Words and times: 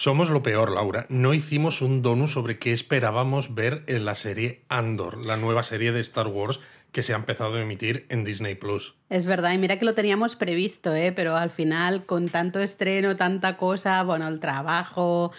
Somos 0.00 0.30
lo 0.30 0.42
peor, 0.42 0.72
Laura. 0.72 1.04
No 1.10 1.34
hicimos 1.34 1.82
un 1.82 2.00
donut 2.00 2.28
sobre 2.28 2.58
qué 2.58 2.72
esperábamos 2.72 3.54
ver 3.54 3.84
en 3.86 4.06
la 4.06 4.14
serie 4.14 4.64
Andor, 4.70 5.26
la 5.26 5.36
nueva 5.36 5.62
serie 5.62 5.92
de 5.92 6.00
Star 6.00 6.26
Wars 6.26 6.58
que 6.90 7.02
se 7.02 7.12
ha 7.12 7.16
empezado 7.16 7.56
a 7.56 7.60
emitir 7.60 8.06
en 8.08 8.24
Disney 8.24 8.54
Plus. 8.54 8.94
Es 9.10 9.26
verdad, 9.26 9.52
y 9.52 9.58
mira 9.58 9.78
que 9.78 9.84
lo 9.84 9.92
teníamos 9.92 10.36
previsto, 10.36 10.94
¿eh? 10.94 11.12
pero 11.12 11.36
al 11.36 11.50
final, 11.50 12.06
con 12.06 12.30
tanto 12.30 12.60
estreno, 12.60 13.14
tanta 13.14 13.58
cosa, 13.58 14.02
bueno, 14.02 14.26
el 14.26 14.40
trabajo, 14.40 15.32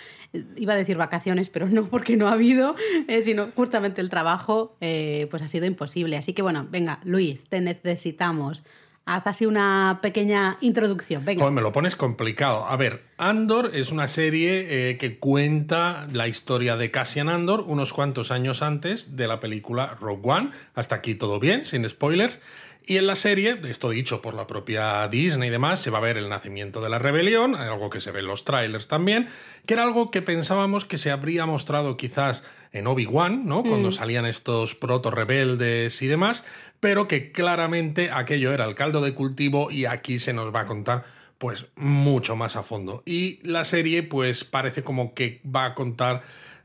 iba 0.55 0.73
a 0.73 0.77
decir 0.77 0.95
vacaciones, 0.95 1.49
pero 1.49 1.67
no 1.67 1.87
porque 1.87 2.15
no 2.15 2.27
ha 2.27 2.33
habido, 2.33 2.75
eh, 3.07 3.23
sino 3.23 3.47
justamente 3.55 3.99
el 3.99 4.09
trabajo, 4.09 4.77
eh, 4.79 5.27
pues 5.31 5.41
ha 5.41 5.47
sido 5.47 5.65
imposible. 5.65 6.17
Así 6.17 6.33
que 6.33 6.43
bueno, 6.43 6.67
venga, 6.69 6.99
Luis, 7.03 7.49
te 7.49 7.61
necesitamos. 7.61 8.63
Haz 9.05 9.25
así 9.25 9.45
una 9.45 9.99
pequeña 10.01 10.57
introducción. 10.61 11.25
Venga. 11.25 11.49
me 11.49 11.61
lo 11.61 11.71
pones 11.71 11.95
complicado. 11.95 12.65
A 12.65 12.77
ver, 12.77 13.03
Andor 13.17 13.71
es 13.73 13.91
una 13.91 14.07
serie 14.07 14.91
eh, 14.91 14.97
que 14.97 15.17
cuenta 15.17 16.07
la 16.11 16.27
historia 16.27 16.77
de 16.77 16.91
Cassian 16.91 17.27
Andor 17.27 17.61
unos 17.67 17.93
cuantos 17.93 18.31
años 18.31 18.61
antes 18.61 19.15
de 19.15 19.27
la 19.27 19.39
película 19.39 19.97
Rogue 19.99 20.29
One. 20.29 20.51
Hasta 20.75 20.95
aquí 20.95 21.15
todo 21.15 21.39
bien, 21.39 21.65
sin 21.65 21.87
spoilers. 21.89 22.39
Y 22.83 22.97
en 22.97 23.05
la 23.05 23.15
serie, 23.15 23.59
esto 23.65 23.89
dicho 23.89 24.21
por 24.21 24.33
la 24.33 24.47
propia 24.47 25.07
Disney 25.07 25.49
y 25.49 25.51
demás, 25.51 25.79
se 25.79 25.91
va 25.91 25.99
a 25.99 26.01
ver 26.01 26.17
el 26.17 26.29
nacimiento 26.29 26.81
de 26.81 26.89
la 26.89 26.97
rebelión, 26.97 27.55
algo 27.55 27.89
que 27.89 28.01
se 28.01 28.11
ve 28.11 28.21
en 28.21 28.27
los 28.27 28.43
trailers 28.43 28.87
también, 28.87 29.27
que 29.67 29.75
era 29.75 29.83
algo 29.83 30.09
que 30.09 30.21
pensábamos 30.21 30.85
que 30.85 30.97
se 30.97 31.11
habría 31.11 31.45
mostrado 31.45 31.95
quizás 31.95 32.43
en 32.71 32.87
Obi-Wan, 32.87 33.45
¿no? 33.45 33.63
Cuando 33.63 33.89
mm. 33.89 33.91
salían 33.91 34.25
estos 34.25 34.73
proto-rebeldes 34.73 36.01
y 36.01 36.07
demás, 36.07 36.43
pero 36.79 37.07
que 37.07 37.31
claramente 37.31 38.09
aquello 38.11 38.51
era 38.51 38.65
el 38.65 38.73
caldo 38.73 39.01
de 39.01 39.13
cultivo 39.13 39.69
y 39.69 39.85
aquí 39.85 40.17
se 40.17 40.33
nos 40.33 40.53
va 40.53 40.61
a 40.61 40.65
contar 40.65 41.03
pues 41.37 41.65
mucho 41.75 42.35
más 42.35 42.55
a 42.55 42.63
fondo. 42.63 43.03
Y 43.05 43.39
la 43.41 43.63
serie 43.63 44.03
pues 44.03 44.43
parece 44.43 44.83
como 44.83 45.13
que 45.13 45.41
va 45.43 45.65
a 45.65 45.75
contar 45.75 46.21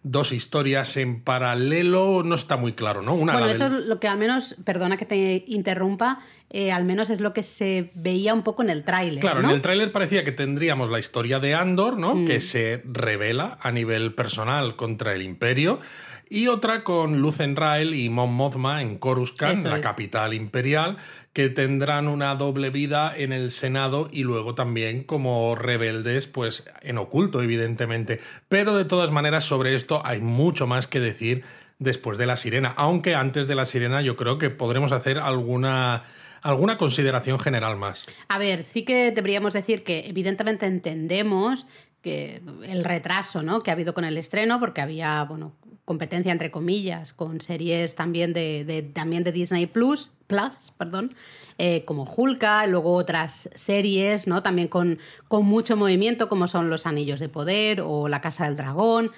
dos 0.08 0.30
historias 0.30 0.96
en 0.96 1.20
paralelo, 1.20 2.22
no 2.24 2.36
está 2.36 2.56
muy 2.56 2.74
claro, 2.74 3.02
¿no? 3.02 3.14
Una 3.14 3.32
bueno, 3.32 3.48
eso 3.48 3.66
es 3.66 3.72
lo 3.72 3.98
que 3.98 4.06
al 4.06 4.18
menos, 4.18 4.54
perdona 4.64 4.96
que 4.96 5.04
te 5.04 5.44
interrumpa, 5.48 6.20
eh, 6.48 6.70
al 6.70 6.84
menos 6.84 7.10
es 7.10 7.20
lo 7.20 7.32
que 7.32 7.42
se 7.42 7.90
veía 7.94 8.32
un 8.32 8.44
poco 8.44 8.62
en 8.62 8.70
el 8.70 8.84
tráiler. 8.84 9.20
Claro, 9.20 9.40
en 9.40 9.50
el 9.50 9.60
tráiler 9.60 9.90
parecía 9.90 10.22
que 10.22 10.30
tendríamos 10.30 10.90
la 10.90 11.00
historia 11.00 11.40
de 11.40 11.56
Andor, 11.56 11.98
¿no? 11.98 12.24
Que 12.24 12.38
mm. 12.38 12.40
se 12.40 12.82
revela 12.84 13.58
a 13.60 13.72
nivel 13.72 14.14
personal 14.14 14.77
contra 14.77 15.12
el 15.12 15.22
Imperio 15.22 15.80
y 16.28 16.48
otra 16.48 16.82
con 16.84 17.20
Lucenrael 17.20 17.94
y 17.94 18.08
Mon 18.08 18.32
Mothma 18.34 18.82
en 18.82 18.98
Coruscant, 18.98 19.64
la 19.64 19.80
capital 19.80 20.34
imperial, 20.34 20.96
que 21.33 21.48
tendrán 21.48 22.08
una 22.08 22.34
doble 22.34 22.70
vida 22.70 23.12
en 23.16 23.33
el 23.33 23.50
Senado 23.50 24.08
y 24.10 24.22
luego 24.22 24.55
también 24.55 25.05
como 25.05 25.55
rebeldes, 25.55 26.27
pues 26.27 26.68
en 26.83 26.98
oculto, 26.98 27.42
evidentemente. 27.42 28.20
Pero 28.48 28.74
de 28.74 28.84
todas 28.84 29.10
maneras, 29.10 29.44
sobre 29.44 29.74
esto 29.74 30.02
hay 30.05 30.20
mucho 30.20 30.66
más 30.66 30.86
que 30.86 31.00
decir 31.00 31.44
después 31.78 32.18
de 32.18 32.27
la 32.27 32.36
sirena, 32.36 32.72
aunque 32.77 33.14
antes 33.14 33.46
de 33.48 33.55
la 33.55 33.64
sirena 33.64 34.00
yo 34.00 34.16
creo 34.16 34.38
que 34.38 34.50
podremos 34.50 34.92
hacer 34.92 35.18
alguna 35.18 36.02
alguna 36.42 36.77
consideración 36.77 37.40
general 37.40 37.77
más. 37.77 38.06
A 38.28 38.38
ver, 38.38 38.62
sí 38.62 38.84
que 38.84 39.11
deberíamos 39.11 39.52
decir 39.52 39.83
que 39.83 40.06
evidentemente 40.06 40.66
entendemos 40.66 41.66
que 42.02 42.42
el 42.64 42.84
retraso 42.84 43.42
¿no? 43.42 43.62
que 43.62 43.70
ha 43.70 43.75
habido 43.75 43.94
con 43.94 44.05
el 44.05 44.17
estreno, 44.18 44.61
porque 44.61 44.80
había 44.80 45.24
bueno, 45.24 45.55
competencia 45.86 46.33
entre 46.33 46.51
comillas 46.51 47.12
con 47.12 47.40
series 47.40 47.95
también 47.95 48.33
de, 48.33 48.90
también 48.92 49.24
de 49.24 49.33
Disney 49.33 49.67
Plus, 49.67 50.11
Plus 50.27 50.73
perdón, 50.77 51.14
eh, 51.58 51.84
como 51.84 52.05
Hulka, 52.05 52.67
luego 52.67 52.95
otras 52.95 53.48
series, 53.55 54.27
¿no? 54.27 54.42
También 54.42 54.68
con, 54.68 54.98
con 55.29 55.46
mucho 55.46 55.77
movimiento, 55.77 56.29
como 56.29 56.48
son 56.48 56.68
Los 56.68 56.86
Anillos 56.86 57.20
de 57.20 57.29
Poder 57.29 57.80
o 57.80 58.08
La 58.08 58.20
Casa 58.20 58.46
del 58.46 58.57
Dragón. 58.57 59.13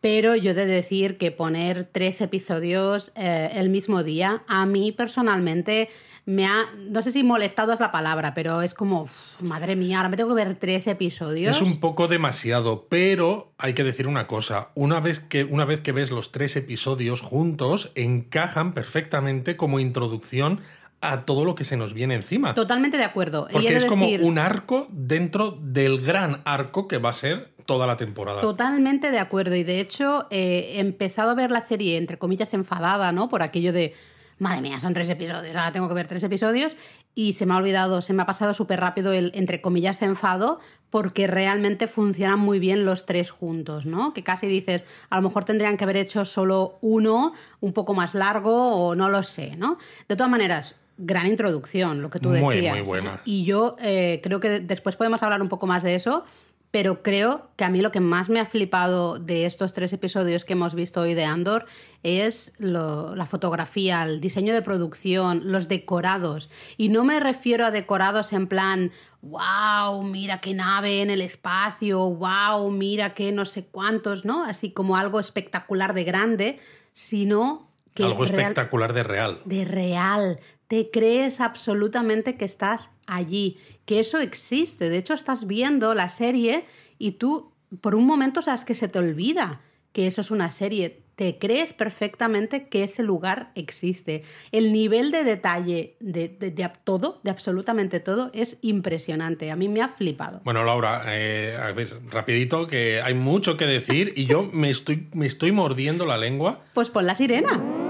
Pero 0.00 0.34
yo 0.34 0.52
he 0.52 0.54
de 0.54 0.66
decir 0.66 1.18
que 1.18 1.30
poner 1.30 1.84
tres 1.84 2.20
episodios 2.20 3.12
eh, 3.14 3.50
el 3.54 3.68
mismo 3.68 4.02
día, 4.02 4.42
a 4.48 4.66
mí 4.66 4.90
personalmente 4.90 5.88
me 6.24 6.46
ha, 6.46 6.66
no 6.88 7.02
sé 7.02 7.10
si 7.10 7.24
molestado 7.24 7.72
es 7.72 7.80
la 7.80 7.90
palabra, 7.90 8.32
pero 8.32 8.62
es 8.62 8.74
como, 8.74 9.06
madre 9.40 9.74
mía, 9.74 9.96
ahora 9.96 10.08
me 10.08 10.16
tengo 10.16 10.34
que 10.34 10.44
ver 10.44 10.54
tres 10.54 10.86
episodios. 10.86 11.56
Es 11.56 11.62
un 11.62 11.80
poco 11.80 12.06
demasiado, 12.06 12.86
pero 12.88 13.52
hay 13.58 13.74
que 13.74 13.82
decir 13.82 14.06
una 14.06 14.26
cosa, 14.26 14.70
una 14.74 15.00
vez 15.00 15.18
que, 15.18 15.44
una 15.44 15.64
vez 15.64 15.80
que 15.80 15.90
ves 15.90 16.12
los 16.12 16.30
tres 16.30 16.54
episodios 16.56 17.22
juntos, 17.22 17.90
encajan 17.96 18.72
perfectamente 18.72 19.56
como 19.56 19.80
introducción 19.80 20.60
a 21.00 21.24
todo 21.24 21.44
lo 21.44 21.56
que 21.56 21.64
se 21.64 21.76
nos 21.76 21.92
viene 21.92 22.14
encima. 22.14 22.54
Totalmente 22.54 22.96
de 22.96 23.04
acuerdo. 23.04 23.48
Porque 23.50 23.74
es 23.74 23.84
como 23.84 24.06
un 24.06 24.38
arco 24.38 24.86
dentro 24.92 25.58
del 25.60 26.00
gran 26.00 26.42
arco 26.44 26.86
que 26.86 26.98
va 26.98 27.10
a 27.10 27.12
ser 27.12 27.52
toda 27.66 27.88
la 27.88 27.96
temporada. 27.96 28.40
Totalmente 28.40 29.10
de 29.10 29.18
acuerdo. 29.18 29.56
Y 29.56 29.64
de 29.64 29.80
hecho, 29.80 30.28
eh, 30.30 30.74
he 30.74 30.80
empezado 30.80 31.30
a 31.30 31.34
ver 31.34 31.50
la 31.50 31.60
serie, 31.60 31.96
entre 31.96 32.18
comillas, 32.18 32.54
enfadada, 32.54 33.10
¿no? 33.10 33.28
Por 33.28 33.42
aquello 33.42 33.72
de 33.72 33.94
madre 34.42 34.60
mía, 34.60 34.80
son 34.80 34.92
tres 34.92 35.08
episodios, 35.08 35.56
ahora 35.56 35.70
tengo 35.70 35.88
que 35.88 35.94
ver 35.94 36.08
tres 36.08 36.22
episodios 36.24 36.76
y 37.14 37.34
se 37.34 37.46
me 37.46 37.54
ha 37.54 37.56
olvidado, 37.56 38.02
se 38.02 38.12
me 38.12 38.22
ha 38.22 38.26
pasado 38.26 38.54
súper 38.54 38.80
rápido 38.80 39.12
el, 39.12 39.30
entre 39.34 39.60
comillas, 39.60 40.02
enfado 40.02 40.58
porque 40.90 41.28
realmente 41.28 41.86
funcionan 41.86 42.40
muy 42.40 42.58
bien 42.58 42.84
los 42.84 43.06
tres 43.06 43.30
juntos, 43.30 43.86
¿no? 43.86 44.12
Que 44.12 44.24
casi 44.24 44.48
dices, 44.48 44.84
a 45.10 45.16
lo 45.16 45.22
mejor 45.22 45.44
tendrían 45.44 45.76
que 45.76 45.84
haber 45.84 45.96
hecho 45.96 46.24
solo 46.24 46.78
uno, 46.80 47.34
un 47.60 47.72
poco 47.72 47.94
más 47.94 48.14
largo 48.14 48.74
o 48.74 48.94
no 48.96 49.08
lo 49.08 49.22
sé, 49.22 49.56
¿no? 49.56 49.78
De 50.08 50.16
todas 50.16 50.30
maneras, 50.30 50.74
gran 50.98 51.28
introducción, 51.28 52.02
lo 52.02 52.10
que 52.10 52.18
tú 52.18 52.30
decías. 52.30 52.74
Muy, 52.74 52.82
muy 52.82 52.82
buena. 52.82 53.20
Y 53.24 53.44
yo 53.44 53.76
eh, 53.80 54.20
creo 54.22 54.40
que 54.40 54.60
después 54.60 54.96
podemos 54.96 55.22
hablar 55.22 55.40
un 55.40 55.48
poco 55.48 55.66
más 55.66 55.82
de 55.82 55.94
eso, 55.94 56.24
pero 56.72 57.02
creo 57.02 57.50
que 57.56 57.64
a 57.64 57.68
mí 57.68 57.82
lo 57.82 57.92
que 57.92 58.00
más 58.00 58.30
me 58.30 58.40
ha 58.40 58.46
flipado 58.46 59.18
de 59.18 59.44
estos 59.44 59.74
tres 59.74 59.92
episodios 59.92 60.46
que 60.46 60.54
hemos 60.54 60.74
visto 60.74 61.02
hoy 61.02 61.12
de 61.12 61.24
Andor 61.24 61.66
es 62.02 62.54
la 62.58 63.26
fotografía, 63.26 64.02
el 64.02 64.22
diseño 64.22 64.54
de 64.54 64.62
producción, 64.62 65.42
los 65.44 65.68
decorados. 65.68 66.48
Y 66.78 66.88
no 66.88 67.04
me 67.04 67.20
refiero 67.20 67.66
a 67.66 67.70
decorados 67.70 68.32
en 68.32 68.46
plan, 68.46 68.90
wow, 69.20 70.02
mira 70.02 70.40
qué 70.40 70.54
nave 70.54 71.02
en 71.02 71.10
el 71.10 71.20
espacio, 71.20 71.98
wow, 72.08 72.70
mira 72.70 73.12
qué 73.12 73.32
no 73.32 73.44
sé 73.44 73.66
cuántos, 73.66 74.24
¿no? 74.24 74.42
Así 74.42 74.70
como 74.70 74.96
algo 74.96 75.20
espectacular 75.20 75.92
de 75.92 76.04
grande, 76.04 76.58
sino 76.94 77.68
que... 77.94 78.04
Algo 78.04 78.24
espectacular 78.24 78.92
de 78.92 79.02
real. 79.02 79.38
De 79.44 79.64
real, 79.64 80.40
te 80.66 80.90
crees 80.90 81.40
absolutamente 81.40 82.36
que 82.36 82.44
estás 82.44 82.90
allí, 83.06 83.58
que 83.84 84.00
eso 84.00 84.18
existe. 84.18 84.88
De 84.88 84.98
hecho, 84.98 85.14
estás 85.14 85.46
viendo 85.46 85.94
la 85.94 86.08
serie 86.08 86.64
y 86.98 87.12
tú 87.12 87.52
por 87.80 87.94
un 87.94 88.06
momento 88.06 88.42
sabes 88.42 88.64
que 88.64 88.74
se 88.74 88.88
te 88.88 88.98
olvida 88.98 89.60
que 89.92 90.06
eso 90.06 90.20
es 90.20 90.30
una 90.30 90.50
serie. 90.50 91.02
Te 91.14 91.38
crees 91.38 91.74
perfectamente 91.74 92.68
que 92.68 92.84
ese 92.84 93.02
lugar 93.02 93.52
existe. 93.54 94.22
El 94.50 94.72
nivel 94.72 95.10
de 95.10 95.24
detalle 95.24 95.96
de, 96.00 96.28
todo, 96.84 97.20
de 97.22 97.30
absolutamente 97.30 98.00
todo, 98.00 98.30
es 98.32 98.58
impresionante. 98.62 99.50
A 99.50 99.56
mí 99.56 99.68
me 99.68 99.82
ha 99.82 99.88
flipado. 99.88 100.40
Bueno, 100.44 100.64
Laura, 100.64 101.04
eh, 101.08 101.56
a 101.60 101.70
ver, 101.72 102.00
rapidito, 102.10 102.66
que 102.66 103.02
hay 103.02 103.14
mucho 103.14 103.56
que 103.56 103.66
decir 103.66 104.14
y 104.16 104.24
yo 104.24 104.48
me 104.52 104.70
estoy, 104.70 105.08
me 105.12 105.26
estoy 105.26 105.52
mordiendo 105.52 106.06
la 106.06 106.16
lengua. 106.16 106.60
Pues 106.72 106.88
pon 106.88 107.06
la 107.06 107.14
sirena. 107.14 107.81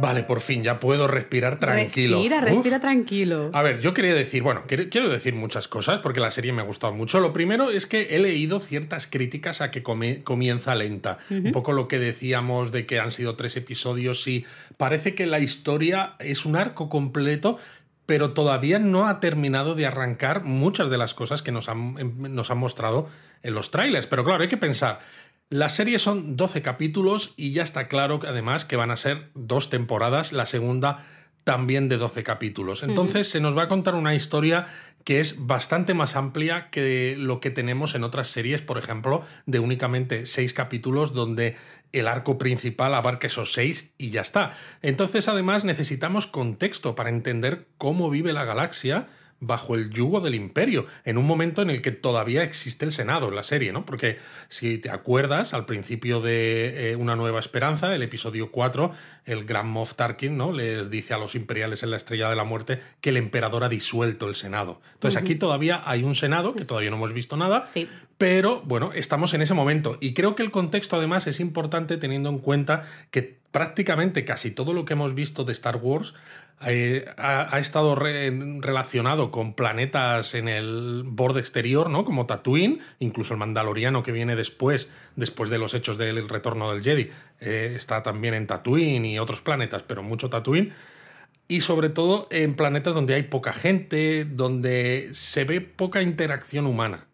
Vale, 0.00 0.22
por 0.22 0.40
fin, 0.40 0.62
ya 0.62 0.78
puedo 0.78 1.08
respirar 1.08 1.58
tranquilo. 1.58 2.18
Respira, 2.18 2.40
respira 2.40 2.78
tranquilo. 2.78 3.50
A 3.52 3.62
ver, 3.62 3.80
yo 3.80 3.94
quería 3.94 4.14
decir, 4.14 4.44
bueno, 4.44 4.62
quiero 4.68 5.08
decir 5.08 5.34
muchas 5.34 5.66
cosas 5.66 5.98
porque 6.00 6.20
la 6.20 6.30
serie 6.30 6.52
me 6.52 6.62
ha 6.62 6.64
gustado 6.64 6.92
mucho. 6.92 7.18
Lo 7.18 7.32
primero 7.32 7.70
es 7.70 7.86
que 7.86 8.14
he 8.14 8.20
leído 8.20 8.60
ciertas 8.60 9.08
críticas 9.08 9.60
a 9.60 9.72
que 9.72 9.82
comienza 9.82 10.76
lenta. 10.76 11.18
Un 11.30 11.50
poco 11.50 11.72
lo 11.72 11.88
que 11.88 11.98
decíamos 11.98 12.70
de 12.70 12.86
que 12.86 13.00
han 13.00 13.10
sido 13.10 13.34
tres 13.34 13.56
episodios 13.56 14.26
y 14.28 14.46
parece 14.76 15.16
que 15.16 15.26
la 15.26 15.40
historia 15.40 16.14
es 16.20 16.46
un 16.46 16.54
arco 16.54 16.88
completo, 16.88 17.58
pero 18.06 18.30
todavía 18.32 18.78
no 18.78 19.08
ha 19.08 19.20
terminado 19.20 19.74
de 19.74 19.84
arrancar 19.84 20.44
muchas 20.44 20.90
de 20.90 20.96
las 20.96 21.12
cosas 21.12 21.42
que 21.42 21.52
nos 21.52 21.68
han, 21.68 21.96
em, 21.98 22.34
nos 22.34 22.50
han 22.50 22.58
mostrado 22.58 23.08
en 23.42 23.54
los 23.54 23.70
trailers. 23.70 24.06
Pero 24.06 24.24
claro, 24.24 24.42
hay 24.42 24.48
que 24.48 24.56
pensar, 24.56 25.00
la 25.50 25.68
serie 25.68 25.98
son 25.98 26.36
12 26.36 26.62
capítulos 26.62 27.32
y 27.36 27.52
ya 27.52 27.62
está 27.62 27.88
claro 27.88 28.20
además 28.26 28.64
que 28.64 28.76
van 28.76 28.90
a 28.90 28.96
ser 28.96 29.30
dos 29.34 29.70
temporadas, 29.70 30.32
la 30.32 30.46
segunda 30.46 31.04
también 31.44 31.88
de 31.88 31.96
12 31.96 32.24
capítulos. 32.24 32.82
Entonces 32.82 33.30
se 33.30 33.40
nos 33.40 33.56
va 33.56 33.62
a 33.62 33.68
contar 33.68 33.94
una 33.94 34.14
historia 34.14 34.66
que 35.04 35.20
es 35.20 35.46
bastante 35.46 35.94
más 35.94 36.16
amplia 36.16 36.68
que 36.68 37.14
lo 37.16 37.40
que 37.40 37.48
tenemos 37.48 37.94
en 37.94 38.04
otras 38.04 38.28
series, 38.28 38.60
por 38.60 38.76
ejemplo, 38.76 39.24
de 39.46 39.58
únicamente 39.58 40.26
6 40.26 40.52
capítulos 40.52 41.14
donde 41.14 41.56
el 41.92 42.06
arco 42.06 42.36
principal 42.36 42.94
abarca 42.94 43.28
esos 43.28 43.54
6 43.54 43.94
y 43.96 44.10
ya 44.10 44.20
está. 44.20 44.52
Entonces 44.82 45.28
además 45.28 45.64
necesitamos 45.64 46.26
contexto 46.26 46.94
para 46.94 47.08
entender 47.08 47.66
cómo 47.78 48.10
vive 48.10 48.34
la 48.34 48.44
galaxia 48.44 49.06
bajo 49.40 49.74
el 49.76 49.90
yugo 49.90 50.20
del 50.20 50.34
imperio, 50.34 50.86
en 51.04 51.16
un 51.16 51.26
momento 51.26 51.62
en 51.62 51.70
el 51.70 51.80
que 51.80 51.92
todavía 51.92 52.42
existe 52.42 52.84
el 52.84 52.92
Senado 52.92 53.28
en 53.28 53.36
la 53.36 53.42
serie, 53.44 53.72
¿no? 53.72 53.86
Porque 53.86 54.18
si 54.48 54.78
te 54.78 54.90
acuerdas, 54.90 55.54
al 55.54 55.64
principio 55.64 56.20
de 56.20 56.90
eh, 56.90 56.96
Una 56.96 57.14
Nueva 57.14 57.38
Esperanza, 57.38 57.94
el 57.94 58.02
episodio 58.02 58.50
4, 58.50 58.92
el 59.26 59.44
gran 59.44 59.68
Moff 59.68 59.94
Tarkin, 59.94 60.36
¿no? 60.36 60.52
Les 60.52 60.90
dice 60.90 61.14
a 61.14 61.18
los 61.18 61.34
imperiales 61.36 61.82
en 61.84 61.90
la 61.90 61.96
Estrella 61.96 62.28
de 62.28 62.36
la 62.36 62.44
Muerte 62.44 62.80
que 63.00 63.10
el 63.10 63.16
emperador 63.16 63.62
ha 63.62 63.68
disuelto 63.68 64.28
el 64.28 64.34
Senado. 64.34 64.80
Entonces 64.94 65.20
aquí 65.20 65.36
todavía 65.36 65.82
hay 65.86 66.02
un 66.02 66.14
Senado, 66.16 66.54
que 66.54 66.64
todavía 66.64 66.90
no 66.90 66.96
hemos 66.96 67.12
visto 67.12 67.36
nada, 67.36 67.66
Sí. 67.66 67.88
pero 68.16 68.60
bueno, 68.62 68.90
estamos 68.94 69.34
en 69.34 69.42
ese 69.42 69.54
momento. 69.54 69.98
Y 70.00 70.14
creo 70.14 70.34
que 70.34 70.42
el 70.42 70.50
contexto 70.50 70.96
además 70.96 71.26
es 71.28 71.38
importante 71.38 71.96
teniendo 71.96 72.28
en 72.28 72.38
cuenta 72.38 72.82
que 73.12 73.37
prácticamente 73.50 74.24
casi 74.24 74.50
todo 74.50 74.72
lo 74.72 74.84
que 74.84 74.92
hemos 74.92 75.14
visto 75.14 75.44
de 75.44 75.52
Star 75.52 75.76
Wars 75.76 76.14
eh, 76.66 77.04
ha, 77.16 77.56
estado 77.60 77.94
re 77.94 78.30
relacionado 78.60 79.30
con 79.30 79.54
planetas 79.54 80.34
en 80.34 80.48
el 80.48 81.04
borde 81.06 81.40
exterior, 81.40 81.88
¿no? 81.88 82.04
Como 82.04 82.26
Tatooine, 82.26 82.80
incluso 82.98 83.34
el 83.34 83.38
Mandaloriano 83.38 84.02
que 84.02 84.10
viene 84.10 84.34
después, 84.34 84.90
después 85.14 85.50
de 85.50 85.58
los 85.58 85.74
hechos 85.74 85.98
del 85.98 86.28
retorno 86.28 86.72
del 86.72 86.82
Jedi, 86.82 87.10
eh, 87.40 87.74
está 87.76 88.02
también 88.02 88.34
en 88.34 88.48
Tatooine 88.48 89.04
y 89.04 89.18
otros 89.20 89.40
planetas, 89.40 89.84
pero 89.84 90.02
mucho 90.02 90.30
Tatooine. 90.30 90.72
Y 91.46 91.60
sobre 91.60 91.90
todo 91.90 92.26
en 92.30 92.56
planetas 92.56 92.94
donde 92.94 93.14
hay 93.14 93.22
poca 93.22 93.52
gente, 93.52 94.24
donde 94.24 95.10
se 95.12 95.44
ve 95.44 95.60
poca 95.60 96.02
interacción 96.02 96.66
humana. 96.66 97.07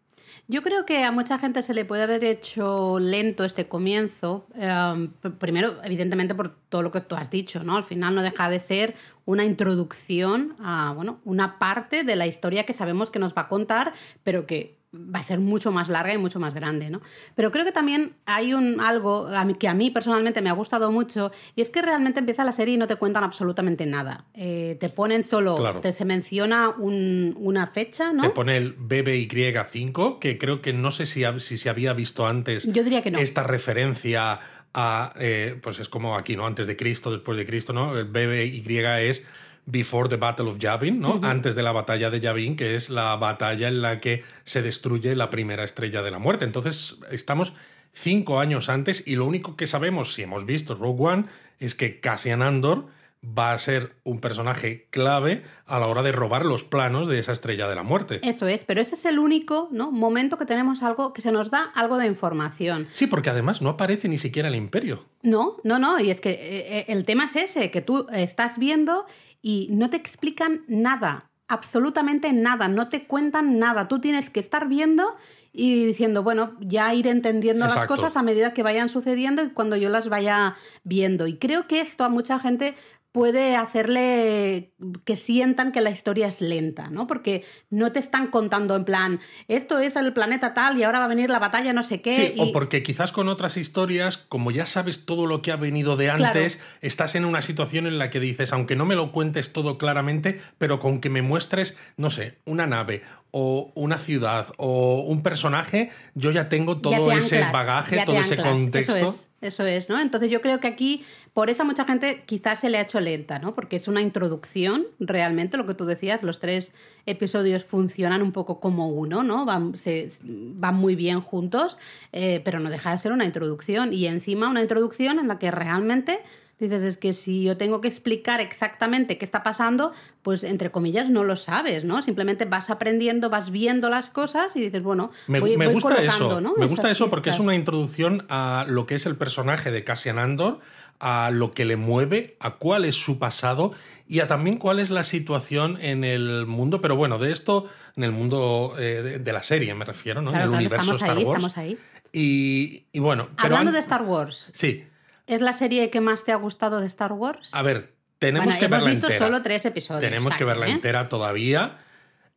Yo 0.46 0.62
creo 0.62 0.84
que 0.84 1.02
a 1.04 1.10
mucha 1.10 1.38
gente 1.38 1.62
se 1.62 1.72
le 1.72 1.86
puede 1.86 2.02
haber 2.02 2.22
hecho 2.22 2.98
lento 2.98 3.44
este 3.44 3.66
comienzo. 3.66 4.46
Eh, 4.56 5.08
primero, 5.38 5.76
evidentemente, 5.82 6.34
por 6.34 6.50
todo 6.68 6.82
lo 6.82 6.90
que 6.90 7.00
tú 7.00 7.14
has 7.14 7.30
dicho, 7.30 7.64
¿no? 7.64 7.78
Al 7.78 7.84
final 7.84 8.14
no 8.14 8.22
deja 8.22 8.50
de 8.50 8.60
ser 8.60 8.94
una 9.24 9.44
introducción 9.44 10.54
a 10.60 10.92
bueno, 10.94 11.18
una 11.24 11.58
parte 11.58 12.04
de 12.04 12.16
la 12.16 12.26
historia 12.26 12.66
que 12.66 12.74
sabemos 12.74 13.10
que 13.10 13.18
nos 13.18 13.32
va 13.32 13.42
a 13.42 13.48
contar, 13.48 13.94
pero 14.22 14.46
que 14.46 14.73
va 14.94 15.18
a 15.18 15.22
ser 15.22 15.40
mucho 15.40 15.72
más 15.72 15.88
larga 15.88 16.14
y 16.14 16.18
mucho 16.18 16.38
más 16.38 16.54
grande, 16.54 16.88
¿no? 16.90 17.00
Pero 17.34 17.50
creo 17.50 17.64
que 17.64 17.72
también 17.72 18.14
hay 18.26 18.54
un 18.54 18.80
algo 18.80 19.28
que 19.58 19.66
a 19.68 19.74
mí 19.74 19.90
personalmente 19.90 20.40
me 20.40 20.50
ha 20.50 20.52
gustado 20.52 20.92
mucho 20.92 21.32
y 21.56 21.62
es 21.62 21.70
que 21.70 21.82
realmente 21.82 22.20
empieza 22.20 22.44
la 22.44 22.52
serie 22.52 22.74
y 22.74 22.76
no 22.76 22.86
te 22.86 22.96
cuentan 22.96 23.24
absolutamente 23.24 23.86
nada. 23.86 24.24
Eh, 24.34 24.76
te 24.78 24.88
ponen 24.90 25.24
solo, 25.24 25.56
Claro. 25.56 25.80
te, 25.80 25.92
se 25.92 26.04
menciona 26.04 26.68
un- 26.70 27.34
una 27.38 27.66
fecha, 27.66 28.12
¿no? 28.12 28.22
Te 28.22 28.30
pone 28.30 28.56
el 28.56 28.76
BBY5, 28.76 30.18
que 30.18 30.38
creo 30.38 30.60
que 30.62 30.72
no 30.72 30.90
sé 30.90 31.06
si, 31.06 31.24
si 31.38 31.56
se 31.58 31.68
había 31.70 31.92
visto 31.92 32.26
antes 32.26 32.64
Yo 32.72 32.82
diría 32.84 33.02
que 33.02 33.10
no. 33.10 33.18
esta 33.18 33.42
referencia 33.42 34.38
a, 34.76 35.14
eh, 35.18 35.58
pues 35.62 35.78
es 35.78 35.88
como 35.88 36.16
aquí, 36.16 36.36
¿no? 36.36 36.46
Antes 36.46 36.66
de 36.66 36.76
Cristo, 36.76 37.10
después 37.12 37.38
de 37.38 37.46
Cristo, 37.46 37.72
¿no? 37.72 37.96
El 37.96 38.06
BBY 38.06 38.62
es 39.08 39.24
Before 39.66 40.08
the 40.08 40.16
Battle 40.16 40.48
of 40.48 40.58
Yavin, 40.58 41.00
¿no? 41.00 41.20
Antes 41.22 41.56
de 41.56 41.62
la 41.62 41.72
batalla 41.72 42.10
de 42.10 42.20
Yavin, 42.20 42.56
que 42.56 42.76
es 42.76 42.90
la 42.90 43.16
batalla 43.16 43.68
en 43.68 43.80
la 43.80 44.00
que 44.00 44.22
se 44.44 44.60
destruye 44.60 45.14
la 45.16 45.30
primera 45.30 45.64
estrella 45.64 46.02
de 46.02 46.10
la 46.10 46.18
muerte. 46.18 46.44
Entonces, 46.44 46.98
estamos 47.10 47.54
cinco 47.92 48.40
años 48.40 48.68
antes 48.68 49.02
y 49.06 49.16
lo 49.16 49.24
único 49.24 49.56
que 49.56 49.66
sabemos, 49.66 50.12
si 50.12 50.22
hemos 50.22 50.44
visto 50.44 50.74
Rogue 50.74 51.04
One, 51.04 51.24
es 51.60 51.74
que 51.74 52.00
Cassian 52.00 52.42
Andor 52.42 52.86
va 53.24 53.52
a 53.52 53.58
ser 53.58 53.96
un 54.04 54.20
personaje 54.20 54.88
clave 54.90 55.42
a 55.66 55.78
la 55.78 55.86
hora 55.86 56.02
de 56.02 56.12
robar 56.12 56.44
los 56.44 56.64
planos 56.64 57.08
de 57.08 57.18
esa 57.18 57.32
estrella 57.32 57.68
de 57.68 57.74
la 57.74 57.82
muerte. 57.82 58.20
Eso 58.22 58.46
es, 58.46 58.64
pero 58.64 58.80
ese 58.80 58.94
es 58.94 59.04
el 59.04 59.18
único 59.18 59.68
¿no? 59.72 59.90
momento 59.90 60.36
que 60.36 60.46
tenemos 60.46 60.82
algo, 60.82 61.12
que 61.12 61.22
se 61.22 61.32
nos 61.32 61.50
da 61.50 61.70
algo 61.74 61.96
de 61.96 62.06
información. 62.06 62.88
Sí, 62.92 63.06
porque 63.06 63.30
además 63.30 63.62
no 63.62 63.70
aparece 63.70 64.08
ni 64.08 64.18
siquiera 64.18 64.48
el 64.48 64.54
imperio. 64.54 65.06
No, 65.22 65.56
no, 65.64 65.78
no, 65.78 66.00
y 66.00 66.10
es 66.10 66.20
que 66.20 66.30
eh, 66.30 66.78
eh, 66.78 66.84
el 66.88 67.04
tema 67.04 67.24
es 67.24 67.36
ese, 67.36 67.70
que 67.70 67.80
tú 67.80 68.06
estás 68.12 68.58
viendo 68.58 69.06
y 69.40 69.68
no 69.70 69.90
te 69.90 69.96
explican 69.96 70.64
nada, 70.68 71.30
absolutamente 71.48 72.32
nada, 72.32 72.68
no 72.68 72.88
te 72.88 73.06
cuentan 73.06 73.58
nada, 73.58 73.88
tú 73.88 74.00
tienes 74.00 74.30
que 74.30 74.40
estar 74.40 74.68
viendo 74.68 75.16
y 75.56 75.86
diciendo, 75.86 76.24
bueno, 76.24 76.56
ya 76.60 76.92
ir 76.94 77.06
entendiendo 77.06 77.66
las 77.66 77.84
cosas 77.84 78.16
a 78.16 78.22
medida 78.24 78.52
que 78.52 78.64
vayan 78.64 78.88
sucediendo 78.88 79.42
y 79.44 79.50
cuando 79.50 79.76
yo 79.76 79.88
las 79.88 80.08
vaya 80.08 80.56
viendo. 80.82 81.28
Y 81.28 81.36
creo 81.36 81.68
que 81.68 81.80
esto 81.80 82.02
a 82.02 82.08
mucha 82.08 82.40
gente 82.40 82.74
puede 83.14 83.54
hacerle 83.54 84.72
que 85.04 85.14
sientan 85.14 85.70
que 85.70 85.80
la 85.80 85.90
historia 85.90 86.26
es 86.26 86.40
lenta, 86.40 86.90
¿no? 86.90 87.06
Porque 87.06 87.44
no 87.70 87.92
te 87.92 88.00
están 88.00 88.26
contando 88.26 88.74
en 88.74 88.84
plan, 88.84 89.20
esto 89.46 89.78
es 89.78 89.94
el 89.94 90.12
planeta 90.12 90.52
tal 90.52 90.76
y 90.76 90.82
ahora 90.82 90.98
va 90.98 91.04
a 91.04 91.08
venir 91.08 91.30
la 91.30 91.38
batalla 91.38 91.72
no 91.72 91.84
sé 91.84 92.00
qué. 92.00 92.34
Sí, 92.34 92.40
o 92.40 92.50
porque 92.50 92.82
quizás 92.82 93.12
con 93.12 93.28
otras 93.28 93.56
historias, 93.56 94.16
como 94.16 94.50
ya 94.50 94.66
sabes 94.66 95.06
todo 95.06 95.26
lo 95.26 95.42
que 95.42 95.52
ha 95.52 95.56
venido 95.56 95.96
de 95.96 96.06
Claro. 96.06 96.24
antes, 96.24 96.60
estás 96.80 97.14
en 97.14 97.24
una 97.24 97.40
situación 97.40 97.86
en 97.86 97.98
la 97.98 98.10
que 98.10 98.18
dices, 98.18 98.52
aunque 98.52 98.74
no 98.74 98.84
me 98.84 98.96
lo 98.96 99.12
cuentes 99.12 99.52
todo 99.52 99.78
claramente, 99.78 100.40
pero 100.58 100.80
con 100.80 101.00
que 101.00 101.08
me 101.08 101.22
muestres, 101.22 101.76
no 101.96 102.10
sé, 102.10 102.38
una 102.44 102.66
nave 102.66 103.02
o 103.30 103.70
una 103.76 103.98
ciudad 103.98 104.48
o 104.56 105.02
un 105.06 105.22
personaje, 105.22 105.90
yo 106.16 106.32
ya 106.32 106.48
tengo 106.48 106.80
todo 106.80 107.12
ese 107.12 107.36
anclas, 107.36 107.52
bagaje, 107.52 108.02
todo 108.04 108.18
ese 108.18 108.36
contexto. 108.36 108.96
Eso 108.96 109.08
es, 109.08 109.28
eso 109.40 109.66
es, 109.66 109.88
¿no? 109.88 110.00
Entonces 110.00 110.30
yo 110.30 110.40
creo 110.40 110.58
que 110.60 110.68
aquí, 110.68 111.04
por 111.34 111.50
eso 111.50 111.64
a 111.64 111.66
mucha 111.66 111.84
gente 111.84 112.22
quizás 112.26 112.60
se 112.60 112.70
le 112.70 112.78
ha 112.78 112.82
hecho 112.82 113.00
lenta, 113.00 113.40
¿no? 113.40 113.56
Porque 113.56 113.74
es 113.74 113.88
una 113.88 114.00
introducción, 114.00 114.86
realmente, 115.00 115.56
lo 115.56 115.66
que 115.66 115.74
tú 115.74 115.84
decías, 115.84 116.22
los 116.22 116.38
tres 116.38 116.72
episodios 117.06 117.64
funcionan 117.64 118.22
un 118.22 118.30
poco 118.30 118.60
como 118.60 118.88
uno, 118.88 119.24
¿no? 119.24 119.44
Van, 119.44 119.76
se, 119.76 120.12
van 120.22 120.76
muy 120.76 120.94
bien 120.94 121.20
juntos, 121.20 121.76
eh, 122.12 122.40
pero 122.44 122.60
no 122.60 122.70
deja 122.70 122.92
de 122.92 122.98
ser 122.98 123.10
una 123.10 123.24
introducción. 123.24 123.92
Y 123.92 124.06
encima 124.06 124.48
una 124.48 124.62
introducción 124.62 125.18
en 125.18 125.26
la 125.28 125.38
que 125.38 125.50
realmente... 125.50 126.20
Dices, 126.56 126.84
es 126.84 126.96
que 126.96 127.12
si 127.12 127.42
yo 127.42 127.56
tengo 127.56 127.80
que 127.80 127.88
explicar 127.88 128.40
exactamente 128.40 129.18
qué 129.18 129.24
está 129.24 129.42
pasando, 129.42 129.92
pues 130.22 130.44
entre 130.44 130.70
comillas 130.70 131.10
no 131.10 131.24
lo 131.24 131.36
sabes, 131.36 131.84
¿no? 131.84 132.00
Simplemente 132.00 132.44
vas 132.44 132.70
aprendiendo, 132.70 133.28
vas 133.28 133.50
viendo 133.50 133.90
las 133.90 134.08
cosas 134.08 134.54
y 134.54 134.60
dices, 134.60 134.80
bueno, 134.80 135.10
Me, 135.26 135.40
voy, 135.40 135.56
me 135.56 135.64
voy 135.66 135.74
gusta 135.74 135.96
colocando, 135.96 136.30
eso. 136.30 136.40
¿no? 136.40 136.54
Me 136.56 136.68
gusta 136.68 136.92
eso 136.92 137.10
porque 137.10 137.30
es 137.30 137.40
una 137.40 137.56
introducción 137.56 138.24
a 138.28 138.66
lo 138.68 138.86
que 138.86 138.94
es 138.94 139.04
el 139.04 139.16
personaje 139.16 139.72
de 139.72 139.82
Cassian 139.82 140.20
Andor, 140.20 140.60
a 141.06 141.30
lo 141.30 141.52
que 141.52 141.66
le 141.66 141.76
mueve, 141.76 142.36
a 142.40 142.52
cuál 142.56 142.86
es 142.86 142.94
su 142.96 143.18
pasado 143.18 143.72
y 144.08 144.20
a 144.20 144.26
también 144.26 144.56
cuál 144.56 144.80
es 144.80 144.88
la 144.90 145.02
situación 145.04 145.76
en 145.82 146.02
el 146.02 146.46
mundo. 146.46 146.80
Pero 146.80 146.96
bueno, 146.96 147.18
de 147.18 147.30
esto, 147.30 147.66
en 147.94 148.04
el 148.04 148.12
mundo 148.12 148.74
eh, 148.78 149.02
de, 149.02 149.18
de 149.18 149.32
la 149.34 149.42
serie 149.42 149.74
me 149.74 149.84
refiero, 149.84 150.22
¿no? 150.22 150.30
Claro, 150.30 150.44
en 150.54 150.60
el 150.62 150.68
claro, 150.68 150.82
universo 150.82 150.92
Star 151.04 151.16
ahí, 151.18 151.24
Wars. 151.24 151.44
estamos 151.44 151.58
ahí. 151.58 151.78
Y, 152.10 152.86
y 152.92 153.00
bueno, 153.00 153.28
Hablando 153.36 153.68
an- 153.68 153.74
de 153.74 153.80
Star 153.80 154.02
Wars, 154.02 154.50
Sí, 154.54 154.84
¿es 155.26 155.40
la 155.42 155.52
serie 155.52 155.90
que 155.90 156.00
más 156.00 156.24
te 156.24 156.32
ha 156.32 156.36
gustado 156.36 156.80
de 156.80 156.86
Star 156.86 157.12
Wars? 157.12 157.50
a 157.52 157.60
ver, 157.62 157.92
tenemos 158.18 158.46
bueno, 158.46 158.58
que 158.60 158.64
hemos 158.66 158.78
verla 158.78 158.90
visto 158.90 159.06
entera. 159.08 159.26
solo 159.26 159.42
tres 159.42 159.64
episodios. 159.66 160.00
Tenemos 160.00 160.34
que 160.36 160.44
verla 160.44 160.68
¿eh? 160.68 160.70
entera 160.70 161.08
todavía. 161.10 161.78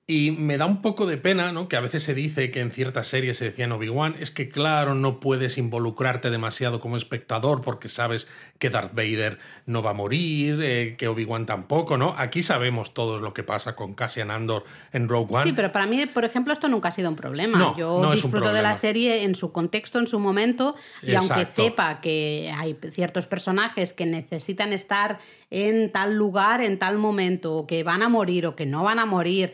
Y 0.10 0.32
me 0.32 0.58
da 0.58 0.66
un 0.66 0.82
poco 0.82 1.06
de 1.06 1.18
pena, 1.18 1.52
¿no? 1.52 1.68
Que 1.68 1.76
a 1.76 1.82
veces 1.82 2.02
se 2.02 2.14
dice 2.14 2.50
que 2.50 2.62
en 2.62 2.72
ciertas 2.72 3.08
series 3.08 3.40
se 3.40 3.44
decía 3.44 3.66
en 3.66 3.74
Obi-Wan, 3.74 4.16
es 4.22 4.32
que 4.32 4.48
claro, 4.48 4.96
no 4.96 5.20
puedes 5.20 5.58
involucrarte 5.58 6.30
demasiado 6.30 6.80
como 6.80 6.96
espectador 6.96 7.60
porque 7.60 7.90
sabes 7.90 8.30
que 8.58 8.70
Darth 8.70 8.94
Vader 8.96 9.38
no 9.66 9.84
va 9.84 9.90
a 9.90 9.94
morir, 9.94 10.62
eh, 10.64 10.96
que 10.98 11.10
Obi-Wan 11.10 11.46
tampoco, 11.46 11.98
¿no? 11.98 12.16
Aquí 12.18 12.42
sabemos 12.42 12.94
todos 12.94 13.20
lo 13.20 13.34
que 13.34 13.44
pasa 13.44 13.76
con 13.76 13.96
Cassian 13.96 14.32
Andor 14.32 14.64
en 14.94 15.10
Rogue 15.10 15.36
One. 15.36 15.44
Sí, 15.44 15.52
pero 15.54 15.74
para 15.74 15.86
mí, 15.88 16.06
por 16.06 16.24
ejemplo, 16.24 16.54
esto 16.54 16.70
nunca 16.70 16.88
ha 16.88 16.94
sido 16.94 17.10
un 17.10 17.18
problema. 17.18 17.58
No, 17.60 17.78
Yo 17.78 18.02
no 18.02 18.14
disfruto 18.14 18.54
de 18.54 18.62
la 18.62 18.76
serie 18.76 19.26
en 19.26 19.36
su 19.36 19.52
contexto, 19.52 20.00
en 20.00 20.08
su 20.08 20.20
momento, 20.20 20.78
y 21.04 21.16
aunque 21.16 21.46
sepa 21.46 22.00
que 22.00 22.50
hay 22.58 22.80
ciertos 22.94 23.28
personajes 23.28 23.92
que 23.92 24.06
necesitan 24.06 24.72
estar 24.72 25.20
en 25.50 25.92
tal 25.92 26.16
lugar, 26.16 26.62
en 26.62 26.80
tal 26.80 26.98
momento, 26.98 27.56
o 27.56 27.68
que 27.68 27.84
van 27.84 28.04
a 28.04 28.08
morir 28.08 28.46
o 28.46 28.56
que 28.56 28.66
no 28.66 28.84
van 28.84 29.00
a 29.00 29.06
morir, 29.06 29.54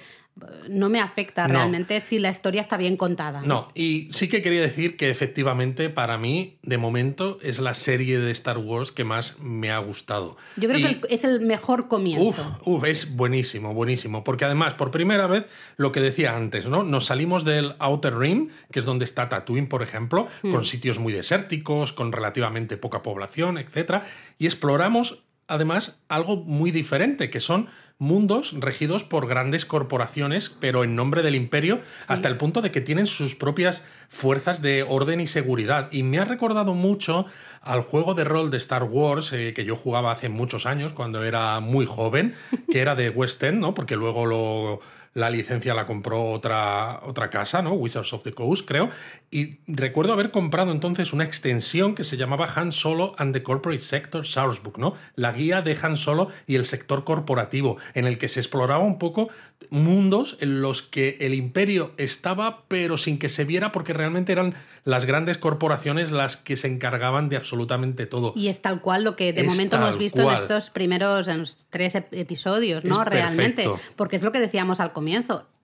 no 0.67 0.89
me 0.89 0.99
afecta 0.99 1.47
No. 1.47 1.53
realmente 1.53 2.01
si 2.01 2.17
la 2.17 2.31
historia 2.31 2.61
está 2.61 2.75
bien 2.75 2.97
contada. 2.97 3.41
No, 3.43 3.67
y 3.75 4.09
sí 4.11 4.27
que 4.27 4.41
quería 4.41 4.61
decir 4.61 4.97
que 4.97 5.09
efectivamente 5.11 5.89
para 5.89 6.17
mí, 6.17 6.57
de 6.63 6.77
momento, 6.79 7.37
es 7.43 7.59
la 7.59 7.73
serie 7.75 8.19
de 8.19 8.31
Star 8.31 8.57
Wars 8.57 8.91
que 8.91 9.03
más 9.03 9.39
me 9.39 9.69
ha 9.71 9.77
gustado. 9.77 10.35
Yo 10.57 10.67
creo 10.69 10.79
Y- 10.79 10.95
que 10.95 11.13
es 11.13 11.23
el 11.23 11.41
mejor 11.41 11.87
comienzo. 11.87 12.23
Uf, 12.65 12.67
uf, 12.67 12.83
es 12.85 13.15
buenísimo, 13.15 13.73
buenísimo. 13.75 14.23
Porque 14.23 14.45
además, 14.45 14.73
por 14.73 14.89
primera 14.89 15.27
vez, 15.27 15.45
lo 15.77 15.91
que 15.91 15.99
decía 16.01 16.35
antes, 16.35 16.65
¿no? 16.65 16.83
Nos 16.83 17.05
salimos 17.05 17.45
del 17.45 17.75
Outer 17.79 18.17
Rim, 18.17 18.49
que 18.71 18.79
es 18.79 18.85
donde 18.85 19.05
está 19.05 19.29
Tatooine, 19.29 19.67
por 19.67 19.83
ejemplo, 19.83 20.27
Hmm. 20.41 20.51
con 20.51 20.65
sitios 20.65 20.97
muy 20.99 21.13
desérticos, 21.13 21.93
con 21.93 22.11
relativamente 22.11 22.77
poca 22.77 23.03
población, 23.03 23.57
etc. 23.59 24.01
Y 24.39 24.45
exploramos, 24.47 25.22
además, 25.47 26.01
algo 26.07 26.37
muy 26.37 26.71
diferente, 26.71 27.29
que 27.29 27.39
son 27.39 27.67
mundos 27.97 28.53
regidos 28.59 29.03
por 29.03 29.27
grandes 29.27 29.65
corporaciones, 29.65 30.49
pero 30.49 30.83
en 30.83 30.95
nombre 30.95 31.23
del 31.23 31.35
imperio, 31.35 31.79
hasta 32.07 32.27
el 32.27 32.37
punto 32.37 32.61
de 32.61 32.71
que 32.71 32.81
tienen 32.81 33.07
sus 33.07 33.35
propias 33.35 33.83
fuerzas 34.09 34.61
de 34.61 34.83
orden 34.83 35.21
y 35.21 35.27
seguridad. 35.27 35.89
Y 35.91 36.03
me 36.03 36.19
ha 36.19 36.25
recordado 36.25 36.73
mucho 36.73 37.25
al 37.61 37.81
juego 37.81 38.13
de 38.13 38.25
rol 38.25 38.51
de 38.51 38.57
Star 38.57 38.83
Wars, 38.83 39.31
eh, 39.33 39.53
que 39.53 39.65
yo 39.65 39.75
jugaba 39.75 40.11
hace 40.11 40.29
muchos 40.29 40.65
años, 40.65 40.93
cuando 40.93 41.23
era 41.23 41.59
muy 41.59 41.85
joven, 41.85 42.33
que 42.71 42.81
era 42.81 42.95
de 42.95 43.09
West 43.09 43.41
End, 43.43 43.59
¿no? 43.59 43.73
Porque 43.73 43.95
luego 43.95 44.25
lo, 44.25 44.81
la 45.13 45.29
licencia 45.29 45.73
la 45.73 45.85
compró 45.85 46.23
otra, 46.25 47.01
otra 47.03 47.29
casa, 47.29 47.61
¿no? 47.61 47.73
Wizards 47.73 48.13
of 48.13 48.23
the 48.23 48.33
Coast, 48.33 48.67
creo. 48.67 48.89
Y 49.29 49.59
recuerdo 49.67 50.13
haber 50.13 50.31
comprado 50.31 50.71
entonces 50.71 51.13
una 51.13 51.23
extensión 51.23 51.95
que 51.95 52.03
se 52.03 52.17
llamaba 52.17 52.47
Han 52.55 52.71
Solo 52.71 53.15
and 53.17 53.33
the 53.33 53.43
Corporate 53.43 53.81
Sector 53.81 54.25
Sourcebook, 54.25 54.77
¿no? 54.77 54.93
La 55.15 55.31
guía 55.31 55.61
de 55.61 55.77
Han 55.81 55.97
Solo 55.97 56.29
y 56.47 56.55
el 56.55 56.65
sector 56.65 57.03
corporativo, 57.03 57.77
en 57.93 58.05
el 58.05 58.17
que 58.17 58.27
se 58.27 58.39
exploraba 58.39 58.83
un 58.83 58.97
poco 58.97 59.29
mundos 59.69 60.37
en 60.39 60.61
los 60.61 60.81
que 60.81 61.17
el 61.21 61.33
imperio 61.33 61.93
estaba, 61.97 62.63
pero 62.67 62.97
sin 62.97 63.17
que 63.19 63.29
se 63.29 63.45
viera, 63.45 63.71
porque 63.71 63.93
realmente 63.93 64.31
eran 64.31 64.55
las 64.83 65.05
grandes 65.05 65.37
corporaciones 65.37 66.11
las 66.11 66.37
que 66.37 66.57
se 66.57 66.67
encargaban 66.67 67.29
de 67.29 67.37
absolutamente 67.37 68.05
todo. 68.05 68.33
Y 68.35 68.47
es 68.47 68.61
tal 68.61 68.81
cual 68.81 69.03
lo 69.03 69.15
que 69.15 69.31
de 69.31 69.43
momento 69.43 69.77
hemos 69.77 69.97
visto 69.97 70.21
en 70.29 70.37
estos 70.37 70.69
primeros 70.69 71.27
en 71.27 71.43
tres 71.69 71.95
episodios, 71.95 72.83
¿no? 72.83 73.03
realmente. 73.03 73.69
Porque 73.95 74.15
es 74.15 74.23
lo 74.23 74.31
que 74.31 74.39
decíamos 74.39 74.79
al 74.79 74.91
comienzo. 74.91 75.02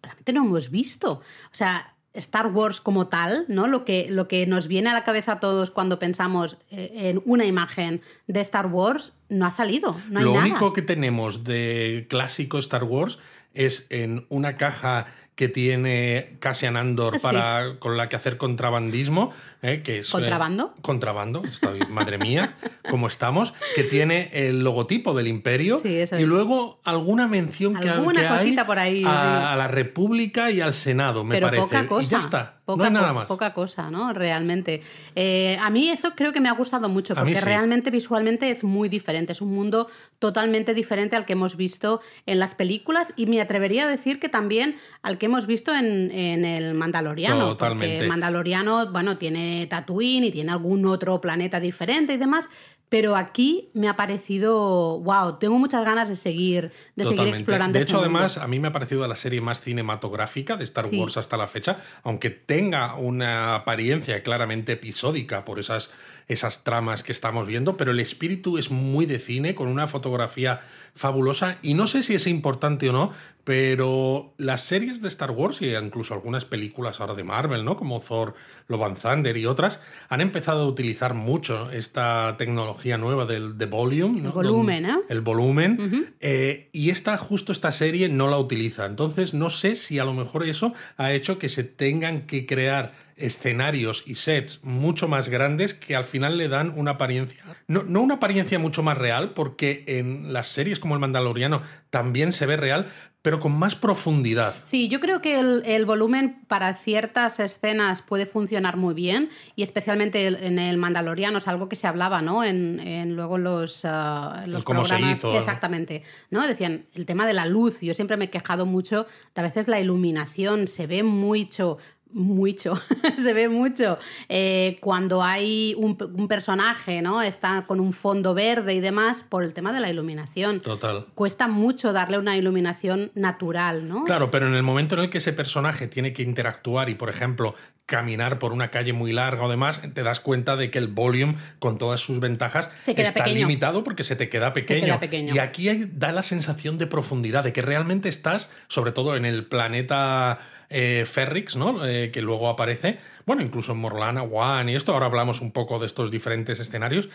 Realmente 0.01 0.33
no 0.33 0.45
hemos 0.45 0.69
visto. 0.69 1.13
O 1.13 1.19
sea, 1.51 1.95
Star 2.13 2.47
Wars 2.47 2.81
como 2.81 3.07
tal, 3.07 3.45
¿no? 3.47 3.67
Lo 3.67 3.85
que, 3.85 4.07
lo 4.09 4.27
que 4.27 4.47
nos 4.47 4.67
viene 4.67 4.89
a 4.89 4.93
la 4.93 5.03
cabeza 5.03 5.33
a 5.33 5.39
todos 5.39 5.71
cuando 5.71 5.99
pensamos 5.99 6.57
eh, 6.71 6.91
en 6.95 7.21
una 7.25 7.45
imagen 7.45 8.01
de 8.27 8.41
Star 8.41 8.67
Wars 8.67 9.13
no 9.29 9.45
ha 9.45 9.51
salido. 9.51 9.95
No 10.09 10.19
hay 10.19 10.25
lo 10.25 10.33
único 10.33 10.73
que 10.73 10.81
tenemos 10.81 11.43
de 11.43 12.07
clásico 12.09 12.57
Star 12.57 12.83
Wars 12.83 13.19
es 13.53 13.87
en 13.89 14.25
una 14.29 14.57
caja 14.57 15.07
que 15.39 15.47
tiene 15.47 16.35
Cassian 16.41 16.75
Andor 16.75 17.21
para, 17.21 17.79
con 17.79 17.95
la 17.95 18.09
que 18.09 18.17
hacer 18.17 18.35
contrabandismo, 18.35 19.31
¿eh? 19.61 19.81
que 19.85 19.99
es... 19.99 20.09
Eh, 20.09 20.11
¿Contrabando? 20.11 20.75
contrabando, 20.81 21.45
estoy, 21.45 21.79
madre 21.87 22.17
mía, 22.17 22.57
cómo 22.89 23.07
estamos, 23.07 23.53
que 23.73 23.83
tiene 23.83 24.29
el 24.33 24.65
logotipo 24.65 25.13
del 25.13 25.29
imperio 25.29 25.81
y 25.85 26.25
luego 26.25 26.81
alguna 26.83 27.29
mención 27.29 27.73
que, 27.73 27.89
hay 27.89 28.57
por 28.65 28.79
ahí, 28.79 29.05
a, 29.07 29.55
la 29.57 29.69
República 29.69 30.51
y 30.51 30.59
al 30.59 30.73
Senado, 30.73 31.23
me 31.23 31.39
parece. 31.39 31.63
Poca 31.63 31.87
cosa. 31.87 32.03
Y 32.03 32.09
ya 32.09 32.17
está. 32.17 32.59
Poca, 32.65 32.89
no 32.91 32.99
nada 32.99 33.13
más. 33.13 33.25
Poca 33.25 33.51
cosa, 33.51 33.89
¿no? 33.89 34.13
Realmente. 34.13 34.83
Eh, 35.15 35.57
a 35.59 35.71
mí 35.71 35.89
eso 35.89 36.11
creo 36.15 36.31
que 36.31 36.39
me 36.39 36.49
ha 36.49 36.51
gustado 36.51 36.87
mucho, 36.87 37.15
porque 37.15 37.41
realmente 37.41 37.89
visualmente 37.89 38.51
es 38.51 38.63
muy 38.63 38.89
diferente. 38.89 39.33
Es 39.33 39.41
un 39.41 39.55
mundo 39.55 39.89
totalmente 40.19 40.75
diferente 40.75 41.15
al 41.15 41.25
que 41.25 41.33
hemos 41.33 41.55
visto 41.55 41.99
en 42.27 42.37
las 42.37 42.53
películas 42.53 43.11
y 43.15 43.25
me 43.25 43.41
atrevería 43.41 43.85
a 43.85 43.87
decir 43.87 44.19
que 44.19 44.29
también 44.29 44.75
al 45.01 45.17
que 45.17 45.25
hemos 45.29 45.47
visto 45.47 45.73
en, 45.73 46.11
el 46.11 46.73
Mandaloriano. 46.75 47.49
Totalmente. 47.49 47.95
Porque 47.95 48.07
Mandaloriano, 48.07 48.91
bueno, 48.91 49.17
tiene 49.17 49.65
Tatooine 49.67 50.25
y 50.25 50.31
tiene 50.31 50.51
algún 50.51 50.85
otro 50.85 51.21
planeta 51.21 51.59
diferente 51.59 52.13
y 52.13 52.17
demás, 52.17 52.49
pero 52.89 53.15
aquí 53.15 53.69
me 53.73 53.87
ha 53.87 53.95
parecido, 53.95 54.99
wow, 54.99 55.37
tengo 55.37 55.59
muchas 55.59 55.85
ganas 55.85 56.09
de 56.09 56.15
seguir, 56.15 56.71
de 56.95 57.05
seguir 57.05 57.27
explorando. 57.27 57.77
De 57.77 57.83
hecho, 57.83 57.99
además, 57.99 58.39
a 58.39 58.47
mí 58.47 58.59
me 58.59 58.69
ha 58.69 58.71
parecido 58.71 59.07
la 59.07 59.15
serie 59.15 59.41
más 59.41 59.61
cinematográfica 59.61 60.57
de 60.57 60.63
Star 60.63 60.87
Wars 60.91 61.17
hasta 61.17 61.37
la 61.37 61.47
fecha, 61.47 61.77
aunque 62.03 62.31
tenga 62.31 62.95
una 62.95 63.53
apariencia 63.53 64.21
claramente 64.23 64.71
episódica 64.71 65.45
por 65.45 65.59
esas, 65.59 65.91
esas 66.29 66.63
tramas 66.63 67.03
que 67.03 67.11
estamos 67.11 67.47
viendo, 67.47 67.75
pero 67.75 67.91
el 67.91 67.99
espíritu 67.99 68.57
es 68.57 68.71
muy 68.71 69.05
de 69.05 69.19
cine, 69.19 69.55
con 69.55 69.67
una 69.67 69.87
fotografía 69.87 70.61
fabulosa, 70.95 71.57
y 71.61 71.73
no 71.73 71.87
sé 71.87 72.03
si 72.03 72.13
es 72.13 72.27
importante 72.27 72.89
o 72.89 72.93
no, 72.93 73.11
pero 73.43 74.35
las 74.37 74.61
series 74.61 75.01
de 75.01 75.07
Star 75.07 75.31
Wars 75.31 75.63
y 75.63 75.75
incluso 75.75 76.13
algunas 76.13 76.45
películas 76.45 77.01
ahora 77.01 77.15
de 77.15 77.23
Marvel, 77.23 77.65
¿no? 77.65 77.75
Como 77.75 77.99
Thor, 77.99 78.35
Love 78.67 78.83
and 78.83 79.01
Thunder 79.01 79.35
y 79.37 79.47
otras, 79.47 79.81
han 80.07 80.21
empezado 80.21 80.61
a 80.61 80.67
utilizar 80.67 81.15
mucho 81.15 81.71
esta 81.71 82.35
tecnología 82.37 82.99
nueva 82.99 83.25
del 83.25 83.57
de 83.57 83.65
volume. 83.65 84.19
El 84.19 84.29
volumen, 84.29 84.85
¿eh? 84.85 84.97
El 85.09 85.21
volumen. 85.21 86.13
Eh, 86.19 86.69
y 86.73 86.91
esta, 86.91 87.17
justo 87.17 87.51
esta 87.51 87.71
serie 87.71 88.07
no 88.07 88.29
la 88.29 88.37
utiliza. 88.37 88.85
Entonces, 88.85 89.33
no 89.33 89.49
sé 89.49 89.75
si 89.75 89.97
a 89.97 90.05
lo 90.05 90.13
mejor 90.13 90.47
eso 90.47 90.73
ha 90.97 91.11
hecho 91.11 91.39
que 91.39 91.49
se 91.49 91.63
tengan 91.63 92.27
que 92.27 92.45
crear 92.45 93.08
escenarios 93.19 94.03
y 94.05 94.15
sets 94.15 94.63
mucho 94.63 95.07
más 95.07 95.29
grandes 95.29 95.73
que 95.73 95.95
al 95.95 96.03
final 96.03 96.37
le 96.37 96.47
dan 96.47 96.73
una 96.75 96.91
apariencia. 96.91 97.43
No, 97.67 97.83
no, 97.83 98.01
una 98.01 98.15
apariencia 98.15 98.59
mucho 98.59 98.83
más 98.83 98.97
real, 98.97 99.33
porque 99.33 99.83
en 99.87 100.33
las 100.33 100.47
series 100.47 100.79
como 100.79 100.95
El 100.95 100.99
Mandaloriano 100.99 101.61
también 101.89 102.31
se 102.31 102.45
ve 102.45 102.57
real, 102.57 102.87
pero 103.21 103.39
con 103.39 103.51
más 103.51 103.75
profundidad. 103.75 104.55
Sí, 104.63 104.87
yo 104.87 105.01
creo 105.01 105.21
que 105.21 105.39
el, 105.39 105.85
volumen 105.85 106.41
para 106.47 106.73
ciertas 106.73 107.39
escenas 107.39 108.01
puede 108.01 108.25
funcionar 108.25 108.77
muy 108.77 108.93
bien 108.93 109.29
y 109.55 109.63
especialmente 109.63 110.25
en 110.27 110.57
el 110.57 110.77
Mandaloriano 110.77 111.39
es 111.39 111.47
algo 111.49 111.67
que 111.67 111.75
se 111.75 111.87
hablaba, 111.87 112.21
¿no? 112.21 112.45
En, 112.45 113.15
luego 113.15 113.37
los, 113.37 113.83
uh, 113.83 114.47
los 114.47 114.63
cómo 114.63 114.85
se 114.85 115.01
hizo. 115.01 115.37
Exactamente, 115.37 116.03
¿no? 116.29 116.47
Decían 116.47 116.85
el 116.93 117.05
tema 117.05 117.27
de 117.27 117.33
la 117.33 117.45
luz. 117.45 117.81
Yo 117.81 117.93
siempre 117.93 118.15
me 118.15 118.25
he 118.25 118.29
quejado 118.29 118.65
mucho. 118.65 119.05
A 119.35 119.41
veces 119.41 119.67
la 119.67 119.79
iluminación 119.79 120.67
se 120.67 120.87
ve 120.87 121.03
mucho 121.03 121.77
mucho, 122.11 122.79
se 123.17 123.33
ve 123.33 123.49
mucho. 123.49 123.97
Eh, 124.27 124.77
cuando 124.81 125.23
hay 125.23 125.75
un, 125.77 125.97
personaje, 126.27 127.01
¿no? 127.01 127.21
Está 127.21 127.65
con 127.67 127.79
un 127.79 127.93
fondo 127.93 128.33
verde 128.33 128.73
y 128.73 128.79
demás, 128.79 129.23
por 129.23 129.43
el 129.43 129.53
tema 129.53 129.71
de 129.73 129.79
la 129.79 129.89
iluminación. 129.89 130.59
Total. 130.59 131.05
Cuesta 131.15 131.47
mucho 131.47 131.93
darle 131.93 132.17
una 132.17 132.37
iluminación 132.37 133.11
natural, 133.15 133.87
¿no? 133.87 134.03
Claro, 134.05 134.31
pero 134.31 134.47
en 134.47 134.55
el 134.55 134.63
momento 134.63 134.95
en 134.95 135.01
el 135.01 135.09
que 135.09 135.19
ese 135.19 135.33
personaje 135.33 135.87
tiene 135.87 136.13
que 136.13 136.23
interactuar 136.23 136.89
y, 136.89 136.95
por 136.95 137.09
ejemplo, 137.09 137.55
caminar 137.85 138.37
por 138.37 138.53
una 138.53 138.69
calle 138.69 138.93
muy 138.93 139.11
larga 139.11 139.43
o 139.43 139.49
demás, 139.49 139.81
te 139.93 140.03
das 140.03 140.19
cuenta 140.19 140.55
de 140.55 140.69
que 140.69 140.77
el 140.77 140.87
volumen, 140.87 141.37
con 141.57 141.77
todas 141.77 141.99
sus 141.99 142.19
ventajas, 142.19 142.69
está 142.85 143.27
limitado 143.27 143.83
porque 143.83 144.03
se 144.03 144.15
te 144.15 144.29
queda 144.29 144.53
pequeño. 144.53 144.99
Y 145.33 145.39
aquí 145.39 145.69
da 145.93 146.11
la 146.11 146.23
sensación 146.23 146.77
de 146.77 146.85
profundidad, 146.87 147.43
de 147.43 147.51
que 147.51 147.61
realmente 147.61 148.07
estás, 148.07 148.51
sobre 148.67 148.91
todo 148.91 149.15
en 149.15 149.25
el 149.25 149.45
planeta 149.45 150.37
eh, 150.69 151.05
Ferrix, 151.05 151.55
¿no? 151.55 151.85
Eh, 151.85 152.11
que 152.11 152.21
luego 152.21 152.47
aparece, 152.47 152.99
bueno, 153.25 153.41
incluso 153.41 153.71
en 153.71 153.79
Morlana, 153.79 154.23
One 154.23 154.71
y 154.71 154.75
esto, 154.75 154.93
ahora 154.93 155.07
hablamos 155.07 155.41
un 155.41 155.51
poco 155.51 155.79
de 155.79 155.85
estos 155.85 156.11
diferentes 156.11 156.59
escenarios, 156.59 157.09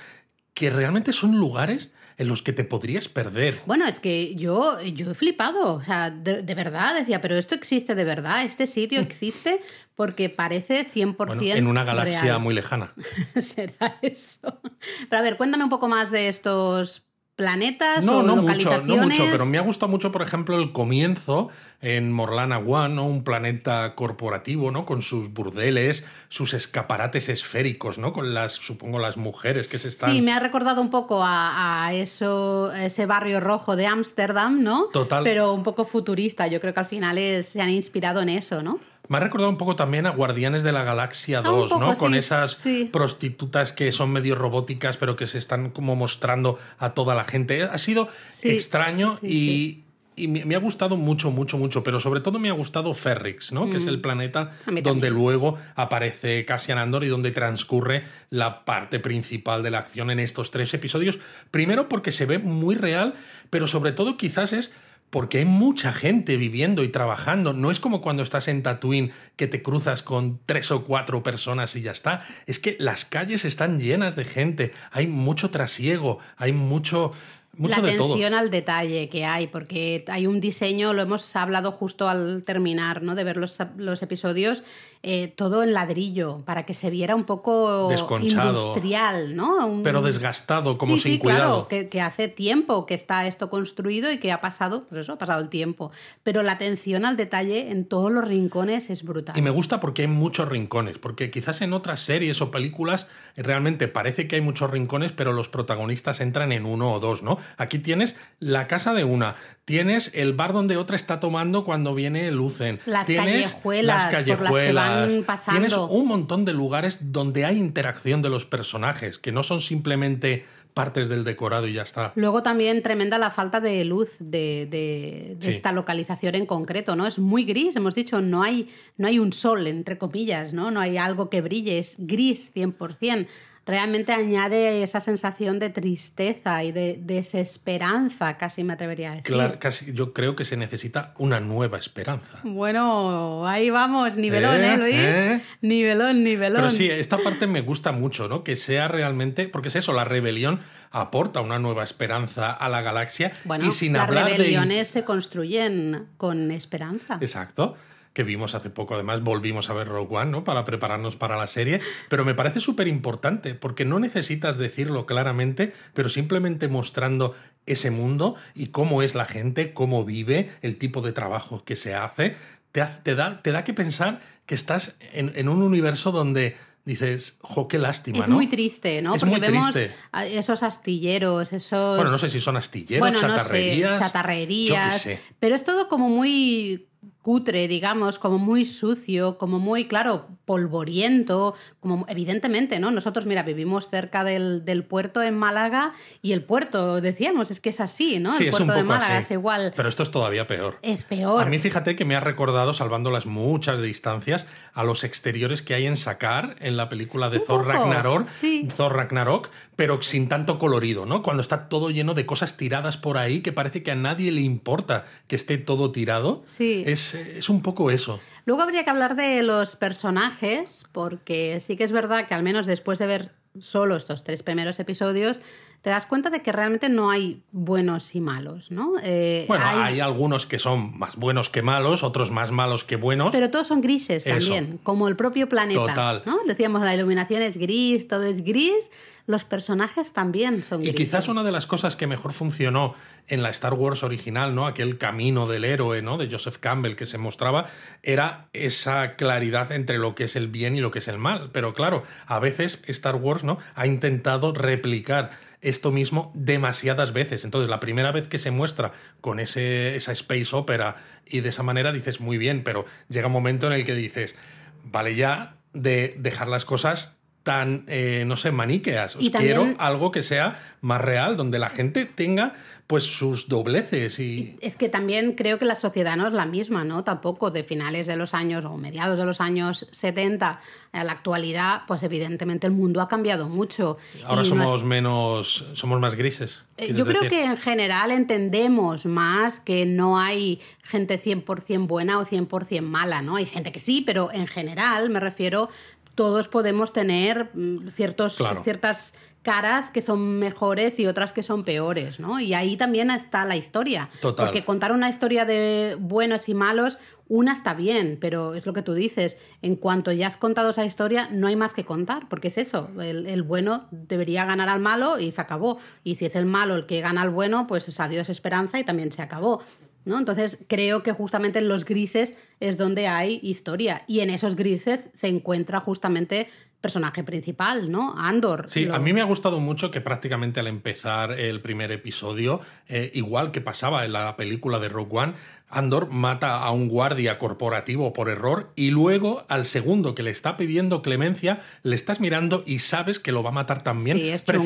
que 0.55 0.71
realmente 0.71 1.13
son 1.13 1.37
lugares 1.37 1.93
en 2.17 2.29
los 2.29 2.43
que 2.43 2.53
te 2.53 2.65
podrías 2.65 3.09
perder. 3.09 3.61
Bueno, 3.67 3.87
es 3.87 3.99
que 3.99 4.37
yo, 4.37 4.81
yo 4.81 5.11
he 5.11 5.15
flipado, 5.15 5.75
o 5.75 5.85
sea, 5.85 6.11
de, 6.11 6.55
verdad 6.55 6.95
decía, 6.95 7.21
pero 7.21 7.37
esto 7.37 7.57
existe 7.57 7.97
de 7.97 8.05
verdad, 8.05 8.45
este 8.45 8.69
sitio 8.69 9.01
mm. 9.01 9.05
existe 9.05 9.61
porque 9.97 10.29
parece 10.29 10.87
100% 10.87 11.57
en 11.57 11.67
una 11.67 11.83
galaxia 11.83 12.39
muy 12.39 12.55
lejana. 12.55 12.95
Será 13.37 13.99
eso. 14.01 14.61
Pero 15.09 15.21
a 15.21 15.23
ver, 15.23 15.37
cuéntame 15.37 15.65
un 15.65 15.71
poco 15.71 15.89
más 15.89 16.13
de 16.13 16.29
estos 16.29 17.05
planetas 17.37 18.05
no, 18.05 18.19
o 18.19 18.23
no 18.23 18.37
mucho, 18.37 18.81
no 18.83 18.97
mucho, 18.97 19.25
pero 19.31 19.45
me 19.45 19.59
ha 19.59 19.63
gustado 19.63 19.91
mucho, 19.91 20.13
por 20.13 20.23
ejemplo, 20.23 20.57
el 20.57 20.73
comienzo 20.73 21.49
en 21.81 22.13
Morlana 22.13 22.59
One, 22.59 22.95
¿no? 22.95 23.05
un 23.05 23.25
planeta 23.25 23.95
corporativo, 23.95 24.71
¿no? 24.71 24.87
Con 24.87 25.03
sus 25.03 25.33
burdeles, 25.33 26.07
sus 26.29 26.55
escaparates 26.55 27.29
esféricos, 27.29 27.99
¿no? 27.99 28.13
Con 28.13 28.35
las, 28.35 28.53
supongo, 28.53 28.99
las 28.99 29.17
mujeres 29.17 29.67
que 29.67 29.79
se 29.79 29.89
están. 29.89 30.13
Sí, 30.13 30.23
me 30.23 30.33
ha 30.33 30.39
recordado 30.39 30.81
un 30.81 30.91
poco 30.91 31.21
a, 31.25 31.91
eso, 31.93 32.73
ese 32.73 33.07
barrio 33.07 33.41
rojo 33.41 33.75
de 33.77 33.87
Ámsterdam, 33.87 34.63
¿no? 34.63 34.85
Total. 34.93 35.25
Pero 35.25 35.53
un 35.53 35.63
poco 35.63 35.85
futurista. 35.85 36.47
Yo 36.47 36.61
creo 36.61 36.73
que 36.73 36.81
al 36.81 36.87
final 36.87 37.19
se 37.43 37.61
han 37.61 37.71
inspirado 37.71 38.23
en 38.23 38.29
eso, 38.29 38.63
¿no? 38.63 38.79
Me 39.09 39.19
ha 39.19 39.21
recordado 39.21 39.51
un 39.51 39.59
poco 39.59 39.77
también 39.77 40.07
a 40.07 40.11
Guardianes 40.11 40.63
de 40.63 40.73
la 40.73 40.83
Galaxia 40.83 41.43
2, 41.43 41.73
ah, 41.73 41.77
¿no? 41.79 41.95
Con 41.95 42.15
esas 42.15 42.61
prostitutas 42.91 43.73
que 43.73 43.93
son 43.93 44.11
medio 44.11 44.35
robóticas, 44.35 44.97
pero 44.97 45.15
que 45.15 45.27
se 45.27 45.39
están 45.39 45.71
como 45.71 45.95
mostrando 45.95 46.59
a 46.79 46.95
toda 46.95 47.15
la 47.15 47.25
gente. 47.25 47.63
Ha 47.65 47.79
sido 47.79 48.09
extraño 48.43 49.19
y, 49.23 49.81
me 50.17 50.55
ha 50.55 50.59
gustado 50.59 50.97
mucho, 50.97 51.33
mucho, 51.33 51.59
mucho, 51.59 51.83
pero 51.83 51.99
sobre 51.99 52.21
todo 52.21 52.39
me 52.39 52.49
ha 52.49 52.53
gustado 52.53 52.95
Ferrix, 52.95 53.53
¿no? 53.53 53.69
Que 53.69 53.79
es 53.79 53.87
el 53.87 53.99
mm. 53.99 54.03
planeta 54.03 54.51
donde 54.83 55.11
luego 55.11 55.59
aparece 55.75 56.45
Cassian 56.45 56.79
Andor 56.79 57.03
y 57.03 57.09
donde 57.09 57.33
transcurre 57.33 58.05
la 58.31 58.65
parte 58.65 59.01
principal 59.01 59.65
de 59.65 59.73
la 59.73 59.81
acción 59.81 60.11
en 60.11 60.21
estos 60.21 60.53
tres 60.53 60.73
episodios. 60.73 61.19
Primero 61.51 61.89
porque 61.89 62.13
se 62.13 62.27
ve 62.27 62.39
muy 62.39 62.77
real, 62.77 63.15
pero 63.51 63.67
sobre 63.67 63.91
todo 63.91 64.17
quizás 64.17 64.53
es 64.53 64.73
porque 65.15 65.39
hay 65.39 65.45
mucha 65.45 65.93
gente 65.93 66.37
viviendo 66.37 66.83
y 66.83 66.89
trabajando. 66.89 67.53
No 67.53 67.71
es 67.71 67.79
como 67.79 68.01
cuando 68.01 68.25
estás 68.25 68.49
en 68.49 68.65
Tatooine 68.65 69.13
que 69.37 69.47
te 69.47 69.63
cruzas 69.63 70.03
con 70.03 70.41
tres 70.45 70.73
o 70.73 70.83
cuatro 70.83 71.23
personas 71.23 71.77
y 71.77 71.83
ya 71.83 71.93
está. 71.93 72.21
Es 72.47 72.59
que 72.59 72.77
las 72.81 73.05
calles 73.05 73.45
están 73.45 73.79
llenas 73.79 74.17
de 74.17 74.25
gente, 74.25 74.73
hay 74.91 75.07
mucho 75.07 75.53
trasiego, 75.53 76.19
hay 76.37 76.51
mucho 76.51 77.13
la 77.57 77.77
atención 77.77 78.35
al 78.35 78.51
detalle 78.51 79.09
que 79.09 79.25
hay, 79.25 79.47
porque 79.47 80.05
hay 80.09 80.27
un 80.27 80.41
diseño, 80.41 80.93
lo 80.93 81.03
hemos 81.03 81.37
hablado 81.37 81.71
justo 81.71 82.09
al 82.09 82.43
terminar 82.43 83.05
¿no? 83.05 83.15
de 83.15 83.23
ver 83.23 83.37
los, 83.37 83.57
los 83.77 84.03
episodios, 84.03 84.65
eh, 85.05 85.29
todo 85.29 85.63
en 85.63 85.73
ladrillo, 85.73 86.43
para 86.45 86.65
que 86.65 86.75
se 86.75 86.91
viera 86.91 87.15
un 87.15 87.25
poco 87.25 87.91
industrial, 88.21 89.37
¿no? 89.37 89.81
Pero 89.83 90.03
desgastado, 90.03 90.79
como 90.79 90.97
sin 90.97 91.19
cuidado. 91.19 91.69
Claro, 91.69 91.91
que, 91.91 92.01
hace 92.01 92.29
tiempo 92.29 92.87
que 92.87 92.95
está 92.95 93.27
esto 93.27 93.51
construido 93.51 94.11
y 94.11 94.19
que 94.19 94.33
ha 94.33 94.41
pasado, 94.41 94.85
pues 94.89 95.03
eso, 95.03 95.13
ha 95.13 95.19
pasado 95.19 95.41
el 95.41 95.49
tiempo. 95.49 95.93
Pero 96.23 96.43
la 96.43 96.53
atención 96.53 97.05
al 97.05 97.17
detalle 97.17 97.71
en 97.71 97.85
todos 97.85 98.11
los 98.11 98.27
rincones 98.27 98.91
es 98.91 99.03
brutal. 99.03 99.37
Y 99.37 99.43
me 99.43 99.51
gusta 99.51 99.81
porque 99.81 100.03
hay 100.03 100.09
muchos 100.09 100.49
rincones, 100.49 100.99
porque 100.99 101.31
quizás 101.31 101.61
en 101.61 101.73
otras 101.73 102.01
series 102.01 102.41
o 102.41 102.51
películas 102.51 103.07
realmente 103.37 103.89
parece 103.89 104.27
que 104.27 104.37
hay 104.37 104.43
muchos 104.43 104.71
rincones, 104.71 105.13
pero 105.13 105.33
los 105.33 105.49
protagonistas 105.49 106.21
entran 106.21 106.51
en 106.53 106.67
uno 106.67 106.93
o 106.93 107.01
dos, 107.01 107.23
¿no? 107.23 107.39
Aquí 107.57 107.79
tienes 107.79 108.17
la 108.41 108.67
casa 108.67 108.95
de 108.95 109.05
una, 109.05 109.37
tienes 109.65 110.13
el 110.15 110.33
bar 110.33 110.53
donde 110.53 110.77
otra 110.77 110.97
está 110.97 111.21
tomando 111.21 111.65
cuando 111.65 111.95
viene 111.95 112.31
Lucen, 112.31 112.79
Las 112.87 113.07
tienes 113.07 113.53
callejuelas 113.53 114.05
las 114.05 114.07
callejuelas, 114.07 114.94
pasando. 115.27 115.61
tienes 115.61 115.77
un 115.77 116.07
montón 116.07 116.45
de 116.45 116.53
lugares 116.53 117.13
donde 117.13 117.45
hay 117.45 117.59
interacción 117.59 118.23
de 118.23 118.29
los 118.31 118.45
personajes, 118.47 119.19
que 119.19 119.33
no 119.33 119.43
son 119.43 119.61
simplemente 119.61 120.45
partes 120.75 121.09
del 121.09 121.23
decorado 121.23 121.69
y 121.69 121.75
ya 121.75 121.83
está. 121.83 122.13
Luego 122.17 122.43
también 122.43 122.83
tremenda 122.83 123.17
la 123.17 123.31
falta 123.31 123.61
de 123.61 123.85
luz 123.85 124.17
de, 124.19 124.67
de- 124.69 125.37
de 125.39 125.45
Sí. 125.47 125.51
esta 125.53 125.71
localización 125.71 126.35
en 126.35 126.47
concreto, 126.47 126.97
¿no? 126.97 127.07
Es 127.07 127.21
muy 127.21 127.45
gris, 127.45 127.77
hemos 127.77 127.95
dicho, 127.95 128.21
no 128.21 128.43
hay, 128.43 128.69
no 128.97 129.07
hay 129.07 129.21
un 129.21 129.33
sol, 129.33 129.69
entre 129.69 129.99
comillas, 129.99 130.53
¿no? 130.53 130.73
No 130.73 130.81
hay 130.81 130.97
algo 130.97 131.31
que 131.31 131.43
brille, 131.43 131.79
es 131.79 131.95
gris 131.99 132.51
100%. 132.53 133.29
Realmente 133.67 134.13
añade 134.13 134.83
esa 134.83 135.01
sensación 135.01 135.59
de 135.59 135.71
tristeza 135.71 136.63
y 136.65 136.73
de 136.73 136.99
desesperanza, 137.01 138.35
casi 138.35 138.63
me 138.63 138.75
atrevería 138.75 139.13
a 139.13 139.15
decir. 139.17 139.35
Claro, 139.35 139.59
casi 139.59 139.95
yo 139.95 140.13
creo 140.13 140.37
que 140.37 140.45
se 140.45 140.59
necesita 140.59 141.15
una 141.17 141.41
nueva 141.41 141.79
esperanza. 141.79 142.41
Bueno, 142.43 143.47
ahí 143.49 143.71
vamos, 143.71 144.17
nivelón, 144.17 144.63
¿eh, 144.63 144.75
¿Eh? 144.75 144.77
Luis? 144.77 144.95
¿Eh? 144.95 145.41
Nivelón, 145.63 146.23
nivelón. 146.23 146.61
Pero 146.61 146.71
sí, 146.71 146.91
esta 146.91 147.17
parte 147.17 147.47
me 147.47 147.63
gusta 147.63 147.93
mucho, 147.93 148.29
¿no? 148.29 148.45
Que 148.45 148.55
sea 148.55 148.87
realmente, 148.89 149.49
porque 149.49 149.69
es 149.69 149.77
eso, 149.77 149.95
la 149.95 150.05
rebelión 150.05 150.61
aporta 150.91 151.41
una 151.41 151.59
nueva 151.59 151.85
esperanza 151.85 152.53
a 152.53 152.69
la 152.69 152.83
galaxia 152.83 153.33
Bueno, 153.45 153.67
y 153.67 153.71
sin 153.71 153.95
las 153.95 154.09
hablar 154.09 154.27
de 154.27 154.37
rebeliones 154.37 154.89
se 154.89 155.05
construyen 155.05 156.07
con 156.19 156.51
esperanza. 156.51 157.19
Exacto. 157.21 157.77
Que 158.15 158.23
vimos 158.23 158.55
hace 158.55 158.71
poco, 158.71 158.95
además, 158.95 159.23
volvimos 159.23 159.69
a 159.69 159.75
ver 159.75 159.89
Rogue 159.89 160.17
One, 160.17 160.31
¿no? 160.31 160.45
Para 160.45 160.65
prepararnos 160.65 161.17
para 161.17 161.37
la 161.37 161.47
serie. 161.47 161.81
Pero 162.09 162.25
me 162.25 162.35
parece 162.35 162.61
súper 162.61 162.89
importante, 162.89 163.55
porque 163.55 163.85
no 163.85 163.99
necesitas 163.99 164.57
decirlo 164.57 165.05
claramente, 165.05 165.73
pero 165.93 166.09
simplemente 166.09 166.69
mostrando 166.69 167.35
ese 167.67 167.91
mundo 167.91 168.37
y 168.55 168.69
cómo 168.69 169.03
es 169.03 169.15
la 169.15 169.25
gente, 169.27 169.75
cómo 169.75 170.05
vive, 170.05 170.49
el 170.63 170.77
tipo 170.79 171.03
de 171.03 171.13
trabajo 171.13 171.65
que 171.65 171.77
se 171.77 171.95
hace, 171.95 172.37
te, 172.73 173.15
da, 173.15 173.43
te 173.43 173.53
da 173.53 173.65
que 173.65 173.75
pensar 173.75 174.21
que 174.47 174.55
estás 174.55 174.95
en, 175.13 175.33
en 175.35 175.49
un 175.49 175.63
universo 175.63 176.11
donde 176.13 176.57
dices, 176.85 177.39
jo, 177.41 177.67
qué 177.67 177.79
lástima, 177.79 178.19
Es 178.21 178.29
¿no? 178.29 178.35
muy 178.37 178.47
triste, 178.47 179.01
¿no? 179.03 179.15
Es 179.15 179.23
Porque 179.23 179.39
muy 179.39 179.41
vemos 179.41 179.73
triste. 179.73 179.93
esos 180.37 180.63
astilleros, 180.63 181.53
esos. 181.53 181.97
Bueno, 181.97 182.11
no 182.13 182.19
sé 182.19 182.31
si 182.31 182.41
son 182.41 182.57
astilleros, 182.57 183.01
Bueno, 183.01 183.21
no 183.21 183.27
sé, 183.29 183.37
chatarrerías. 183.43 184.01
chatarrerías. 184.01 184.87
Yo 184.87 184.93
qué 185.11 185.17
sé. 185.17 185.21
Pero 185.41 185.55
es 185.57 185.65
todo 185.65 185.89
como 185.89 186.09
muy 186.11 186.87
cutre, 187.25 187.67
digamos, 187.69 188.19
como 188.19 188.37
muy 188.37 188.67
sucio, 188.67 189.39
como 189.39 189.59
muy, 189.59 189.89
claro, 189.89 190.29
polvoriento, 190.45 191.55
como 191.81 192.05
evidentemente, 192.11 192.79
¿no? 192.79 192.91
Nosotros, 192.91 193.25
mira, 193.25 193.43
vivimos 193.43 193.89
cerca 193.89 194.25
del, 194.25 194.67
del 194.67 194.85
puerto 194.85 195.23
en 195.23 195.35
Málaga 195.35 195.95
y 196.21 196.33
el 196.33 196.43
puerto, 196.43 197.01
decíamos, 197.01 197.51
es 197.51 197.61
que 197.61 197.71
es 197.71 197.81
así, 197.81 198.21
¿no? 198.21 198.37
Sí, 198.37 198.43
el 198.43 198.49
es 198.51 198.61
un 198.61 198.67
puerto 198.67 198.83
de 198.83 198.85
Málaga 198.85 199.17
así. 199.17 199.25
es 199.25 199.31
igual. 199.31 199.73
Pero 199.75 199.89
esto 199.89 200.03
es 200.03 200.11
todavía 200.11 200.47
peor. 200.47 200.79
Es 200.83 201.05
peor. 201.05 201.41
A 201.43 201.47
mí 201.47 201.59
fíjate 201.59 201.97
que 201.97 202.05
me 202.05 202.15
ha 202.15 202.21
recordado, 202.21 202.75
salvando 202.75 203.11
las 203.11 203.25
muchas 203.25 203.81
distancias, 203.81 204.47
a 204.75 204.85
los 204.85 205.03
exteriores 205.03 205.63
que 205.63 205.73
hay 205.73 205.87
en 205.87 205.97
Sakar 205.97 206.57
en 206.61 206.77
la 206.77 206.91
película 206.91 207.31
de 207.31 207.41
Thor 207.41 207.67
Ragnarok, 207.67 208.29
sí. 208.29 208.69
Thor 208.77 208.95
Ragnarok, 208.95 209.49
pero 209.77 210.03
sin 210.03 210.29
tanto 210.29 210.59
colorido, 210.59 211.07
¿no? 211.07 211.23
Cuando 211.23 211.41
está 211.41 211.71
todo 211.71 211.89
lleno 211.89 212.13
de 212.13 212.27
cosas 212.27 212.59
tiradas 212.59 212.99
por 212.99 213.17
ahí 213.17 213.41
que 213.41 213.53
parece 213.53 213.83
que 213.83 213.93
a 213.93 213.97
nadie 213.97 214.31
le 214.31 214.43
importa 214.43 215.07
que 215.27 215.37
esté 215.37 215.57
todo 215.57 215.91
tirado. 215.91 216.43
Sí. 216.45 216.83
Es, 216.87 217.14
es 217.15 217.49
un 217.49 217.63
poco 217.63 217.91
eso. 217.91 218.21
Luego 218.45 218.63
habría 218.63 218.85
que 218.85 218.91
hablar 218.91 219.17
de 219.17 219.43
los 219.43 219.77
personajes, 219.77 220.87
porque 220.93 221.61
sí 221.61 221.77
que 221.77 221.85
es 221.85 221.93
verdad 221.93 222.27
que 222.27 222.35
al 222.35 222.43
menos 222.43 222.67
después 222.67 222.99
de 222.99 223.07
ver 223.07 223.33
solo 223.59 223.97
estos 223.97 224.25
tres 224.25 224.43
primeros 224.43 224.79
episodios, 224.81 225.41
te 225.85 225.91
das 225.91 226.07
cuenta 226.07 226.31
de 226.31 226.41
que 226.41 226.51
realmente 226.51 226.89
no 226.89 227.11
hay 227.11 227.43
buenos 227.53 228.15
y 228.15 228.21
malos, 228.23 228.71
¿no? 228.71 228.95
Eh, 229.03 229.45
Bueno, 229.49 229.67
hay- 229.67 229.81
hay... 229.97 230.01
algunos 230.01 230.47
que 230.47 230.59
son 230.59 230.99
más 230.99 231.17
buenos 231.17 231.51
que 231.51 231.61
malos, 231.61 232.03
otros 232.03 232.31
más 232.31 232.51
malos 232.53 232.85
que 232.85 232.97
buenos. 232.97 233.33
Pero 233.33 233.51
todos 233.51 233.67
son 233.67 233.83
grises 233.83 234.25
Eso. 234.27 234.39
también, 234.49 234.81
como 234.83 235.09
el 235.09 235.17
propio 235.17 235.47
planeta. 235.47 235.81
Total. 235.87 236.23
¿no? 236.25 236.39
Decíamos, 236.47 236.81
la 236.81 236.95
iluminación 236.95 237.43
es 237.43 237.59
gris, 237.59 238.09
todo 238.09 238.23
es 238.23 238.43
gris, 238.43 238.91
los 239.27 239.45
personajes 239.45 240.15
también 240.15 240.63
son 240.63 240.81
Y 240.81 240.85
grises. 240.87 240.97
quizás 241.05 241.29
una 241.29 241.43
de 241.43 241.53
las 241.53 241.67
cosas 241.67 241.97
que 241.97 242.07
mejor 242.07 242.33
funcionó 242.33 242.95
en 243.29 243.43
la 243.43 243.51
Star 243.51 243.75
Wars 243.75 244.03
original, 244.03 244.55
¿no? 244.55 244.67
Aquel 244.67 244.97
camino 244.97 245.47
del 245.47 245.67
héroe, 245.67 246.01
¿no? 246.01 246.17
De 246.17 246.31
Joseph 246.31 246.57
Campbell 246.61 246.95
que 246.95 247.05
se 247.05 247.19
mostraba, 247.19 247.67
era 248.03 248.49
esa 248.55 249.17
claridad 249.17 249.71
entre 249.71 249.99
lo 249.99 250.15
que 250.15 250.25
es 250.25 250.35
el 250.37 250.49
bien 250.49 250.77
y 250.77 250.81
lo 250.81 250.91
que 250.91 251.01
es 251.01 251.09
el 251.09 251.19
mal. 251.19 251.51
Pero 251.53 251.75
claro, 251.75 252.05
a 252.27 252.39
veces 252.39 252.83
Star 252.87 253.17
Wars, 253.17 253.45
¿no? 253.45 253.59
Ha 253.75 253.87
intentado 253.87 254.53
replicar 254.55 255.31
esto 255.65 255.91
mismo 255.91 256.31
demasiadas 256.35 257.13
veces. 257.13 257.45
Entonces, 257.45 257.69
la 257.69 257.81
primera 257.81 258.13
vez 258.13 258.29
que 258.29 258.39
se 258.39 258.51
muestra 258.51 258.93
con 259.21 259.41
ese, 259.41 259.97
esa 259.97 260.13
space 260.13 260.55
opera 260.55 260.97
y 261.27 261.41
de 261.41 261.49
esa 261.49 261.63
manera 261.63 261.93
dices 261.93 262.21
muy 262.21 262.39
bien, 262.39 262.63
pero 262.63 262.87
llega 263.09 263.27
un 263.27 263.33
momento 263.33 263.67
en 263.67 263.73
el 263.73 263.85
que 263.85 263.95
dices, 263.95 264.37
vale 264.85 265.17
ya 265.17 265.57
de 265.73 266.15
dejar 266.19 266.49
las 266.49 266.65
cosas 266.65 267.19
tan, 267.45 267.85
eh, 267.89 268.25
no 268.27 268.37
sé, 268.37 268.51
maniqueas. 268.51 269.15
Os 269.17 269.31
también- 269.31 269.55
quiero 269.55 269.75
algo 269.79 270.11
que 270.11 270.23
sea 270.23 270.59
más 270.81 271.01
real, 271.01 271.37
donde 271.37 271.59
la 271.61 271.69
gente 271.71 272.07
tenga 272.07 272.55
pues 272.87 273.05
sus 273.05 273.49
dobleces 273.49 274.19
y... 274.19 274.57
Es 274.61 274.77
que 274.77 274.91
también 274.91 275.33
creo 275.33 275.59
que 275.59 275.65
la 275.65 275.75
sociedad 275.75 276.17
no 276.17 276.27
es 276.27 276.35
la 276.35 276.45
misma, 276.45 276.85
¿no? 276.85 277.03
Tampoco 277.03 277.51
de 277.51 277.65
finales 277.65 278.07
de 278.07 278.17
los 278.17 278.35
años 278.35 278.67
o 278.67 278.77
mediados 278.77 279.19
de 279.19 279.25
los 279.25 279.41
años 279.41 279.87
70 279.91 280.61
a 280.93 281.05
la 281.05 281.13
actualidad, 281.13 281.83
pues 281.87 282.03
evidentemente 282.03 282.67
el 282.67 282.75
mundo 282.75 283.01
ha 283.01 283.09
cambiado 283.09 283.49
mucho. 283.49 283.97
Ahora 284.27 284.43
Y 284.43 284.45
somos 284.45 284.85
menos, 284.85 285.67
somos 285.73 285.99
más 285.99 286.15
grises. 286.15 286.67
Eh, 286.77 286.87
¿quieres 286.87 286.97
Yo 286.99 287.05
creo 287.07 287.23
decir? 287.23 287.39
que 287.39 287.45
en 287.47 287.57
general 287.57 288.11
entendemos 288.11 289.07
más 289.07 289.61
que 289.61 289.87
no 289.87 290.19
hay 290.19 290.61
gente 290.83 291.19
100% 291.19 291.87
buena 291.87 292.19
o 292.19 292.27
100% 292.27 292.83
mala, 292.83 293.23
¿no? 293.23 293.37
Hay 293.37 293.47
gente 293.47 293.73
que 293.73 293.81
sí, 293.81 294.03
pero 294.05 294.31
en 294.31 294.47
general 294.47 295.09
me 295.09 295.21
refiero, 295.21 295.71
todos 296.15 296.49
podemos 296.49 296.93
tener 296.93 297.51
mm, 297.55 297.89
ciertos, 297.89 298.37
Claro. 298.37 298.63
ciertas 298.63 299.15
caras 299.43 299.91
que 299.91 300.01
son 300.01 300.39
mejores 300.39 300.99
y 300.99 301.07
otras 301.07 301.33
que 301.33 301.43
son 301.43 301.65
peores, 301.65 302.19
¿no? 302.19 302.41
Y 302.41 302.55
ahí 302.55 302.77
también 302.79 303.11
está 303.11 303.45
la 303.45 303.57
historia. 303.57 304.09
Total. 304.23 304.47
Porque 304.47 304.65
contar 304.65 304.91
una 304.93 305.11
historia 305.11 305.45
de 305.45 305.97
buenos 306.01 306.49
y 306.49 306.55
malos, 306.55 306.97
una 307.29 307.53
está 307.53 307.75
bien, 307.75 308.17
pero 308.19 308.55
es 308.55 308.65
lo 308.65 308.73
que 308.73 308.81
tú 308.81 308.95
dices, 308.95 309.37
en 309.61 309.77
cuanto 309.77 310.13
ya 310.13 310.29
has 310.29 310.39
contado 310.39 310.71
esa 310.71 310.87
historia, 310.87 311.29
no 311.31 311.47
hay 311.47 311.57
más 311.57 311.75
que 311.75 311.85
contar, 311.85 312.27
porque 312.31 312.49
es 312.49 312.57
eso, 312.57 312.89
el, 313.01 313.27
el 313.27 313.43
bueno 313.43 313.87
debería 313.91 314.47
ganar 314.47 314.71
al 314.71 314.81
malo 314.81 315.19
y 315.19 315.31
se 315.33 315.43
acabó. 315.43 315.79
Y 316.05 316.15
si 316.17 316.25
es 316.25 316.37
el 316.37 316.47
malo 316.47 316.75
el 316.75 316.87
que 316.87 317.03
gana 317.03 317.21
al 317.21 317.31
bueno, 317.31 317.67
pues 317.67 317.87
es 317.89 318.01
adiós 318.01 318.31
esperanza 318.31 318.79
y 318.79 318.85
también 318.85 319.13
se 319.13 319.21
acabó. 319.21 319.63
¿No? 320.05 320.19
Entonces 320.19 320.59
creo 320.69 321.03
que 321.03 321.13
justamente 321.13 321.59
en 321.61 321.69
los 321.69 321.85
grises 321.85 322.37
es 322.61 322.77
donde 322.77 323.07
hay 323.09 323.41
historia 323.43 324.05
y 324.07 324.21
en 324.21 324.29
esos 324.31 324.55
grises 324.55 325.11
se 325.15 325.29
encuentra 325.29 325.81
justamente 325.81 326.49
personaje 326.83 327.25
principal, 327.25 327.91
¿no? 327.91 328.15
Andor. 328.19 328.67
Sí, 328.69 328.85
Lo- 328.85 328.95
a 328.95 328.99
mí 328.99 329.15
me 329.15 329.23
ha 329.23 329.25
gustado 329.25 329.59
mucho 329.59 329.91
que 329.91 330.03
prácticamente 330.03 330.61
al 330.61 330.67
empezar 330.67 331.33
el 331.33 331.63
primer 331.63 331.91
episodio, 331.93 332.61
eh, 332.89 333.11
igual 333.15 333.51
que 333.53 333.63
pasaba 333.63 334.05
en 334.05 334.13
la 334.13 334.37
película 334.37 334.79
de 334.79 334.91
Rogue 334.91 335.17
One, 335.19 335.33
Andor 335.71 336.11
mata 336.11 336.59
a 336.59 336.71
un 336.73 336.89
guardia 336.89 337.39
corporativo 337.39 338.13
por 338.13 338.29
error 338.29 338.71
y 338.77 338.91
luego 338.91 339.47
al 339.49 339.65
segundo 339.65 340.15
que 340.15 340.23
le 340.23 340.31
está 340.31 340.59
pidiendo 340.59 341.01
clemencia, 341.01 341.59
le 341.83 341.97
estás 341.97 342.21
mirando 342.21 342.63
y 342.67 342.81
sabes 342.81 343.19
que 343.19 343.33
lo 343.33 343.43
va 343.43 343.49
a 343.49 343.53
matar 343.55 343.83
también, 343.83 344.19
Sí, 344.19 344.29
es 344.29 344.45
chungo, 344.45 344.63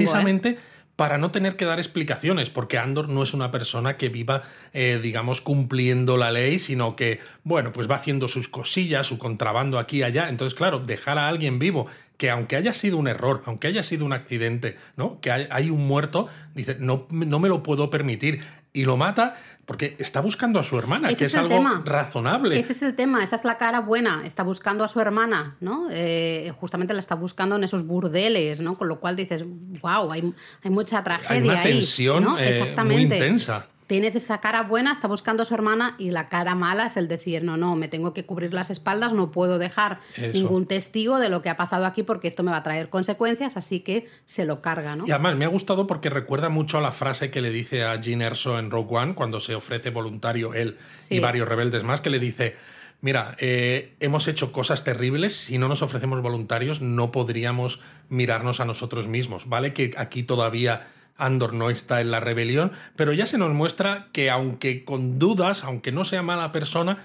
¿eh? 0.48 0.58
Para 0.98 1.16
no 1.16 1.30
tener 1.30 1.54
que 1.54 1.64
dar 1.64 1.78
explicaciones, 1.78 2.50
porque 2.50 2.76
Andor 2.76 3.08
no 3.08 3.22
es 3.22 3.32
una 3.32 3.52
persona 3.52 3.96
que 3.96 4.08
viva, 4.08 4.42
eh, 4.72 4.98
digamos, 5.00 5.40
cumpliendo 5.40 6.16
la 6.16 6.32
ley, 6.32 6.58
sino 6.58 6.96
que, 6.96 7.20
bueno, 7.44 7.70
pues 7.70 7.88
va 7.88 7.94
haciendo 7.94 8.26
sus 8.26 8.48
cosillas, 8.48 9.06
su 9.06 9.16
contrabando 9.16 9.78
aquí 9.78 9.98
y 9.98 10.02
allá. 10.02 10.28
Entonces, 10.28 10.58
claro, 10.58 10.80
dejar 10.80 11.16
a 11.16 11.28
alguien 11.28 11.60
vivo, 11.60 11.86
que 12.16 12.30
aunque 12.30 12.56
haya 12.56 12.72
sido 12.72 12.96
un 12.96 13.06
error, 13.06 13.44
aunque 13.46 13.68
haya 13.68 13.84
sido 13.84 14.04
un 14.04 14.12
accidente, 14.12 14.76
¿no? 14.96 15.20
Que 15.20 15.30
hay, 15.30 15.46
hay 15.52 15.70
un 15.70 15.86
muerto, 15.86 16.26
dice, 16.56 16.76
no, 16.80 17.06
no 17.10 17.38
me 17.38 17.48
lo 17.48 17.62
puedo 17.62 17.90
permitir. 17.90 18.40
Y 18.72 18.84
lo 18.84 18.96
mata 18.96 19.36
porque 19.68 19.96
está 19.98 20.22
buscando 20.22 20.58
a 20.58 20.62
su 20.62 20.78
hermana, 20.78 21.08
Ese 21.08 21.18
que 21.18 21.24
es 21.26 21.36
algo 21.36 21.50
tema. 21.50 21.82
razonable. 21.84 22.58
Ese 22.58 22.72
es 22.72 22.80
el 22.80 22.94
tema, 22.94 23.22
esa 23.22 23.36
es 23.36 23.44
la 23.44 23.58
cara 23.58 23.80
buena. 23.80 24.22
Está 24.24 24.42
buscando 24.42 24.82
a 24.82 24.88
su 24.88 24.98
hermana, 24.98 25.58
¿no? 25.60 25.88
Eh, 25.90 26.54
justamente 26.58 26.94
la 26.94 27.00
está 27.00 27.16
buscando 27.16 27.56
en 27.56 27.64
esos 27.64 27.86
burdeles, 27.86 28.62
¿no? 28.62 28.78
Con 28.78 28.88
lo 28.88 28.98
cual 28.98 29.14
dices, 29.14 29.44
wow, 29.82 30.10
hay, 30.10 30.32
hay 30.62 30.70
mucha 30.70 31.04
tragedia 31.04 31.34
Hay 31.34 31.42
una 31.42 31.60
ahí, 31.60 31.72
tensión 31.74 32.24
¿no? 32.24 32.38
eh, 32.38 32.74
muy 32.82 32.94
intensa. 33.02 33.66
Tienes 33.88 34.14
esa 34.14 34.38
cara 34.42 34.64
buena, 34.64 34.92
está 34.92 35.08
buscando 35.08 35.42
a 35.42 35.46
su 35.46 35.54
hermana 35.54 35.94
y 35.96 36.10
la 36.10 36.28
cara 36.28 36.54
mala 36.54 36.86
es 36.86 36.98
el 36.98 37.08
decir, 37.08 37.42
no, 37.42 37.56
no, 37.56 37.74
me 37.74 37.88
tengo 37.88 38.12
que 38.12 38.26
cubrir 38.26 38.52
las 38.52 38.68
espaldas, 38.68 39.14
no 39.14 39.30
puedo 39.30 39.58
dejar 39.58 40.00
Eso. 40.14 40.32
ningún 40.34 40.66
testigo 40.66 41.18
de 41.18 41.30
lo 41.30 41.40
que 41.40 41.48
ha 41.48 41.56
pasado 41.56 41.86
aquí 41.86 42.02
porque 42.02 42.28
esto 42.28 42.42
me 42.42 42.50
va 42.50 42.58
a 42.58 42.62
traer 42.62 42.90
consecuencias, 42.90 43.56
así 43.56 43.80
que 43.80 44.06
se 44.26 44.44
lo 44.44 44.60
carga, 44.60 44.94
¿no? 44.94 45.06
Y 45.06 45.10
además 45.10 45.36
me 45.36 45.46
ha 45.46 45.48
gustado 45.48 45.86
porque 45.86 46.10
recuerda 46.10 46.50
mucho 46.50 46.76
a 46.76 46.82
la 46.82 46.90
frase 46.90 47.30
que 47.30 47.40
le 47.40 47.48
dice 47.48 47.82
a 47.82 47.98
Gene 48.02 48.26
Erso 48.26 48.58
en 48.58 48.70
Rogue 48.70 48.94
One 48.94 49.14
cuando 49.14 49.40
se 49.40 49.54
ofrece 49.54 49.88
voluntario 49.88 50.52
él 50.52 50.76
y 51.08 51.20
varios 51.20 51.48
rebeldes 51.48 51.82
más, 51.82 52.02
que 52.02 52.10
le 52.10 52.18
dice, 52.18 52.56
mira, 53.00 53.36
eh, 53.38 53.94
hemos 54.00 54.28
hecho 54.28 54.52
cosas 54.52 54.84
terribles, 54.84 55.34
si 55.34 55.56
no 55.56 55.66
nos 55.66 55.80
ofrecemos 55.80 56.20
voluntarios 56.20 56.82
no 56.82 57.10
podríamos 57.10 57.80
mirarnos 58.10 58.60
a 58.60 58.66
nosotros 58.66 59.08
mismos, 59.08 59.48
¿vale? 59.48 59.72
Que 59.72 59.92
aquí 59.96 60.24
todavía 60.24 60.86
Andor 61.18 61.52
no 61.52 61.68
está 61.68 62.00
en 62.00 62.10
la 62.10 62.20
rebelión, 62.20 62.72
pero 62.96 63.12
ya 63.12 63.26
se 63.26 63.36
nos 63.36 63.52
muestra 63.52 64.08
que 64.12 64.30
aunque 64.30 64.84
con 64.84 65.18
dudas, 65.18 65.64
aunque 65.64 65.92
no 65.92 66.04
sea 66.04 66.22
mala 66.22 66.52
persona, 66.52 66.98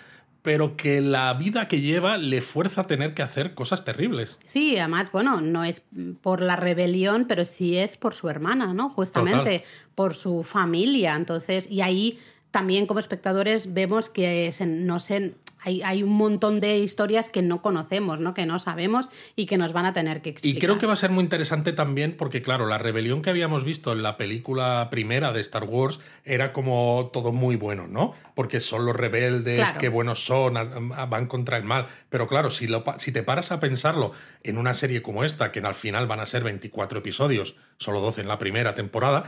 pero 0.43 0.75
que 0.75 1.01
la 1.01 1.33
vida 1.33 1.67
que 1.67 1.81
lleva 1.81 2.17
le 2.17 2.41
fuerza 2.41 2.81
a 2.81 2.83
tener 2.83 3.13
que 3.13 3.23
hacer 3.23 3.53
cosas 3.53 3.85
terribles. 3.85 4.37
Sí, 4.45 4.77
además, 4.77 5.11
bueno, 5.11 5.41
no 5.41 5.63
es 5.63 5.83
por 6.21 6.41
la 6.41 6.57
rebelión, 6.57 7.25
pero 7.27 7.45
sí 7.45 7.77
es 7.77 7.97
por 7.97 8.13
su 8.13 8.29
hermana, 8.29 8.73
¿no? 8.73 8.89
Justamente 8.89 9.63
por 9.95 10.13
su 10.13 10.43
familia. 10.43 11.15
Entonces, 11.15 11.71
y 11.71 11.81
ahí 11.81 12.19
también 12.51 12.85
como 12.85 12.99
espectadores 12.99 13.73
vemos 13.73 14.09
que 14.09 14.53
no 14.67 14.99
se, 14.99 15.33
hay, 15.63 16.03
un 16.03 16.11
montón 16.11 16.59
de 16.59 16.77
historias 16.77 17.29
que 17.29 17.41
no 17.41 17.61
conocemos, 17.61 18.19
¿no? 18.19 18.33
que 18.33 18.45
no 18.45 18.59
sabemos 18.59 19.09
y 19.35 19.45
que 19.45 19.57
nos 19.57 19.73
van 19.73 19.85
a 19.85 19.93
tener 19.93 20.21
que 20.21 20.29
explicar. 20.29 20.57
Y 20.57 20.59
creo 20.59 20.77
que 20.77 20.85
va 20.85 20.93
a 20.93 20.97
ser 20.97 21.11
muy 21.11 21.23
interesante 21.23 21.71
también 21.71 22.15
porque, 22.17 22.41
claro, 22.41 22.67
la 22.67 22.77
rebelión 22.77 23.21
que 23.21 23.29
habíamos 23.29 23.63
visto 23.63 23.93
en 23.93 24.03
la 24.03 24.17
película 24.17 24.87
primera 24.91 25.31
de 25.31 25.41
Star 25.41 25.63
Wars 25.63 25.99
era 26.25 26.51
como 26.51 27.09
todo 27.13 27.31
muy 27.31 27.55
bueno, 27.55 27.87
¿no? 27.87 28.13
Porque 28.35 28.59
son 28.59 28.85
los 28.85 28.95
rebeldes, 28.95 29.71
qué 29.73 29.89
buenos 29.89 30.25
son, 30.25 30.53
van 30.53 31.27
contra 31.27 31.57
el 31.57 31.63
mal. 31.63 31.87
Pero 32.09 32.27
claro, 32.27 32.49
si, 32.49 32.67
lo, 32.67 32.83
si 32.97 33.11
te 33.11 33.23
paras 33.23 33.51
a 33.51 33.59
pensarlo 33.59 34.11
en 34.43 34.57
una 34.57 34.73
serie 34.73 35.01
como 35.01 35.23
esta, 35.23 35.51
que 35.51 35.59
al 35.59 35.75
final 35.75 36.07
van 36.07 36.19
a 36.19 36.25
ser 36.25 36.43
24 36.43 36.99
episodios, 36.99 37.55
solo 37.77 38.01
12 38.01 38.21
en 38.21 38.27
la 38.27 38.37
primera 38.37 38.73
temporada, 38.73 39.23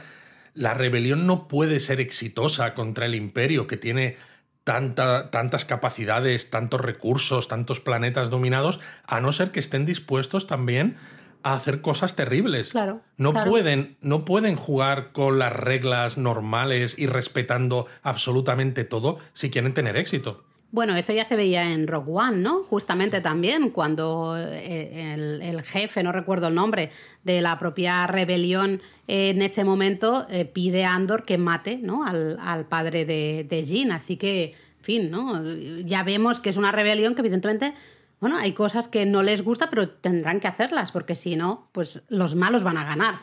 la 0.53 0.73
rebelión 0.73 1.27
no 1.27 1.47
puede 1.47 1.79
ser 1.79 1.99
exitosa 1.99 2.73
contra 2.73 3.05
el 3.05 3.15
imperio 3.15 3.67
que 3.67 3.77
tiene 3.77 4.15
tanta, 4.65 5.29
tantas 5.29 5.63
capacidades, 5.63 6.49
tantos 6.49 6.81
recursos, 6.81 7.47
tantos 7.47 7.79
planetas 7.79 8.29
dominados, 8.29 8.81
a 9.05 9.21
no 9.21 9.31
ser 9.31 9.51
que 9.51 9.61
estén 9.61 9.85
dispuestos 9.85 10.47
también 10.47 10.97
a 11.43 11.53
hacer 11.53 11.81
cosas 11.81 12.15
terribles. 12.15 12.71
Claro, 12.71 13.01
no, 13.17 13.31
Pueden, 13.31 13.95
no 14.01 14.25
pueden 14.25 14.55
jugar 14.55 15.11
con 15.11 15.37
las 15.37 15.53
reglas 15.53 16.17
normales 16.17 16.97
y 16.97 17.05
respetando 17.05 17.85
absolutamente 18.01 18.83
todo 18.83 19.19
si 19.33 19.51
quieren 19.51 19.75
tener 19.75 19.95
éxito. 19.95 20.43
Bueno, 20.71 20.95
eso 20.95 21.13
ya 21.13 21.23
se 21.23 21.35
veía 21.37 21.71
en 21.71 21.87
Rock 21.87 22.09
One, 22.09 22.37
¿no? 22.37 22.63
Justamente 22.63 23.21
también, 23.21 23.69
cuando 23.69 24.35
eh, 24.37 25.13
el, 25.41 25.61
jefe, 25.63 26.03
no 26.03 26.11
recuerdo 26.11 26.47
el 26.47 26.55
nombre, 26.55 26.91
de 27.23 27.41
la 27.41 27.57
propia 27.57 28.05
rebelión 28.07 28.81
en 29.07 29.41
ese 29.41 29.63
momento 29.63 30.27
eh, 30.29 30.43
pide 30.45 30.83
a 30.83 30.93
Andor 30.93 31.23
que 31.23 31.37
mate 31.37 31.77
¿no? 31.77 32.05
al, 32.05 32.65
padre 32.67 33.05
de, 33.05 33.45
de 33.47 33.63
Jean. 33.63 33.91
Así 33.91 34.17
que, 34.17 34.53
en 34.79 34.83
fin, 34.83 35.11
¿no? 35.11 35.41
Ya 35.85 36.03
vemos 36.03 36.41
que 36.41 36.49
es 36.49 36.57
una 36.57 36.71
rebelión 36.71 37.15
que 37.15 37.21
evidentemente 37.21 37.73
bueno, 38.25 38.39
hay 38.39 38.53
cosas 38.53 38.87
que 38.87 39.05
no 39.05 39.21
les 39.21 39.43
gusta, 39.43 39.69
pero 39.69 39.87
tendrán 39.87 40.39
que 40.39 40.47
hacerlas, 40.47 40.91
porque 40.91 41.13
si 41.13 41.35
no, 41.35 41.69
pues 41.73 42.01
los 42.07 42.33
malos 42.33 42.63
van 42.63 42.75
a 42.75 42.83
ganar. 42.83 43.13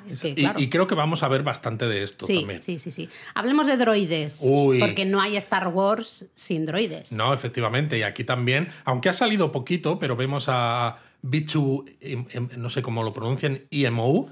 y, 0.57 0.69
creo 0.69 0.87
que 0.87 0.95
vamos 0.95 1.25
a 1.25 1.29
ver 1.29 1.43
bastante 1.43 1.89
de 1.89 2.05
esto 2.05 2.25
también. 2.25 2.63
Sí, 2.63 2.79
sí, 2.79 2.93
sí. 2.93 3.09
Hablemos 3.35 3.67
de 3.67 3.77
droides, 3.79 4.41
porque 4.79 5.05
no 5.05 5.21
hay 5.21 5.37
Star 5.39 5.67
Wars 5.67 6.27
sin 6.37 6.67
droides. 6.67 7.11
No, 7.11 7.35
efectivamente, 7.35 7.99
y 7.99 8.03
aquí 8.03 8.23
también, 8.23 8.69
aunque 8.85 9.09
ha 9.09 9.13
salido 9.13 9.51
poquito, 9.51 9.99
pero 9.99 10.15
vemos 10.15 10.45
a 10.47 10.99
B2, 11.25 12.57
no 12.57 12.71
sé 12.71 12.81
cómo 12.83 13.03
lo 13.03 13.13
pronuncian, 13.13 13.63
EMO, 13.73 14.29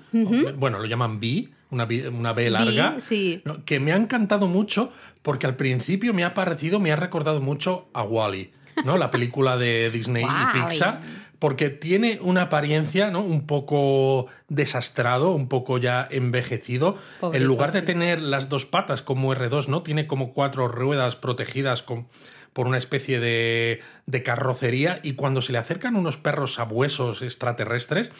bueno, 0.56 0.78
lo 0.78 0.84
llaman 0.84 1.18
B, 1.18 1.48
una 1.72 1.84
B, 1.84 2.08
una 2.10 2.32
B 2.32 2.48
larga, 2.48 2.96
que 3.64 3.80
me 3.80 3.90
ha 3.90 3.96
encantado 3.96 4.46
mucho 4.46 4.92
porque 5.22 5.48
al 5.48 5.56
principio 5.56 6.14
me 6.14 6.22
ha 6.22 6.32
parecido, 6.32 6.78
me 6.78 6.92
ha 6.92 6.96
recordado 6.96 7.40
mucho 7.40 7.88
a 7.92 8.04
Wally. 8.04 8.52
¿No? 8.84 8.96
La 8.96 9.10
película 9.10 9.56
de 9.56 9.90
Disney 9.90 10.24
y 10.24 10.58
Pixar, 10.58 11.00
porque 11.38 11.70
tiene 11.70 12.18
una 12.22 12.42
apariencia 12.42 13.10
¿no? 13.10 13.20
un 13.20 13.46
poco 13.46 14.26
desastrado, 14.48 15.32
un 15.32 15.48
poco 15.48 15.78
ya 15.78 16.06
envejecido. 16.10 16.96
en 17.32 17.44
lugar 17.44 17.72
de 17.72 17.82
tener 17.82 18.20
las 18.20 18.48
dos 18.48 18.66
patas 18.66 19.02
como 19.02 19.34
R2, 19.34 19.68
¿no? 19.68 19.82
Tiene 19.82 20.06
como 20.06 20.32
cuatro 20.32 20.68
ruedas 20.68 21.16
protegidas 21.16 21.82
con, 21.82 22.08
por 22.52 22.66
una 22.66 22.78
especie 22.78 23.20
de, 23.20 23.80
de 24.06 24.22
carrocería 24.22 25.00
y 25.02 25.14
cuando 25.14 25.40
se 25.40 25.52
le 25.52 25.58
acercan 25.58 25.96
unos 25.96 26.16
perros 26.16 26.54
sabuesos 26.54 27.22
extraterrestres, 27.22 28.12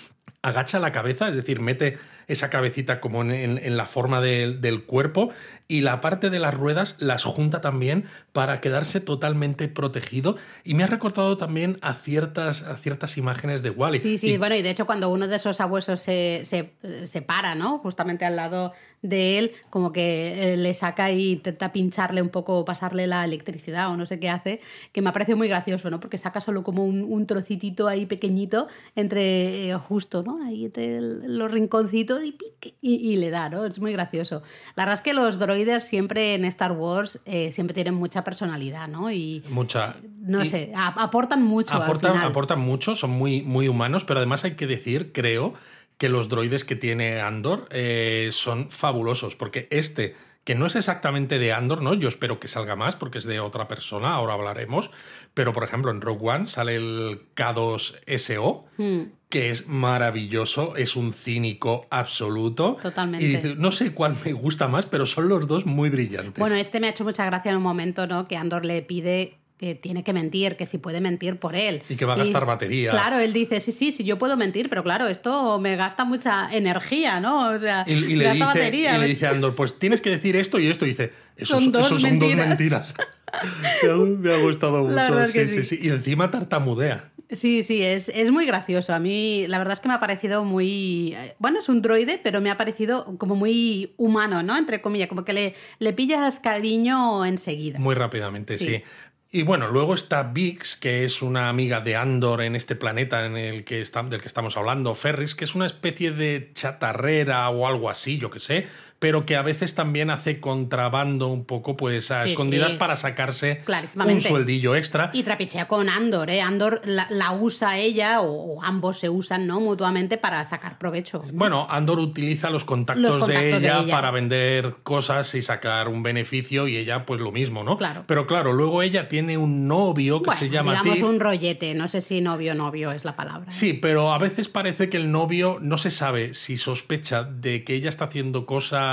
agacha 0.43 0.79
la 0.79 0.93
cabeza, 0.93 1.29
es 1.29 1.37
decir, 1.37 1.61
mete 1.61 1.99
esa 2.27 2.49
cabecita 2.49 3.01
como 3.01 3.23
en, 3.23 3.77
la 3.77 3.87
forma 3.87 4.21
del 4.21 4.85
cuerpo 4.85 5.31
y 5.69 5.83
la 5.83 6.01
parte 6.01 6.31
de 6.31 6.39
las 6.39 6.55
ruedas 6.55 6.97
las 6.99 7.25
junta 7.25 7.61
también 7.61 8.05
para 8.33 8.61
quedarse 8.61 9.01
totalmente 9.01 9.69
protegido. 9.69 10.37
Y 10.65 10.75
me 10.75 10.85
ha 10.85 10.87
recortado 10.87 11.37
también 11.37 11.79
a 11.83 11.95
ciertas, 11.95 12.63
a 12.63 12.77
ciertas 12.77 13.19
imágenes 13.19 13.63
de 13.63 13.71
Wally. 13.71 13.99
Sí, 13.99 14.17
sí, 14.17 14.39
bueno, 14.39 14.55
y 14.55 14.63
de 14.63 14.71
hecho 14.71 14.87
cuando 14.87 15.11
uno 15.11 15.29
de 15.29 15.37
esos 15.37 15.61
abuesos 15.61 16.01
se, 16.01 16.45
se, 16.45 17.23
para, 17.23 17.55
¿no? 17.55 17.79
Justamente 17.79 18.25
al 18.25 18.37
lado 18.37 18.73
de 19.03 19.39
él, 19.39 19.53
como 19.71 19.93
que 19.93 20.53
eh, 20.53 20.57
le 20.57 20.73
saca 20.75 21.11
y 21.11 21.33
intenta 21.33 21.73
pincharle 21.73 22.23
un 22.23 22.29
poco, 22.29 22.65
pasarle 22.65 23.07
la 23.07 23.25
electricidad 23.25 23.89
o 23.89 23.97
no 23.97 24.07
sé 24.07 24.21
qué 24.21 24.31
hace, 24.31 24.61
que 24.93 25.03
me 25.03 25.11
ha 25.11 25.13
parecido 25.13 25.37
muy 25.37 25.49
gracioso, 25.49 25.91
¿no? 25.91 26.01
Porque 26.01 26.19
saca 26.19 26.41
solo 26.41 26.63
como 26.63 26.85
un, 26.85 27.03
un 27.03 27.27
trocitito 27.27 27.89
ahí 27.89 28.07
pequeñito 28.07 28.69
entre 28.95 29.71
eh, 29.71 29.75
justo, 29.75 30.23
¿no? 30.23 30.30
Ahí 30.43 30.67
entre 30.67 31.01
los 31.01 31.51
rinconcitos 31.51 32.21
y, 32.23 32.37
y, 32.81 33.17
le 33.17 33.31
da, 33.31 33.49
¿no? 33.49 33.65
Es 33.65 33.79
muy 33.79 33.93
gracioso. 33.93 34.43
La 34.77 34.85
verdad 34.85 34.95
es 34.95 35.03
que 35.03 35.15
los 35.15 35.39
droides 35.39 35.85
siempre 35.85 36.35
en 36.35 36.45
Star 36.45 36.73
Wars 36.73 37.21
eh, 37.25 37.53
siempre 37.53 37.75
tienen 37.75 37.95
mucha 37.95 38.25
personalidad, 38.25 38.89
¿no? 38.89 39.11
Y, 39.11 39.43
mucha. 39.49 39.97
No 40.21 40.45
sé, 40.45 40.73
aportan 40.75 41.43
mucho. 41.43 41.75
Aportan, 41.75 42.17
aportan 42.19 42.61
mucho, 42.61 42.95
son 42.95 43.11
muy, 43.11 43.43
muy 43.43 43.69
humanos, 43.69 44.05
pero 44.05 44.19
además 44.19 44.45
hay 44.45 44.53
que 44.53 44.67
decir, 44.67 45.13
creo, 45.13 45.55
que 46.01 46.09
los 46.09 46.31
droides 46.31 46.65
que 46.65 46.77
tiene 46.77 47.21
Andor 47.21 47.69
eh, 47.71 48.31
son 48.33 48.71
fabulosos, 48.71 49.37
porque 49.37 49.69
este 49.71 50.15
que 50.45 50.55
no 50.55 50.67
es 50.67 50.75
exactamente 50.75 51.39
de 51.39 51.53
Andor, 51.53 51.83
¿no? 51.83 51.95
Yo 51.95 52.09
espero 52.09 52.41
que 52.41 52.49
salga 52.49 52.77
más 52.77 52.97
porque 52.97 53.19
es 53.19 53.25
de 53.25 53.41
otra 53.41 53.69
persona, 53.69 54.15
ahora 54.15 54.35
hablaremos. 54.35 54.91
Pero, 55.35 55.53
por 55.53 55.65
ejemplo, 55.65 55.91
en 55.91 56.01
Rogue 56.01 56.31
One 56.31 56.47
sale 56.47 56.77
el 56.77 57.21
K2SO, 57.37 58.65
hmm. 58.79 59.01
que 59.29 59.51
es 59.51 59.67
maravilloso, 59.67 60.77
es 60.77 60.97
un 60.97 61.13
cínico 61.13 61.87
absoluto. 61.91 62.79
Totalmente. 62.81 63.25
Y 63.25 63.29
dice, 63.29 63.55
no 63.57 63.71
sé 63.71 63.93
cuál 63.93 64.17
me 64.25 64.33
gusta 64.33 64.67
más, 64.69 64.87
pero 64.87 65.05
son 65.05 65.29
los 65.29 65.47
dos 65.47 65.67
muy 65.67 65.91
brillantes. 65.91 66.39
Bueno, 66.39 66.57
este 66.57 66.81
me 66.81 66.87
ha 66.87 66.91
hecho 66.91 67.05
mucha 67.05 67.27
gracia 67.27 67.51
en 67.51 67.59
un 67.59 67.63
momento, 67.63 68.07
¿no? 68.07 68.27
Que 68.27 68.37
Andor 68.37 68.65
le 68.65 68.81
pide 68.83 69.40
que 69.61 69.75
tiene 69.75 70.03
que 70.03 70.15
mentir, 70.15 70.57
que 70.57 70.67
si 70.67 70.79
puede 70.79 71.03
mentir 71.03 71.39
por 71.39 71.55
él. 71.55 71.83
Y 71.91 71.97
que 71.97 72.07
va 72.07 72.15
a 72.15 72.17
gastar 72.17 72.47
batería. 72.47 72.93
Claro, 72.93 73.19
él 73.19 73.35
dice, 73.35 73.61
sí, 73.61 73.73
sí, 73.73 73.93
sí, 73.93 74.05
yo 74.05 74.17
puedo 74.19 74.35
mentir, 74.39 74.71
pero 74.71 74.83
claro, 74.83 75.07
esto 75.07 75.61
me 75.61 75.77
gasta 75.77 76.07
mucha 76.07 76.49
energía, 76.51 77.21
¿no? 77.21 77.51
O 77.51 77.61
sea, 77.61 77.85
y, 77.87 77.95
le, 78.17 78.33
dice, 78.33 78.43
batería. 78.43 78.97
y 78.97 79.01
le 79.01 79.07
dice 79.09 79.27
a 79.27 79.33
Andor, 79.33 79.55
pues 79.55 79.79
tienes 79.79 80.01
que 80.01 80.09
decir 80.09 80.35
esto 80.35 80.59
y 80.59 80.67
esto. 80.67 80.87
Y 80.87 80.89
dice, 80.89 81.13
esos 81.37 81.63
son 81.63 81.73
dos 81.73 81.89
son 81.89 82.01
mentiras. 82.01 82.39
Dos 82.39 82.49
mentiras. 82.49 82.95
me, 84.19 84.33
ha, 84.33 84.39
gustado 84.39 84.83
mucho. 84.83 85.27
Sí, 85.27 85.47
sí, 85.47 85.65
sí, 85.65 85.79
Y 85.83 85.89
encima 85.91 86.31
tartamudea. 86.31 87.11
Sí, 87.31 87.63
sí, 87.63 87.83
es, 87.83 88.09
es, 88.09 88.31
muy 88.33 88.45
gracioso. 88.45 88.93
A 88.93 88.99
mí 88.99 89.47
la 89.47 89.59
verdad 89.59 89.75
es 89.75 89.81
que 89.81 89.89
me 89.89 89.95
ha 89.95 90.01
parecido 90.01 90.43
muy... 90.43 91.15
Bueno, 91.39 91.61
es 91.61 91.69
un 91.69 91.81
droide, 91.81 92.19
pero 92.25 92.41
me 92.41 92.51
ha 92.51 92.57
parecido 92.57 93.05
como 93.19 93.37
muy 93.37 93.93
humano, 93.99 94.43
¿no? 94.43 94.57
Entre 94.57 94.81
comillas, 94.81 95.09
como 95.09 95.25
que 95.25 95.33
le, 95.33 95.55
le 95.79 95.93
pillas 95.93 96.41
cariño 96.41 97.25
enseguida. 97.25 97.79
Muy 97.79 97.95
rápidamente, 97.95 98.59
sí. 98.59 98.83
Y 99.33 99.45
bueno, 99.45 99.69
luego 99.69 99.95
está 99.95 100.25
Vix, 100.25 100.75
que 100.75 101.05
es 101.05 101.23
una 101.23 101.49
amiga 101.49 101.81
de 101.81 101.95
Andor 101.95 102.43
en 102.43 102.57
este 102.57 102.75
planeta 102.75 103.27
en 103.27 103.37
el 103.37 103.63
que 103.63 103.77
del 103.85 104.21
que 104.21 104.27
estamos 104.27 104.57
hablando, 104.57 104.93
Ferris, 104.97 105.37
que 105.37 105.45
es 105.45 105.55
una 105.55 105.67
especie 105.67 106.11
de 106.11 106.51
chatarrera 106.53 107.49
o 107.51 107.65
algo 107.69 107.89
así, 107.91 108.19
yo 108.19 108.29
que 108.29 108.41
sé, 108.41 108.67
pero 109.01 109.25
que 109.25 109.35
a 109.35 109.43
veces 109.43 109.75
también 109.75 110.11
hace 110.11 110.41
contrabando 110.41 111.29
un 111.29 111.47
poco, 111.47 111.75
pues 111.75 112.11
a 112.11 112.27
escondidas 112.27 112.73
para 112.73 112.97
sacarse 112.97 113.63
un 113.97 114.21
sueldillo 114.21 114.77
extra. 114.77 115.11
Y 115.15 115.23
trapichea 115.23 115.67
con 115.67 115.89
Andor, 115.89 116.29
¿eh? 116.29 116.43
Andor 116.43 116.83
la, 116.85 117.33
usa 117.33 117.79
ella, 117.79 118.21
o, 118.21 118.63
ambos 118.63 118.99
se 118.99 119.09
usan, 119.09 119.47
¿no? 119.47 119.59
Mutuamente 119.59 120.19
para 120.19 120.47
sacar 120.47 120.79
provecho. 120.79 121.25
Bueno, 121.33 121.67
Andor 121.71 121.99
utiliza 121.99 122.51
los 122.51 122.65
contactos, 122.65 123.27
de, 123.27 123.57
ella 123.57 123.83
para 123.91 124.11
vender 124.11 124.77
cosas 124.83 125.35
y 125.35 125.41
sacar 125.41 125.89
un 125.89 126.03
beneficio, 126.03 126.69
y 126.69 126.77
ella, 126.77 127.07
pues 127.07 127.23
lo 127.23 127.33
mismo, 127.33 127.65
¿no? 127.65 127.79
Claro. 127.79 128.05
Pero 128.07 128.27
claro, 128.27 128.53
luego 128.53 128.83
ella 128.83 129.09
tiene 129.09 129.39
un 129.39 129.67
novio 129.67 130.21
que 130.21 130.37
se 130.37 130.51
llama 130.51 130.73
digamos 130.73 131.01
un 131.01 131.21
rollete, 131.21 131.75
no 131.75 131.89
sé 131.89 132.03
si 132.03 132.21
novio 132.21 132.55
novio 132.55 132.93
es 132.93 133.07
la 133.07 133.17
palabra. 133.17 133.49
¿eh? 133.49 133.53
Sí, 133.53 133.73
pero 133.73 134.13
a 134.13 134.19
veces 134.19 134.49
parece 134.49 134.91
que 134.91 134.99
el 134.99 135.11
novio 135.11 135.57
no 135.63 135.79
se 135.79 135.89
sabe 135.89 136.35
si 136.35 136.59
sospecha 136.59 137.25
de 137.25 137.65
que 137.65 137.75
ella 137.75 137.89
está 137.89 138.05
haciendo 138.05 138.45
cosas 138.45 138.90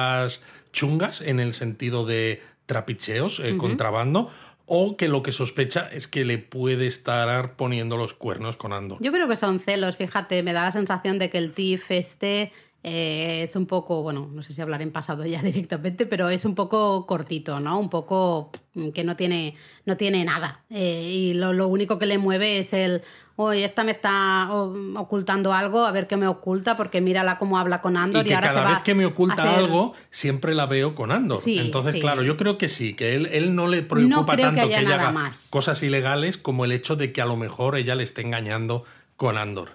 chungas 0.72 1.22
en 1.22 1.40
el 1.40 1.54
sentido 1.54 2.06
de 2.06 2.42
trapicheos, 2.66 3.40
eh, 3.40 3.58
contrabando, 3.58 4.30
o 4.66 4.98
que 4.98 5.08
lo 5.08 5.24
que 5.24 5.32
sospecha 5.32 5.90
es 5.92 6.08
que 6.08 6.26
le 6.26 6.38
puede 6.38 6.88
estar 6.88 7.56
poniendo 7.56 7.96
los 7.96 8.14
cuernos 8.14 8.58
con 8.58 8.74
Ando. 8.74 8.98
Yo 9.00 9.12
creo 9.12 9.28
que 9.28 9.38
son 9.38 9.60
celos, 9.60 9.96
fíjate, 9.96 10.44
me 10.44 10.54
da 10.54 10.66
la 10.66 10.72
sensación 10.72 11.18
de 11.20 11.30
que 11.30 11.38
el 11.38 11.54
TIF 11.54 11.92
esté 11.92 12.52
eh, 12.84 13.44
es 13.44 13.56
un 13.56 13.66
poco, 13.66 14.02
bueno, 14.02 14.30
no 14.32 14.44
sé 14.44 14.54
si 14.54 14.62
hablar 14.62 14.82
en 14.82 14.92
pasado 14.92 15.26
ya 15.26 15.42
directamente, 15.44 16.06
pero 16.06 16.30
es 16.30 16.46
un 16.46 16.56
poco 16.56 17.06
cortito, 17.06 17.60
¿no? 17.60 17.80
Un 17.80 17.90
poco 17.90 18.52
que 18.94 19.04
no 19.04 19.16
tiene, 19.16 19.56
no 19.86 19.98
tiene 19.98 20.24
nada. 20.24 20.64
Eh, 20.70 21.10
y 21.10 21.34
lo, 21.34 21.54
lo, 21.54 21.68
único 21.68 21.98
que 22.00 22.06
le 22.06 22.18
mueve 22.18 22.60
es 22.60 22.74
el, 22.74 23.02
oye, 23.36 23.66
esta 23.66 23.84
me 23.84 23.92
está 23.92 24.50
ocultando 24.52 25.54
algo, 25.54 25.86
a 25.86 25.92
ver 25.92 26.08
qué 26.08 26.16
me 26.16 26.28
oculta, 26.28 26.78
porque 26.78 27.02
mírala 27.02 27.38
cómo 27.38 27.58
habla 27.58 27.82
con 27.82 27.98
Andor. 27.98 28.26
Y, 28.26 28.30
y 28.30 28.34
ahora 28.34 28.54
cada 28.54 28.74
vez 28.74 28.82
que 28.84 28.96
me 28.96 29.06
oculta 29.06 29.58
algo, 29.58 29.94
siempre 30.10 30.54
la 30.54 30.66
veo 30.66 30.96
con 30.96 31.12
Andor. 31.12 31.40
Sí, 31.40 31.60
Entonces, 31.60 31.94
sí. 31.94 32.00
claro, 32.00 32.24
yo 32.24 32.38
creo 32.38 32.58
que 32.58 32.68
sí, 32.68 32.94
que 32.94 33.16
él, 33.16 33.28
él 33.32 33.56
no 33.56 33.68
le 33.68 33.82
preocupa 33.82 34.38
tanto 34.38 34.68
que 34.68 34.80
ella 34.80 34.96
haga 34.96 35.12
más. 35.12 35.48
cosas 35.50 35.82
ilegales 35.84 36.38
como 36.38 36.64
el 36.64 36.72
hecho 36.72 36.96
de 36.96 37.12
que 37.12 37.22
a 37.22 37.26
lo 37.26 37.36
mejor 37.38 37.76
ella 37.76 37.96
le 37.96 38.04
esté 38.04 38.22
engañando 38.22 38.84
con 39.16 39.38
Andor. 39.38 39.72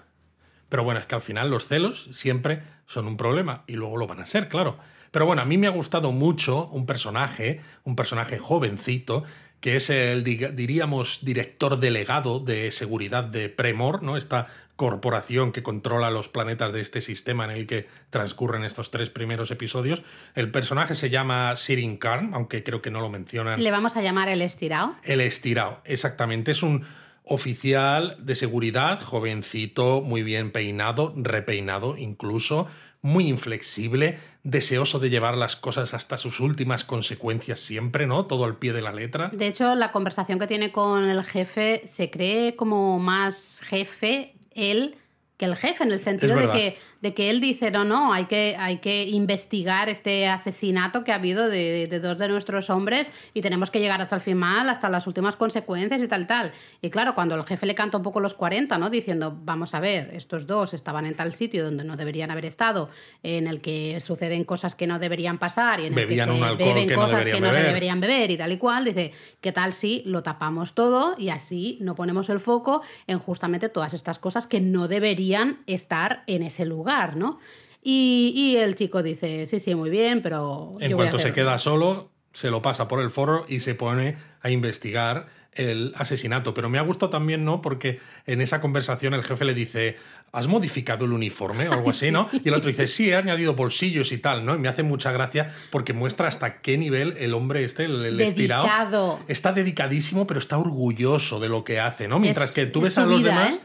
Pero 0.73 0.83
bueno, 0.83 0.99
es 0.99 1.05
que 1.05 1.13
al 1.13 1.21
final 1.21 1.51
los 1.51 1.67
celos 1.67 2.09
siempre 2.13 2.63
son 2.87 3.05
un 3.05 3.15
problema 3.15 3.63
y 3.67 3.73
luego 3.73 3.95
lo 3.95 4.07
van 4.07 4.19
a 4.21 4.25
ser, 4.25 4.49
claro. 4.49 4.79
Pero 5.11 5.27
bueno, 5.27 5.43
a 5.43 5.45
mí 5.45 5.59
me 5.59 5.67
ha 5.67 5.69
gustado 5.69 6.11
mucho 6.11 6.65
un 6.69 6.87
personaje, 6.87 7.61
un 7.83 7.95
personaje 7.95 8.39
jovencito, 8.39 9.23
que 9.59 9.75
es 9.75 9.91
el, 9.91 10.23
diríamos, 10.23 11.19
director 11.21 11.79
delegado 11.79 12.39
de 12.39 12.71
seguridad 12.71 13.23
de 13.23 13.49
Premor, 13.49 14.01
¿no? 14.01 14.17
Esta 14.17 14.47
corporación 14.75 15.51
que 15.51 15.61
controla 15.61 16.09
los 16.09 16.27
planetas 16.27 16.73
de 16.73 16.81
este 16.81 17.01
sistema 17.01 17.45
en 17.45 17.51
el 17.51 17.67
que 17.67 17.85
transcurren 18.09 18.63
estos 18.63 18.89
tres 18.89 19.11
primeros 19.11 19.51
episodios. 19.51 20.01
El 20.33 20.49
personaje 20.49 20.95
se 20.95 21.11
llama 21.11 21.55
Sirin 21.55 21.97
Karn, 21.97 22.33
aunque 22.33 22.63
creo 22.63 22.81
que 22.81 22.89
no 22.89 22.99
lo 22.99 23.11
mencionan. 23.11 23.61
Le 23.61 23.69
vamos 23.69 23.95
a 23.95 24.01
llamar 24.01 24.27
el 24.27 24.41
estirado. 24.41 24.95
El 25.03 25.21
estirado, 25.21 25.81
exactamente. 25.85 26.49
Es 26.49 26.63
un 26.63 26.83
oficial 27.23 28.17
de 28.19 28.35
seguridad, 28.35 29.01
jovencito, 29.01 30.01
muy 30.01 30.23
bien 30.23 30.51
peinado, 30.51 31.13
repeinado 31.15 31.97
incluso, 31.97 32.67
muy 33.01 33.27
inflexible, 33.27 34.17
deseoso 34.43 34.99
de 34.99 35.09
llevar 35.09 35.37
las 35.37 35.55
cosas 35.55 35.93
hasta 35.93 36.17
sus 36.17 36.39
últimas 36.39 36.83
consecuencias 36.83 37.59
siempre, 37.59 38.07
¿no? 38.07 38.25
Todo 38.25 38.45
al 38.45 38.57
pie 38.57 38.73
de 38.73 38.81
la 38.81 38.93
letra. 38.93 39.29
De 39.33 39.47
hecho, 39.47 39.75
la 39.75 39.91
conversación 39.91 40.39
que 40.39 40.47
tiene 40.47 40.71
con 40.71 41.03
el 41.03 41.23
jefe 41.23 41.83
se 41.87 42.09
cree 42.09 42.55
como 42.55 42.99
más 42.99 43.61
jefe 43.63 44.35
él 44.55 44.95
que 45.37 45.45
el 45.45 45.55
jefe, 45.55 45.83
en 45.83 45.91
el 45.91 45.99
sentido 45.99 46.35
de 46.35 46.47
que, 46.51 46.77
de 47.01 47.13
que 47.15 47.31
él 47.31 47.41
dice, 47.41 47.71
no, 47.71 47.83
no, 47.83 48.13
hay 48.13 48.25
que, 48.25 48.55
hay 48.59 48.77
que 48.77 49.03
investigar 49.03 49.89
este 49.89 50.27
asesinato 50.27 51.03
que 51.03 51.11
ha 51.11 51.15
habido 51.15 51.49
de, 51.49 51.87
de, 51.87 51.99
dos 51.99 52.19
de 52.19 52.27
nuestros 52.27 52.69
hombres 52.69 53.09
y 53.33 53.41
tenemos 53.41 53.71
que 53.71 53.79
llegar 53.79 53.99
hasta 53.99 54.15
el 54.15 54.21
final, 54.21 54.69
hasta 54.69 54.89
las 54.89 55.07
últimas 55.07 55.35
consecuencias 55.35 56.01
y 56.01 56.07
tal, 56.07 56.27
tal. 56.27 56.51
Y 56.81 56.91
claro, 56.91 57.15
cuando 57.15 57.33
el 57.33 57.43
jefe 57.45 57.65
le 57.65 57.73
canta 57.73 57.97
un 57.97 58.03
poco 58.03 58.19
los 58.19 58.35
40, 58.35 58.77
¿no? 58.77 58.91
Diciendo, 58.91 59.35
vamos 59.43 59.73
a 59.73 59.79
ver, 59.79 60.11
estos 60.13 60.45
dos 60.45 60.75
estaban 60.75 61.07
en 61.07 61.15
tal 61.15 61.33
sitio 61.33 61.63
donde 61.63 61.83
no 61.83 61.97
deberían 61.97 62.29
haber 62.29 62.45
estado, 62.45 62.91
en 63.23 63.47
el 63.47 63.59
que 63.59 64.01
suceden 64.01 64.43
cosas 64.43 64.75
que 64.75 64.85
no 64.85 64.99
deberían 64.99 65.39
pasar 65.39 65.79
y 65.79 65.87
en 65.87 65.95
Bebían 65.95 66.29
el 66.29 66.35
que 66.35 66.41
se 66.41 66.55
beben 66.55 66.87
que 66.87 66.95
no 66.95 67.01
cosas 67.01 67.25
deberían 67.25 67.35
que 67.35 67.41
no 67.41 67.47
se 67.47 67.53
beber. 67.53 67.67
deberían 67.67 67.99
beber 67.99 68.31
y 68.31 68.37
tal 68.37 68.51
y 68.51 68.57
cual, 68.57 68.85
dice, 68.85 69.11
¿qué 69.41 69.51
tal 69.51 69.73
si 69.73 70.03
lo 70.05 70.21
tapamos 70.21 70.75
todo 70.75 71.15
y 71.17 71.29
así 71.29 71.79
no 71.81 71.95
ponemos 71.95 72.29
el 72.29 72.39
foco 72.39 72.83
en 73.07 73.17
justamente 73.17 73.67
todas 73.67 73.95
estas 73.95 74.19
cosas 74.19 74.45
que 74.45 74.61
no 74.61 74.87
deberían 74.87 75.22
estar 75.67 76.23
en 76.27 76.43
ese 76.43 76.65
lugar, 76.65 77.15
¿no? 77.15 77.39
Y, 77.81 78.31
y 78.35 78.55
el 78.57 78.75
chico 78.75 79.03
dice, 79.03 79.45
sí, 79.47 79.59
sí, 79.59 79.75
muy 79.75 79.89
bien, 79.89 80.21
pero... 80.21 80.71
En 80.79 80.91
yo 80.91 80.95
voy 80.97 81.05
a 81.07 81.09
cuanto 81.09 81.19
se 81.19 81.33
queda 81.33 81.57
solo, 81.57 82.11
se 82.31 82.49
lo 82.49 82.61
pasa 82.61 82.87
por 82.87 83.01
el 83.01 83.09
forro 83.11 83.45
y 83.49 83.59
se 83.59 83.75
pone 83.75 84.15
a 84.41 84.49
investigar 84.49 85.27
el 85.51 85.93
asesinato. 85.97 86.53
Pero 86.53 86.69
me 86.69 86.79
ha 86.79 86.81
gustado 86.81 87.09
también, 87.11 87.43
¿no? 87.45 87.61
Porque 87.61 87.99
en 88.25 88.41
esa 88.41 88.59
conversación 88.61 89.13
el 89.13 89.23
jefe 89.23 89.43
le 89.45 89.53
dice, 89.53 89.97
¿has 90.31 90.47
modificado 90.47 91.05
el 91.05 91.11
uniforme 91.13 91.67
o 91.67 91.73
algo 91.73 91.89
así, 91.91 92.09
no? 92.09 92.27
Y 92.43 92.47
el 92.47 92.55
otro 92.55 92.69
dice, 92.69 92.87
sí, 92.87 93.09
he 93.11 93.15
añadido 93.17 93.53
bolsillos 93.53 94.11
y 94.13 94.17
tal, 94.17 94.45
¿no? 94.45 94.55
Y 94.55 94.59
me 94.59 94.69
hace 94.69 94.81
mucha 94.81 95.11
gracia 95.11 95.53
porque 95.69 95.91
muestra 95.93 96.27
hasta 96.29 96.61
qué 96.61 96.77
nivel 96.77 97.17
el 97.19 97.33
hombre 97.33 97.65
este, 97.65 97.83
el, 97.83 98.03
el 98.05 98.19
estirado, 98.21 98.63
Dedicado. 98.63 99.19
está 99.27 99.51
dedicadísimo, 99.51 100.25
pero 100.25 100.39
está 100.39 100.57
orgulloso 100.57 101.39
de 101.41 101.49
lo 101.49 101.63
que 101.65 101.79
hace, 101.81 102.07
¿no? 102.07 102.17
Mientras 102.19 102.49
Es- 102.49 102.55
que 102.55 102.65
tú 102.65 102.79
es 102.79 102.83
ves 102.85 102.97
a 102.97 103.05
los 103.05 103.19
vida, 103.19 103.29
demás... 103.37 103.57
¿eh? 103.57 103.59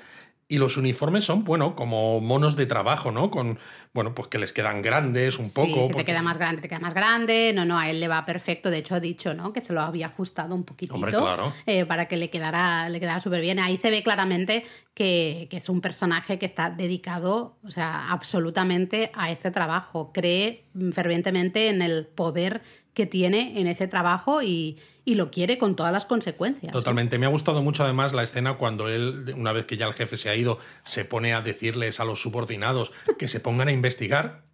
Y 0.50 0.56
los 0.56 0.78
uniformes 0.78 1.24
son, 1.26 1.44
bueno, 1.44 1.74
como 1.74 2.22
monos 2.22 2.56
de 2.56 2.64
trabajo, 2.64 3.10
¿no? 3.12 3.30
Con, 3.30 3.58
bueno, 3.92 4.14
pues 4.14 4.28
que 4.28 4.38
les 4.38 4.54
quedan 4.54 4.80
grandes 4.80 5.38
un 5.38 5.52
poco. 5.52 5.66
Sí, 5.66 5.74
si 5.74 5.80
te 5.88 5.92
porque- 5.92 6.04
queda 6.06 6.22
más 6.22 6.38
grande, 6.38 6.62
te 6.62 6.68
queda 6.70 6.78
más 6.80 6.94
grande. 6.94 7.52
No, 7.54 7.66
no, 7.66 7.78
a 7.78 7.90
él 7.90 8.00
le 8.00 8.08
va 8.08 8.24
perfecto. 8.24 8.70
De 8.70 8.78
hecho, 8.78 8.94
ha 8.94 9.00
dicho, 9.00 9.34
¿no? 9.34 9.52
Que 9.52 9.60
se 9.60 9.74
lo 9.74 9.82
había 9.82 10.06
ajustado 10.06 10.54
un 10.54 10.64
poquitito. 10.64 10.94
Hombre, 10.94 11.12
claro. 11.12 11.52
eh, 11.66 11.84
para 11.84 12.08
que 12.08 12.16
le 12.16 12.30
quedara, 12.30 12.88
le 12.88 12.98
quedara 12.98 13.20
súper 13.20 13.42
bien. 13.42 13.58
Ahí 13.58 13.76
se 13.76 13.90
ve 13.90 14.02
claramente 14.02 14.64
que, 14.94 15.48
que 15.50 15.58
es 15.58 15.68
un 15.68 15.82
personaje 15.82 16.38
que 16.38 16.46
está 16.46 16.70
dedicado, 16.70 17.58
o 17.62 17.70
sea, 17.70 18.10
absolutamente 18.10 19.10
a 19.14 19.30
ese 19.30 19.50
trabajo. 19.50 20.12
Cree 20.14 20.64
fervientemente 20.92 21.68
en 21.68 21.82
el 21.82 22.06
poder 22.06 22.62
que 22.94 23.04
tiene 23.06 23.60
en 23.60 23.66
ese 23.66 23.86
trabajo 23.86 24.42
y, 24.42 24.78
y 25.08 25.14
lo 25.14 25.30
quiere 25.30 25.56
con 25.56 25.74
todas 25.74 25.90
las 25.90 26.04
consecuencias. 26.04 26.70
Totalmente. 26.70 27.18
Me 27.18 27.24
ha 27.24 27.30
gustado 27.30 27.62
mucho 27.62 27.82
además 27.82 28.12
la 28.12 28.22
escena 28.22 28.58
cuando 28.58 28.90
él, 28.90 29.32
una 29.38 29.52
vez 29.52 29.64
que 29.64 29.78
ya 29.78 29.86
el 29.86 29.94
jefe 29.94 30.18
se 30.18 30.28
ha 30.28 30.36
ido, 30.36 30.58
se 30.84 31.06
pone 31.06 31.32
a 31.32 31.40
decirles 31.40 31.98
a 31.98 32.04
los 32.04 32.20
subordinados 32.20 32.92
que 33.18 33.26
se 33.26 33.40
pongan 33.40 33.68
a 33.68 33.72
investigar, 33.72 34.44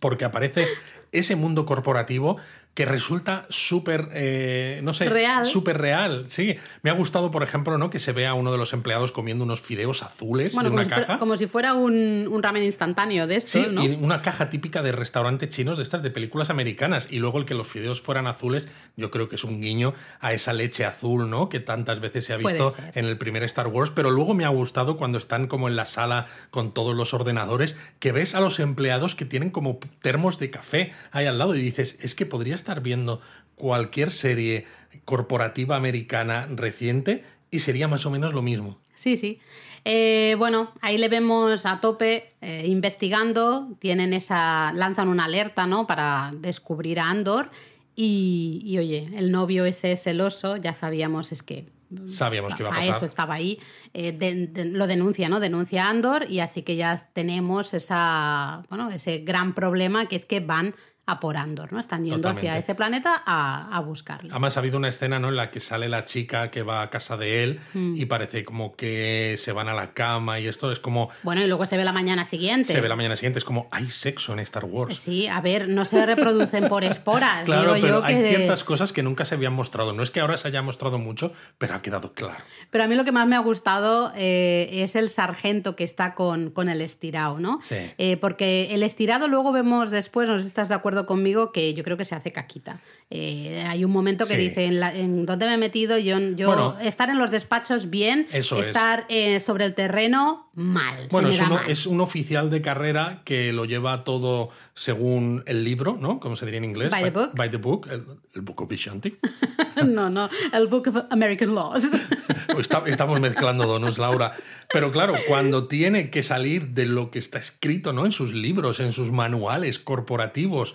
porque 0.00 0.24
aparece 0.24 0.66
ese 1.12 1.36
mundo 1.36 1.66
corporativo 1.66 2.38
que 2.74 2.84
resulta 2.84 3.46
súper, 3.50 4.08
eh, 4.12 4.80
no 4.82 4.94
sé, 4.94 5.08
Real. 5.08 5.46
súper 5.46 5.78
real. 5.78 6.24
Sí, 6.26 6.56
me 6.82 6.90
ha 6.90 6.92
gustado, 6.92 7.30
por 7.30 7.44
ejemplo, 7.44 7.78
¿no? 7.78 7.88
que 7.88 8.00
se 8.00 8.10
vea 8.12 8.30
a 8.30 8.34
uno 8.34 8.50
de 8.50 8.58
los 8.58 8.72
empleados 8.72 9.12
comiendo 9.12 9.44
unos 9.44 9.60
fideos 9.60 10.02
azules 10.02 10.54
Bueno, 10.54 10.70
de 10.70 10.72
como 10.72 10.76
una 10.80 10.84
si, 10.84 10.90
caja. 10.90 11.04
fuera, 11.06 11.18
como 11.20 11.36
si 11.36 11.46
fuera 11.46 11.74
un, 11.74 12.26
un 12.28 12.42
ramen 12.42 12.64
instantáneo 12.64 13.28
de 13.28 13.40
Sí, 13.40 13.60
estos, 13.60 13.74
¿no? 13.74 13.84
y 13.84 13.94
una 14.00 14.22
caja 14.22 14.50
típica 14.50 14.82
de 14.82 14.90
restaurantes 14.90 15.50
chinos 15.50 15.76
de 15.76 15.84
estas 15.84 16.02
de 16.02 16.10
películas 16.10 16.50
americanas. 16.50 17.06
Y 17.10 17.20
luego 17.20 17.38
el 17.38 17.44
que 17.46 17.54
los 17.54 17.68
fideos 17.68 18.02
fueran 18.02 18.26
azules, 18.26 18.66
yo 18.96 19.10
creo 19.12 19.28
que 19.28 19.36
es 19.36 19.44
un 19.44 19.60
guiño 19.60 19.94
a 20.20 20.32
esa 20.32 20.52
leche 20.52 20.84
azul, 20.84 21.30
¿no? 21.30 21.48
Que 21.48 21.60
tantas 21.60 22.00
veces 22.00 22.24
se 22.24 22.32
ha 22.32 22.38
visto 22.38 22.74
en 22.94 23.04
el 23.04 23.16
primer 23.18 23.44
Star 23.44 23.68
Wars. 23.68 23.92
Pero 23.94 24.10
luego 24.10 24.34
me 24.34 24.44
ha 24.44 24.48
gustado 24.48 24.96
cuando 24.96 25.18
están 25.18 25.46
como 25.46 25.68
en 25.68 25.76
la 25.76 25.84
sala 25.84 26.26
con 26.50 26.74
todos 26.74 26.96
los 26.96 27.14
ordenadores, 27.14 27.76
que 28.00 28.10
ves 28.10 28.34
a 28.34 28.40
los 28.40 28.58
empleados 28.58 29.14
que 29.14 29.24
tienen 29.24 29.50
como 29.50 29.78
termos 30.02 30.40
de 30.40 30.50
café 30.50 30.92
ahí 31.12 31.26
al 31.26 31.38
lado 31.38 31.54
y 31.54 31.60
dices, 31.60 31.98
es 32.00 32.16
que 32.16 32.26
podría 32.26 32.56
estar 32.64 32.80
viendo 32.82 33.20
cualquier 33.56 34.10
serie 34.10 34.64
corporativa 35.04 35.76
americana 35.76 36.46
reciente 36.50 37.22
y 37.50 37.58
sería 37.58 37.86
más 37.88 38.06
o 38.06 38.10
menos 38.10 38.32
lo 38.32 38.40
mismo. 38.42 38.78
Sí, 38.94 39.16
sí. 39.16 39.38
Eh, 39.84 40.34
bueno, 40.38 40.72
ahí 40.80 40.96
le 40.96 41.08
vemos 41.10 41.66
a 41.66 41.78
tope 41.80 42.32
eh, 42.40 42.64
investigando, 42.66 43.68
tienen 43.80 44.14
esa, 44.14 44.72
lanzan 44.72 45.08
una 45.08 45.26
alerta, 45.26 45.66
¿no? 45.66 45.86
Para 45.86 46.32
descubrir 46.38 46.98
a 47.00 47.10
Andor 47.10 47.50
y, 47.94 48.60
y, 48.64 48.78
oye, 48.78 49.10
el 49.14 49.30
novio 49.30 49.66
ese 49.66 49.96
celoso, 49.98 50.56
ya 50.56 50.72
sabíamos 50.72 51.32
es 51.32 51.42
que 51.42 51.66
Sabíamos 52.06 52.54
que 52.56 52.62
iba 52.62 52.70
a 52.70 52.72
a 52.72 52.76
pasar. 52.80 52.96
eso 52.96 53.04
estaba 53.06 53.34
ahí, 53.34 53.60
eh, 53.92 54.10
de- 54.10 54.46
de- 54.48 54.64
lo 54.64 54.86
denuncia, 54.88 55.28
¿no? 55.28 55.38
Denuncia 55.38 55.84
a 55.86 55.90
Andor 55.90 56.26
y 56.28 56.40
así 56.40 56.62
que 56.62 56.74
ya 56.74 57.08
tenemos 57.12 57.72
esa, 57.72 58.64
bueno, 58.68 58.90
ese 58.90 59.18
gran 59.18 59.54
problema 59.54 60.06
que 60.08 60.16
es 60.16 60.24
que 60.24 60.40
van 60.40 60.74
a 61.06 61.20
por 61.20 61.36
Andor, 61.36 61.72
¿no? 61.72 61.80
Están 61.80 62.04
yendo 62.04 62.28
hacia 62.28 62.56
ese 62.56 62.74
planeta 62.74 63.22
a, 63.26 63.68
a 63.76 63.80
buscarle. 63.80 64.30
Además 64.30 64.56
ha 64.56 64.60
habido 64.60 64.78
una 64.78 64.88
escena 64.88 65.18
¿no? 65.18 65.28
en 65.28 65.36
la 65.36 65.50
que 65.50 65.60
sale 65.60 65.88
la 65.88 66.04
chica 66.04 66.50
que 66.50 66.62
va 66.62 66.80
a 66.82 66.90
casa 66.90 67.16
de 67.16 67.42
él 67.44 67.60
Mm. 67.74 67.96
y 67.96 68.04
parece 68.06 68.44
como 68.44 68.74
que 68.76 69.36
se 69.38 69.52
van 69.52 69.68
a 69.68 69.74
la 69.74 69.92
cama 69.92 70.38
y 70.40 70.46
esto 70.46 70.70
es 70.72 70.80
como... 70.80 71.10
Bueno, 71.22 71.42
y 71.42 71.46
luego 71.46 71.66
se 71.66 71.76
ve 71.76 71.84
la 71.84 71.92
mañana 71.92 72.24
siguiente. 72.24 72.72
Se 72.72 72.80
ve 72.80 72.88
la 72.88 72.96
mañana 72.96 73.16
siguiente, 73.16 73.38
es 73.38 73.44
como 73.44 73.68
hay 73.70 73.88
sexo 73.88 74.32
en 74.32 74.38
Star 74.40 74.64
Wars. 74.64 74.96
Sí, 74.96 75.26
a 75.28 75.40
ver, 75.40 75.68
no 75.68 75.84
se 75.84 76.04
reproducen 76.06 76.68
por 76.68 76.84
esporas. 76.84 77.44
Claro, 77.44 77.74
digo 77.74 77.86
pero 77.86 77.98
yo 78.00 78.04
hay 78.04 78.14
que- 78.16 78.28
ciertas 78.36 78.64
cosas 78.64 78.92
que 78.92 79.02
nunca 79.02 79.24
se 79.24 79.34
habían 79.34 79.52
mostrado. 79.52 79.92
No 79.92 80.02
es 80.02 80.10
que 80.10 80.20
ahora 80.20 80.36
se 80.36 80.48
haya 80.48 80.62
mostrado 80.62 80.98
mucho, 80.98 81.32
pero 81.58 81.74
ha 81.74 81.82
quedado 81.82 82.12
claro. 82.12 82.42
Pero 82.70 82.84
a 82.84 82.86
mí 82.86 82.94
lo 82.94 83.04
que 83.04 83.12
más 83.12 83.26
me 83.26 83.36
ha 83.36 83.40
gustado 83.40 84.12
eh, 84.16 84.68
es 84.70 84.96
el 84.96 85.08
sargento 85.10 85.76
que 85.76 85.84
está 85.84 86.14
con, 86.14 86.50
con 86.50 86.68
el 86.68 86.80
estirado, 86.80 87.40
¿no? 87.40 87.60
Sí. 87.62 87.76
Eh, 87.98 88.16
porque 88.16 88.74
el 88.74 88.82
estirado 88.82 89.28
luego 89.28 89.52
vemos 89.52 89.90
después, 89.90 90.28
no 90.28 90.36
sé 90.36 90.42
si 90.42 90.48
estás 90.48 90.68
de 90.68 90.74
acuerdo 90.74 90.93
conmigo, 91.06 91.52
que 91.52 91.74
yo 91.74 91.82
creo 91.84 91.96
que 91.96 92.04
se 92.04 92.14
hace 92.14 92.32
caquita. 92.32 92.80
Eh, 93.10 93.62
hay 93.68 93.84
un 93.84 93.90
momento 93.90 94.26
que 94.26 94.34
Sí. 94.36 94.40
dice, 94.40 94.64
en, 94.66 94.80
la- 94.80 94.94
en 94.94 95.26
dónde 95.26 95.46
me 95.46 95.54
he 95.54 95.58
metido, 95.58 95.98
yo, 95.98 96.18
yo 96.18 96.46
Bueno. 96.48 96.76
estar 96.80 97.10
en 97.10 97.18
los 97.18 97.30
despachos 97.30 97.90
bien, 97.90 98.26
Eso 98.32 98.60
es. 98.60 98.68
estar 98.68 99.04
eh, 99.08 99.40
sobre 99.40 99.64
el 99.66 99.74
terreno 99.74 100.48
mal. 100.54 101.08
Bueno, 101.10 101.28
es, 101.28 101.40
uno- 101.40 101.56
mal. 101.56 101.70
es 101.70 101.86
un 101.86 102.00
oficial 102.00 102.48
de 102.50 102.62
carrera 102.62 103.22
que 103.24 103.52
lo 103.52 103.64
lleva 103.64 104.04
todo 104.04 104.50
según 104.74 105.42
el 105.46 105.64
libro, 105.64 105.96
¿no? 106.00 106.20
Como 106.20 106.36
se 106.36 106.46
diría 106.46 106.58
en 106.58 106.64
inglés. 106.64 106.90
By 106.90 107.02
the 107.04 107.10
book. 107.10 107.30
By 107.34 107.50
the 107.50 107.56
book, 107.58 107.88
el, 107.90 108.04
el 108.34 108.40
Book 108.42 108.62
of 108.62 108.68
Vishanti. 108.68 109.16
no, 109.86 110.08
no, 110.10 110.28
el 110.52 110.66
Book 110.68 110.88
of 110.88 111.04
American 111.10 111.54
Laws. 111.54 111.88
Estamos 112.86 113.20
mezclando 113.20 113.66
donos, 113.66 113.98
Laura. 113.98 114.32
Pero 114.72 114.92
claro, 114.92 115.14
cuando 115.28 115.66
tiene 115.66 116.10
que 116.10 116.22
salir 116.22 116.68
de 116.68 116.86
lo 116.86 117.10
que 117.10 117.18
está 117.18 117.38
escrito 117.38 117.92
¿no? 117.92 118.04
en 118.04 118.12
sus 118.12 118.32
libros, 118.34 118.80
en 118.80 118.92
sus 118.92 119.10
manuales 119.12 119.78
corporativos, 119.78 120.74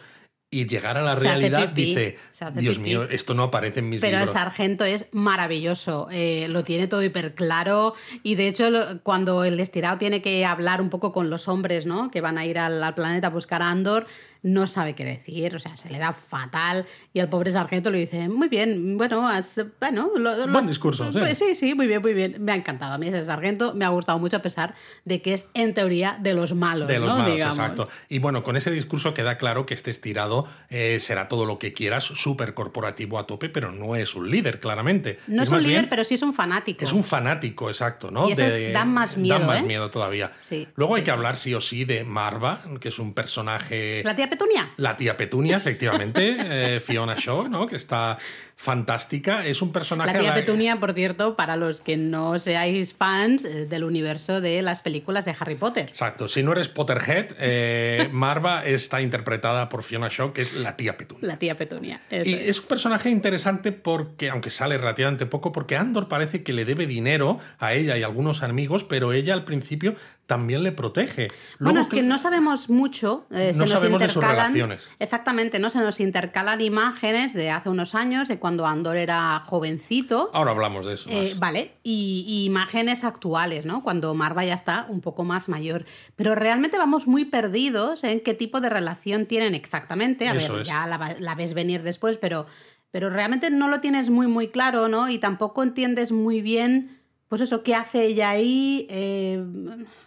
y 0.52 0.66
llegar 0.68 0.98
a 0.98 1.04
la 1.04 1.16
Se 1.16 1.22
realidad 1.24 1.70
pipí, 1.74 1.86
dice, 1.96 2.18
Dios 2.56 2.78
pipí". 2.80 2.90
mío, 2.90 3.04
esto 3.04 3.34
no 3.36 3.44
aparece 3.44 3.82
en 3.82 3.90
mis 3.90 4.02
Pero 4.02 4.18
el 4.18 4.22
libros. 4.26 4.34
sargento 4.34 4.84
es 4.84 5.06
maravilloso, 5.12 6.08
eh, 6.12 6.48
lo 6.50 6.64
tiene 6.64 6.88
todo 6.88 7.04
hiper 7.04 7.36
claro 7.36 7.94
y 8.24 8.34
de 8.36 8.48
hecho 8.48 8.70
lo- 8.72 9.00
cuando 9.04 9.44
el 9.44 9.60
estirado 9.60 9.98
tiene 10.00 10.22
que 10.24 10.46
hablar 10.46 10.82
un 10.82 10.90
poco 10.90 11.12
con 11.12 11.30
los 11.30 11.48
hombres, 11.48 11.86
¿no? 11.86 12.10
Que 12.10 12.22
van 12.22 12.38
a 12.40 12.46
ir 12.46 12.58
al, 12.58 12.82
al 12.84 12.94
planeta 12.96 13.28
a 13.28 13.30
buscar 13.30 13.62
a 13.62 13.70
Andor, 13.70 14.08
no 14.42 14.68
sabe 14.68 14.96
qué 14.96 15.04
decir, 15.04 15.56
o 15.56 15.60
sea, 15.60 15.76
se 15.76 15.90
le 15.90 15.98
da 16.00 16.14
fatal 16.14 16.86
y 17.14 17.20
al 17.20 17.28
pobre 17.30 17.52
sargento 17.52 17.90
le 17.92 18.00
dice, 18.00 18.30
muy 18.30 18.48
bien, 18.48 18.98
bueno, 18.98 19.28
haz- 19.28 19.66
bueno, 19.80 20.12
lo- 20.16 20.36
lo- 20.46 20.48
Buen 20.54 20.68
discurso, 20.68 21.12
sí. 21.12 21.20
pues 21.20 21.38
sí, 21.38 21.56
sí, 21.56 21.76
muy 21.76 21.88
bien, 21.88 22.02
muy 22.02 22.14
bien, 22.14 22.38
me 22.40 22.54
ha 22.54 22.56
encantado 22.56 22.94
a 22.94 22.98
mí 22.98 23.08
ese 23.08 23.26
sargento, 23.26 23.74
me 23.74 23.84
ha 23.86 23.90
gustado 23.90 24.18
mucho 24.18 24.38
a 24.38 24.42
pesar 24.42 24.76
de 25.04 25.22
que 25.22 25.34
es 25.34 25.48
en 25.54 25.74
teoría 25.74 26.18
de 26.22 26.34
los 26.34 26.54
malos, 26.56 26.88
De 26.88 27.00
los 27.00 27.08
¿no? 27.10 27.18
malos, 27.18 27.34
Digamos. 27.36 27.58
exacto. 27.60 27.90
Y 28.08 28.20
bueno, 28.20 28.44
con 28.44 28.56
ese 28.56 28.72
discurso 28.72 29.14
queda 29.14 29.38
claro 29.38 29.66
que 29.66 29.74
este 29.74 29.92
estirado 29.92 30.48
eh, 30.70 31.00
será 31.02 31.28
todo 31.28 31.46
lo 31.46 31.60
que 31.60 31.74
quieras, 31.74 32.06
súper 32.06 32.54
corporativo 32.54 33.20
a 33.20 33.24
tope, 33.28 33.50
pero 33.50 33.72
no 33.74 33.96
es 33.98 34.16
un 34.16 34.32
líder, 34.32 34.60
claramente. 34.62 35.20
No 35.28 35.44
es, 35.44 35.50
un 35.50 35.58
líder, 35.58 35.70
bien- 35.72 35.90
pero 35.90 36.04
sí 36.06 36.16
es 36.16 36.22
un 36.22 36.34
fanático. 36.34 36.84
Es 36.86 36.94
un 36.94 37.04
fanático, 37.04 37.70
exacto, 37.70 38.10
¿no? 38.10 38.30
Y 38.30 38.32
esos 38.34 38.54
dan 38.74 38.94
más 38.94 39.18
miedo, 39.18 39.38
Dan 39.38 39.48
más 39.48 39.60
¿eh? 39.60 39.64
miedo 39.66 39.90
todavía. 39.92 40.32
Sí, 40.48 40.68
Luego 40.76 40.96
hay 40.96 41.04
que 41.04 41.12
hablar 41.12 41.36
sí 41.36 41.54
o 41.54 41.60
sí 41.62 41.84
de 41.84 42.06
Marva, 42.06 42.62
que 42.80 42.88
es 42.90 43.00
un 43.00 43.14
personaje... 43.14 44.02
¿La 44.06 44.16
tía 44.16 44.29
Petunia? 44.30 44.70
La 44.78 44.96
tía 44.96 45.18
Petunia, 45.18 45.58
efectivamente, 45.58 46.76
eh, 46.76 46.80
Fiona 46.80 47.16
Shaw, 47.18 47.50
¿no? 47.50 47.68
Que 47.68 47.76
está 47.76 48.18
fantástica. 48.64 49.46
Es 49.46 49.62
un 49.62 49.72
personaje... 49.72 50.12
La 50.14 50.20
tía 50.20 50.30
la- 50.32 50.36
Petunia, 50.36 50.80
por 50.82 50.92
cierto, 50.94 51.38
para 51.38 51.56
los 51.56 51.80
que 51.80 51.96
no 51.96 52.38
seáis 52.40 52.94
fans 52.94 53.46
eh, 53.46 53.66
del 53.68 53.86
universo 53.86 54.42
de 54.42 54.62
las 54.62 54.82
películas 54.82 55.24
de 55.24 55.34
Harry 55.40 55.56
Potter. 55.56 55.88
Exacto. 55.88 56.28
Si 56.28 56.44
no 56.44 56.52
eres 56.52 56.68
Potterhead, 56.68 57.36
eh, 57.40 58.10
Marva 58.12 58.66
está 58.66 59.00
interpretada 59.02 59.70
por 59.70 59.82
Fiona 59.82 60.10
Shaw, 60.12 60.34
que 60.34 60.42
es 60.42 60.54
la 60.54 60.76
tía 60.76 60.98
Petunia. 60.98 61.26
La 61.26 61.40
tía 61.40 61.56
Petunia. 61.56 62.02
eso 62.10 62.30
Y 62.30 62.34
es. 62.34 62.42
es 62.50 62.60
un 62.60 62.66
personaje 62.68 63.10
interesante 63.10 63.72
porque, 63.72 64.30
aunque 64.30 64.50
sale 64.50 64.78
relativamente 64.78 65.26
poco, 65.26 65.54
porque 65.54 65.78
Andor 65.78 66.10
parece 66.10 66.44
que 66.44 66.52
le 66.52 66.66
debe 66.66 66.86
dinero 66.86 67.38
a 67.60 67.72
ella 67.74 67.98
y 67.98 68.04
a 68.04 68.08
algunos 68.08 68.44
amigos, 68.44 68.84
pero 68.84 69.14
ella 69.14 69.34
al 69.36 69.46
principio 69.46 69.96
también 70.26 70.64
le 70.64 70.74
protege. 70.74 71.28
Bueno, 71.60 71.80
Luego 71.80 71.80
es 71.82 71.90
que 71.90 72.04
no 72.04 72.18
sabemos 72.20 72.70
mucho. 72.70 73.26
eh, 73.32 73.48
No 73.48 73.54
se 73.54 73.60
nos 73.62 73.70
sabemos 73.72 74.00
de 74.02 74.10
sus 74.10 74.22
relaciones. 74.24 74.88
Exactamente, 75.00 75.60
¿no? 75.60 75.70
Se 75.70 75.80
nos 75.80 76.00
intercalan 76.02 76.60
imágenes 76.62 77.34
de 77.34 77.50
hace 77.52 77.70
unos 77.70 77.96
años, 77.96 78.28
de 78.28 78.38
cuando 78.38 78.49
Andor 78.58 78.98
era 78.98 79.42
jovencito. 79.46 80.30
Ahora 80.34 80.52
hablamos 80.52 80.86
de 80.86 80.94
eso. 80.94 81.10
Eh, 81.10 81.34
vale, 81.38 81.74
y, 81.84 82.26
y 82.28 82.46
imágenes 82.46 83.04
actuales, 83.04 83.66
¿no? 83.66 83.84
Cuando 83.84 84.14
Marva 84.14 84.44
ya 84.44 84.54
está 84.54 84.86
un 84.90 85.02
poco 85.02 85.24
más 85.24 85.50
mayor. 85.50 85.86
Pero 86.16 86.36
realmente 86.36 86.78
vamos 86.78 87.08
muy 87.08 87.26
perdidos 87.26 88.04
en 88.04 88.20
qué 88.22 88.34
tipo 88.34 88.62
de 88.62 88.70
relación 88.70 89.26
tienen 89.26 89.56
exactamente. 89.56 90.28
A 90.28 90.34
Eso 90.34 90.54
ver, 90.54 90.62
es. 90.64 90.68
ya 90.68 90.88
la, 90.88 91.16
la 91.20 91.36
ves 91.36 91.54
venir 91.54 91.84
después, 91.84 92.18
pero, 92.18 92.46
pero 92.92 93.10
realmente 93.10 93.50
no 93.52 93.68
lo 93.68 93.80
tienes 93.80 94.10
muy, 94.10 94.28
muy 94.28 94.50
claro, 94.50 94.88
¿no? 94.88 95.10
Y 95.10 95.18
tampoco 95.20 95.64
entiendes 95.64 96.12
muy 96.12 96.42
bien, 96.42 96.99
pues 97.30 97.42
eso, 97.42 97.64
qué 97.64 97.76
hace 97.76 98.06
ella 98.06 98.32
ahí. 98.32 98.86
eh, 98.90 99.36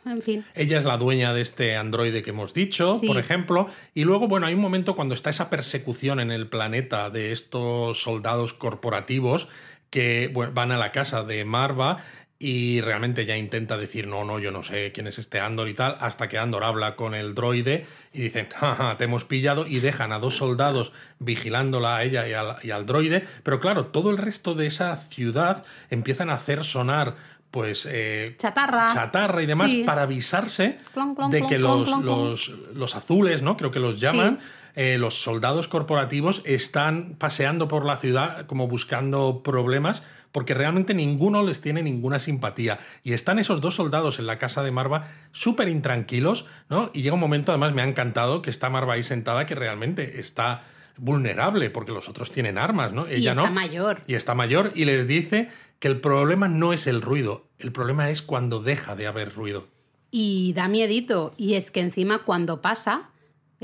en 0.04 0.22
fin. 0.22 0.44
Ella 0.54 0.76
es 0.78 0.84
la 0.84 0.96
dueña 0.98 1.32
de 1.32 1.40
este 1.40 1.76
androide 1.76 2.22
que 2.22 2.30
hemos 2.30 2.52
dicho, 2.52 2.98
Sí. 2.98 3.06
por 3.06 3.16
ejemplo. 3.16 3.68
Y 3.94 4.02
luego, 4.04 4.28
bueno, 4.28 4.46
hay 4.46 4.54
un 4.54 4.60
momento 4.60 4.94
cuando 4.96 5.14
está 5.14 5.30
esa 5.30 5.48
persecución 5.48 6.18
en 6.20 6.30
el 6.32 6.48
planeta 6.48 7.08
de 7.10 7.32
estos 7.32 8.02
soldados 8.02 8.52
corporativos 8.52 9.48
que 9.90 10.30
bueno, 10.32 10.52
van 10.54 10.72
a 10.72 10.78
la 10.78 10.90
casa 10.90 11.22
de 11.22 11.44
Marva 11.44 11.98
y 12.42 12.80
realmente 12.80 13.24
ya 13.24 13.36
intenta 13.36 13.76
decir, 13.76 14.08
no, 14.08 14.24
no, 14.24 14.40
yo 14.40 14.50
no 14.50 14.64
sé 14.64 14.90
quién 14.92 15.06
es 15.06 15.18
este 15.18 15.38
Andor 15.38 15.68
y 15.68 15.74
tal, 15.74 15.96
hasta 16.00 16.28
que 16.28 16.38
Andor 16.38 16.64
habla 16.64 16.96
con 16.96 17.14
el 17.14 17.34
droide 17.36 17.86
y 18.12 18.22
dicen, 18.22 18.48
jaja, 18.52 18.96
te 18.96 19.04
hemos 19.04 19.24
pillado 19.24 19.64
y 19.66 19.78
dejan 19.78 20.10
a 20.10 20.18
dos 20.18 20.36
soldados 20.38 20.92
vigilándola 21.20 21.96
a 21.96 22.02
ella 22.02 22.28
y 22.28 22.32
al, 22.32 22.56
y 22.64 22.70
al 22.72 22.84
droide. 22.84 23.22
Pero 23.44 23.60
claro, 23.60 23.86
todo 23.86 24.10
el 24.10 24.18
resto 24.18 24.54
de 24.54 24.66
esa 24.66 24.96
ciudad 24.96 25.64
empiezan 25.90 26.30
a 26.30 26.34
hacer 26.34 26.64
sonar 26.64 27.14
pues 27.52 27.86
eh, 27.88 28.34
Chatarra. 28.38 28.90
chatarra 28.94 29.42
y 29.42 29.46
demás 29.46 29.70
Sí. 29.70 29.84
para 29.84 30.02
avisarse 30.02 30.78
Clon, 30.94 31.14
clon, 31.14 31.30
de 31.30 31.38
clon, 31.38 31.48
que 31.50 31.58
los, 31.58 31.90
los, 32.02 32.48
los 32.74 32.96
azules, 32.96 33.42
¿no? 33.42 33.56
Creo 33.58 33.70
que 33.70 33.78
los 33.78 34.00
llaman, 34.00 34.40
eh, 34.74 34.96
los 34.98 35.22
soldados 35.22 35.68
corporativos 35.68 36.40
están 36.46 37.14
paseando 37.18 37.68
por 37.68 37.84
la 37.84 37.98
ciudad 37.98 38.46
como 38.46 38.68
buscando 38.68 39.42
problemas 39.44 40.02
porque 40.32 40.54
realmente 40.54 40.94
ninguno 40.94 41.42
les 41.42 41.60
tiene 41.60 41.82
ninguna 41.82 42.18
simpatía. 42.18 42.78
Y 43.04 43.12
están 43.12 43.38
esos 43.38 43.60
dos 43.60 43.76
soldados 43.76 44.18
en 44.18 44.26
la 44.26 44.38
casa 44.38 44.62
de 44.62 44.72
Marva 44.72 45.06
súper 45.30 45.68
intranquilos, 45.68 46.46
¿no? 46.68 46.90
Y 46.92 47.02
llega 47.02 47.14
un 47.14 47.20
momento, 47.20 47.52
además 47.52 47.74
me 47.74 47.82
ha 47.82 47.86
encantado, 47.86 48.42
que 48.42 48.50
está 48.50 48.70
Marva 48.70 48.94
ahí 48.94 49.02
sentada 49.02 49.46
que 49.46 49.54
realmente 49.54 50.18
está 50.18 50.62
vulnerable 50.96 51.70
porque 51.70 51.92
los 51.92 52.08
otros 52.08 52.32
tienen 52.32 52.58
armas, 52.58 52.92
¿no? 52.92 53.08
Y 53.08 53.14
Ella 53.14 53.32
está 53.32 53.46
no. 53.46 53.52
mayor. 53.52 54.02
Y 54.06 54.14
está 54.14 54.34
mayor 54.34 54.72
y 54.74 54.84
les 54.84 55.06
dice 55.06 55.48
que 55.78 55.88
el 55.88 56.00
problema 56.00 56.48
no 56.48 56.72
es 56.72 56.86
el 56.86 57.02
ruido, 57.02 57.46
el 57.58 57.72
problema 57.72 58.10
es 58.10 58.22
cuando 58.22 58.62
deja 58.62 58.96
de 58.96 59.06
haber 59.06 59.34
ruido. 59.34 59.68
Y 60.10 60.52
da 60.54 60.68
miedito. 60.68 61.32
Y 61.38 61.54
es 61.54 61.70
que 61.70 61.80
encima 61.80 62.24
cuando 62.24 62.60
pasa, 62.60 63.10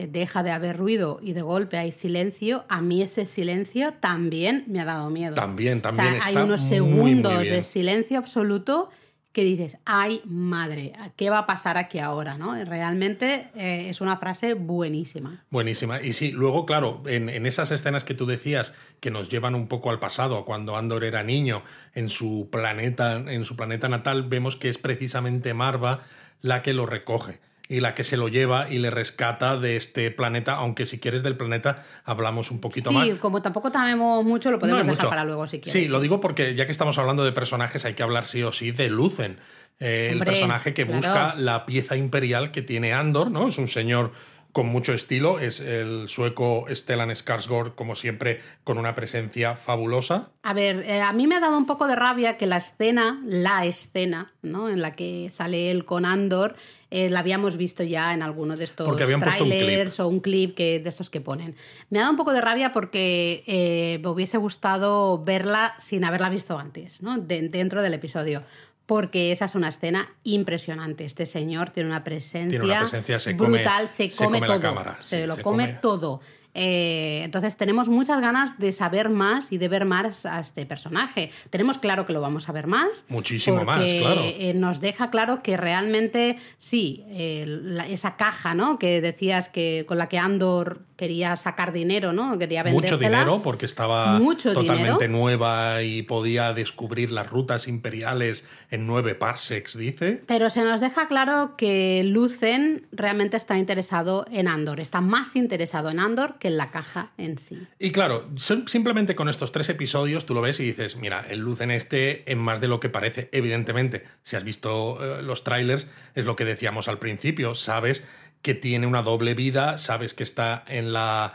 deja 0.06 0.42
de 0.42 0.50
haber 0.50 0.76
ruido 0.76 1.18
y 1.20 1.32
de 1.32 1.42
golpe 1.42 1.76
hay 1.76 1.92
silencio, 1.92 2.64
a 2.68 2.80
mí 2.80 3.02
ese 3.02 3.26
silencio 3.26 3.94
también 3.94 4.64
me 4.68 4.80
ha 4.80 4.84
dado 4.84 5.10
miedo. 5.10 5.34
También, 5.34 5.78
O 5.78 5.82
sea, 5.82 5.92
también 5.92 6.22
hay 6.22 6.36
unos 6.36 6.60
segundos 6.60 7.34
muy 7.34 7.48
de 7.48 7.62
silencio 7.62 8.18
absoluto 8.18 8.90
que 9.32 9.44
dices, 9.44 9.76
ay 9.84 10.20
madre, 10.24 10.92
¿qué 11.16 11.30
va 11.30 11.38
a 11.38 11.46
pasar 11.46 11.76
aquí 11.78 11.98
ahora? 11.98 12.38
¿no? 12.38 12.54
Realmente 12.64 13.48
eh, 13.54 13.88
es 13.88 14.00
una 14.00 14.16
frase 14.16 14.54
buenísima. 14.54 15.44
Buenísima. 15.50 16.02
Y 16.02 16.12
sí, 16.12 16.32
luego, 16.32 16.66
claro, 16.66 17.02
en, 17.06 17.28
en 17.28 17.46
esas 17.46 17.70
escenas 17.70 18.04
que 18.04 18.14
tú 18.14 18.26
decías 18.26 18.72
que 19.00 19.10
nos 19.10 19.28
llevan 19.28 19.54
un 19.54 19.68
poco 19.68 19.90
al 19.90 19.98
pasado, 19.98 20.44
cuando 20.44 20.76
Andor 20.76 21.04
era 21.04 21.22
niño, 21.22 21.62
en 21.94 22.08
su 22.08 22.48
planeta, 22.50 23.16
en 23.16 23.44
su 23.44 23.54
planeta 23.54 23.88
natal, 23.88 24.24
vemos 24.24 24.56
que 24.56 24.68
es 24.68 24.78
precisamente 24.78 25.54
Marva 25.54 26.00
la 26.40 26.62
que 26.62 26.72
lo 26.72 26.86
recoge 26.86 27.40
y 27.68 27.80
la 27.80 27.94
que 27.94 28.02
se 28.04 28.16
lo 28.16 28.28
lleva 28.28 28.70
y 28.70 28.78
le 28.78 28.90
rescata 28.90 29.58
de 29.58 29.76
este 29.76 30.10
planeta, 30.10 30.54
aunque 30.54 30.86
si 30.86 30.98
quieres 30.98 31.22
del 31.22 31.36
planeta 31.36 31.84
hablamos 32.04 32.50
un 32.50 32.60
poquito 32.60 32.88
sí, 32.90 32.94
más. 32.96 33.08
como 33.18 33.42
tampoco 33.42 33.70
sabemos 33.70 34.24
mucho, 34.24 34.50
lo 34.50 34.58
podemos 34.58 34.78
No 34.80 34.84
dejar 34.84 34.96
mucho. 34.96 35.08
para 35.10 35.24
luego 35.24 35.46
si 35.46 35.60
quieres. 35.60 35.72
Sí, 35.84 35.88
lo 35.90 36.00
digo 36.00 36.20
porque 36.20 36.54
ya 36.54 36.64
que 36.66 36.72
estamos 36.72 36.96
hablando 36.98 37.24
de 37.24 37.32
personajes, 37.32 37.84
hay 37.84 37.94
que 37.94 38.02
hablar 38.02 38.24
sí 38.24 38.42
o 38.42 38.52
sí 38.52 38.70
de 38.70 38.88
Lucen. 38.88 39.38
eh, 39.80 40.08
el 40.12 40.18
personaje 40.20 40.72
que 40.74 40.84
claro. 40.86 40.96
busca 40.98 41.34
la 41.36 41.66
pieza 41.66 41.96
imperial 41.96 42.50
que 42.52 42.62
tiene 42.62 42.92
Andor, 42.94 43.30
¿no? 43.30 43.48
Es 43.48 43.58
un 43.58 43.68
señor 43.68 44.12
con 44.50 44.66
mucho 44.66 44.94
estilo, 44.94 45.38
es 45.38 45.60
el 45.60 46.08
sueco 46.08 46.64
Stellan 46.70 47.10
Skarsgård, 47.10 47.74
como 47.74 47.94
siempre, 47.94 48.40
con 48.64 48.78
una 48.78 48.94
presencia 48.94 49.54
fabulosa. 49.56 50.30
A 50.42 50.54
ver, 50.54 50.82
eh, 50.88 51.02
a 51.02 51.12
mí 51.12 51.26
me 51.26 51.36
ha 51.36 51.40
dado 51.40 51.56
un 51.58 51.66
poco 51.66 51.86
de 51.86 51.94
rabia 51.94 52.38
que 52.38 52.46
la 52.46 52.56
escena, 52.56 53.20
la 53.26 53.66
escena, 53.66 54.32
¿no? 54.42 54.68
En 54.70 54.80
la 54.80 54.96
que 54.96 55.30
sale 55.32 55.70
él 55.70 55.84
con 55.84 56.04
Andor, 56.06 56.56
eh, 56.90 57.10
la 57.10 57.20
habíamos 57.20 57.56
visto 57.56 57.82
ya 57.82 58.14
en 58.14 58.22
alguno 58.22 58.56
de 58.56 58.64
estos 58.64 58.88
un 58.88 58.96
trailers 58.96 60.00
o 60.00 60.08
un 60.08 60.20
clip 60.20 60.54
que, 60.56 60.80
de 60.80 60.88
estos 60.88 61.10
que 61.10 61.20
ponen. 61.20 61.54
Me 61.90 61.98
ha 61.98 62.02
dado 62.02 62.12
un 62.12 62.16
poco 62.16 62.32
de 62.32 62.40
rabia 62.40 62.72
porque 62.72 63.44
eh, 63.46 63.98
me 64.02 64.08
hubiese 64.08 64.38
gustado 64.38 65.22
verla 65.22 65.74
sin 65.78 66.04
haberla 66.04 66.30
visto 66.30 66.58
antes, 66.58 67.02
¿no? 67.02 67.18
De- 67.18 67.48
dentro 67.48 67.82
del 67.82 67.94
episodio. 67.94 68.42
Porque 68.86 69.32
esa 69.32 69.44
es 69.44 69.54
una 69.54 69.68
escena 69.68 70.08
impresionante. 70.24 71.04
Este 71.04 71.26
señor 71.26 71.68
tiene 71.70 71.90
una 71.90 72.04
presencia, 72.04 72.48
Tiene 72.48 72.64
una 72.64 72.78
presencia, 72.80 73.18
se 73.18 73.36
come- 73.36 73.58
brutal, 73.58 73.88
se 73.90 74.08
se 74.08 74.24
come, 74.24 74.38
come 74.38 74.48
la 74.48 74.54
todo. 74.54 74.62
cámara, 74.62 74.98
se 75.02 75.20
sí, 75.22 75.26
lo 75.26 75.34
se 75.34 75.42
come, 75.42 75.66
come- 75.66 75.78
todo. 75.82 76.20
Eh, 76.60 77.22
entonces 77.24 77.56
tenemos 77.56 77.88
muchas 77.88 78.20
ganas 78.20 78.58
de 78.58 78.72
saber 78.72 79.08
más 79.10 79.52
y 79.52 79.58
de 79.58 79.68
ver 79.68 79.84
más 79.84 80.26
a 80.26 80.40
este 80.40 80.66
personaje. 80.66 81.30
Tenemos 81.50 81.78
claro 81.78 82.04
que 82.04 82.12
lo 82.12 82.20
vamos 82.20 82.48
a 82.48 82.52
ver 82.52 82.66
más. 82.66 83.04
Muchísimo 83.08 83.64
más, 83.64 83.80
claro. 83.84 84.22
eh, 84.24 84.52
nos 84.54 84.80
deja 84.80 85.10
claro 85.10 85.42
que 85.42 85.56
realmente 85.56 86.38
sí, 86.58 87.04
eh, 87.10 87.44
la- 87.46 87.86
esa 87.86 88.16
caja, 88.16 88.54
¿no? 88.54 88.78
Que 88.78 89.00
decías 89.00 89.48
que 89.48 89.84
con 89.86 89.98
la 89.98 90.08
que 90.08 90.18
Andor 90.18 90.80
quería 90.96 91.36
sacar 91.36 91.72
dinero, 91.72 92.12
¿no? 92.12 92.36
Quería 92.38 92.64
Mucho 92.64 92.98
dinero, 92.98 93.40
porque 93.42 93.66
estaba 93.66 94.18
Mucho 94.18 94.52
totalmente 94.52 95.06
dinero. 95.06 95.18
nueva 95.20 95.82
y 95.84 96.02
podía 96.02 96.52
descubrir 96.52 97.12
las 97.12 97.28
rutas 97.30 97.68
imperiales 97.68 98.44
en 98.70 98.86
nueve 98.86 99.14
parsecs, 99.14 99.78
dice. 99.78 100.22
Pero 100.26 100.50
se 100.50 100.64
nos 100.64 100.80
deja 100.80 101.06
claro 101.06 101.54
que 101.56 102.02
Lucen 102.04 102.86
realmente 102.90 103.36
está 103.36 103.56
interesado 103.58 104.26
en 104.32 104.48
Andor, 104.48 104.80
está 104.80 105.00
más 105.00 105.36
interesado 105.36 105.90
en 105.90 106.00
Andor 106.00 106.34
que 106.40 106.47
en 106.48 106.56
la 106.56 106.70
caja 106.72 107.12
en 107.16 107.38
sí. 107.38 107.58
Y 107.78 107.92
claro, 107.92 108.28
sim- 108.36 108.66
simplemente 108.66 109.14
con 109.14 109.28
estos 109.28 109.52
tres 109.52 109.68
episodios 109.68 110.26
tú 110.26 110.34
lo 110.34 110.40
ves 110.40 110.58
y 110.60 110.64
dices, 110.64 110.96
mira, 110.96 111.24
el 111.30 111.38
luz 111.38 111.60
en 111.60 111.70
este 111.70 112.30
en 112.30 112.38
más 112.38 112.60
de 112.60 112.66
lo 112.68 112.80
que 112.80 112.88
parece. 112.88 113.28
Evidentemente, 113.32 114.04
si 114.24 114.36
has 114.36 114.44
visto 114.44 114.98
eh, 115.18 115.22
los 115.22 115.44
trailers, 115.44 115.86
es 116.14 116.24
lo 116.24 116.34
que 116.34 116.44
decíamos 116.44 116.88
al 116.88 116.98
principio, 116.98 117.54
sabes 117.54 118.02
que 118.42 118.54
tiene 118.54 118.86
una 118.86 119.02
doble 119.02 119.34
vida, 119.34 119.78
sabes 119.78 120.14
que 120.14 120.22
está 120.24 120.64
en 120.68 120.92
la 120.92 121.34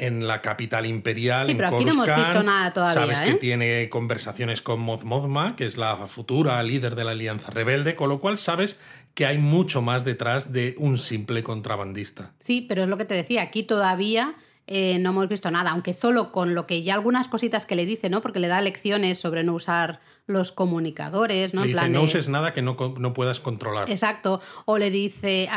en 0.00 0.28
la 0.28 0.40
capital 0.42 0.86
imperial, 0.86 1.46
Sí, 1.46 1.52
en 1.52 1.64
aquí 1.64 1.84
no 1.84 1.90
hemos 1.92 2.06
visto 2.06 2.42
nada 2.44 2.72
todavía, 2.72 2.94
Sabes 2.94 3.20
que 3.20 3.30
¿eh? 3.30 3.34
tiene 3.34 3.88
conversaciones 3.88 4.62
con 4.62 4.78
Moz 4.78 5.02
Mothma, 5.02 5.56
que 5.56 5.66
es 5.66 5.76
la 5.76 5.96
futura 6.06 6.62
líder 6.62 6.94
de 6.94 7.02
la 7.02 7.10
Alianza 7.10 7.50
Rebelde, 7.50 7.96
con 7.96 8.08
lo 8.08 8.20
cual 8.20 8.38
sabes 8.38 8.78
que 9.14 9.26
hay 9.26 9.38
mucho 9.38 9.82
más 9.82 10.04
detrás 10.04 10.52
de 10.52 10.76
un 10.78 10.98
simple 10.98 11.42
contrabandista. 11.42 12.32
Sí, 12.38 12.64
pero 12.68 12.84
es 12.84 12.88
lo 12.88 12.96
que 12.96 13.06
te 13.06 13.14
decía, 13.14 13.42
aquí 13.42 13.64
todavía 13.64 14.36
eh, 14.68 14.98
no 14.98 15.10
hemos 15.10 15.28
visto 15.28 15.50
nada, 15.50 15.70
aunque 15.70 15.94
solo 15.94 16.30
con 16.30 16.54
lo 16.54 16.66
que 16.66 16.82
ya 16.82 16.94
algunas 16.94 17.26
cositas 17.26 17.66
que 17.66 17.74
le 17.74 17.86
dice, 17.86 18.10
¿no? 18.10 18.20
Porque 18.22 18.38
le 18.38 18.48
da 18.48 18.60
lecciones 18.60 19.18
sobre 19.18 19.42
no 19.42 19.54
usar 19.54 20.00
los 20.26 20.52
comunicadores, 20.52 21.54
¿no? 21.54 21.62
Le 21.62 21.66
En 21.66 21.68
dice, 21.68 21.78
plan 21.80 21.92
no 21.92 21.98
de- 22.00 22.04
uses 22.04 22.28
nada 22.28 22.52
que 22.52 22.62
no, 22.62 22.76
no 22.98 23.12
puedas 23.14 23.40
controlar. 23.40 23.90
Exacto. 23.90 24.40
O 24.66 24.78
le 24.78 24.90
dice. 24.90 25.48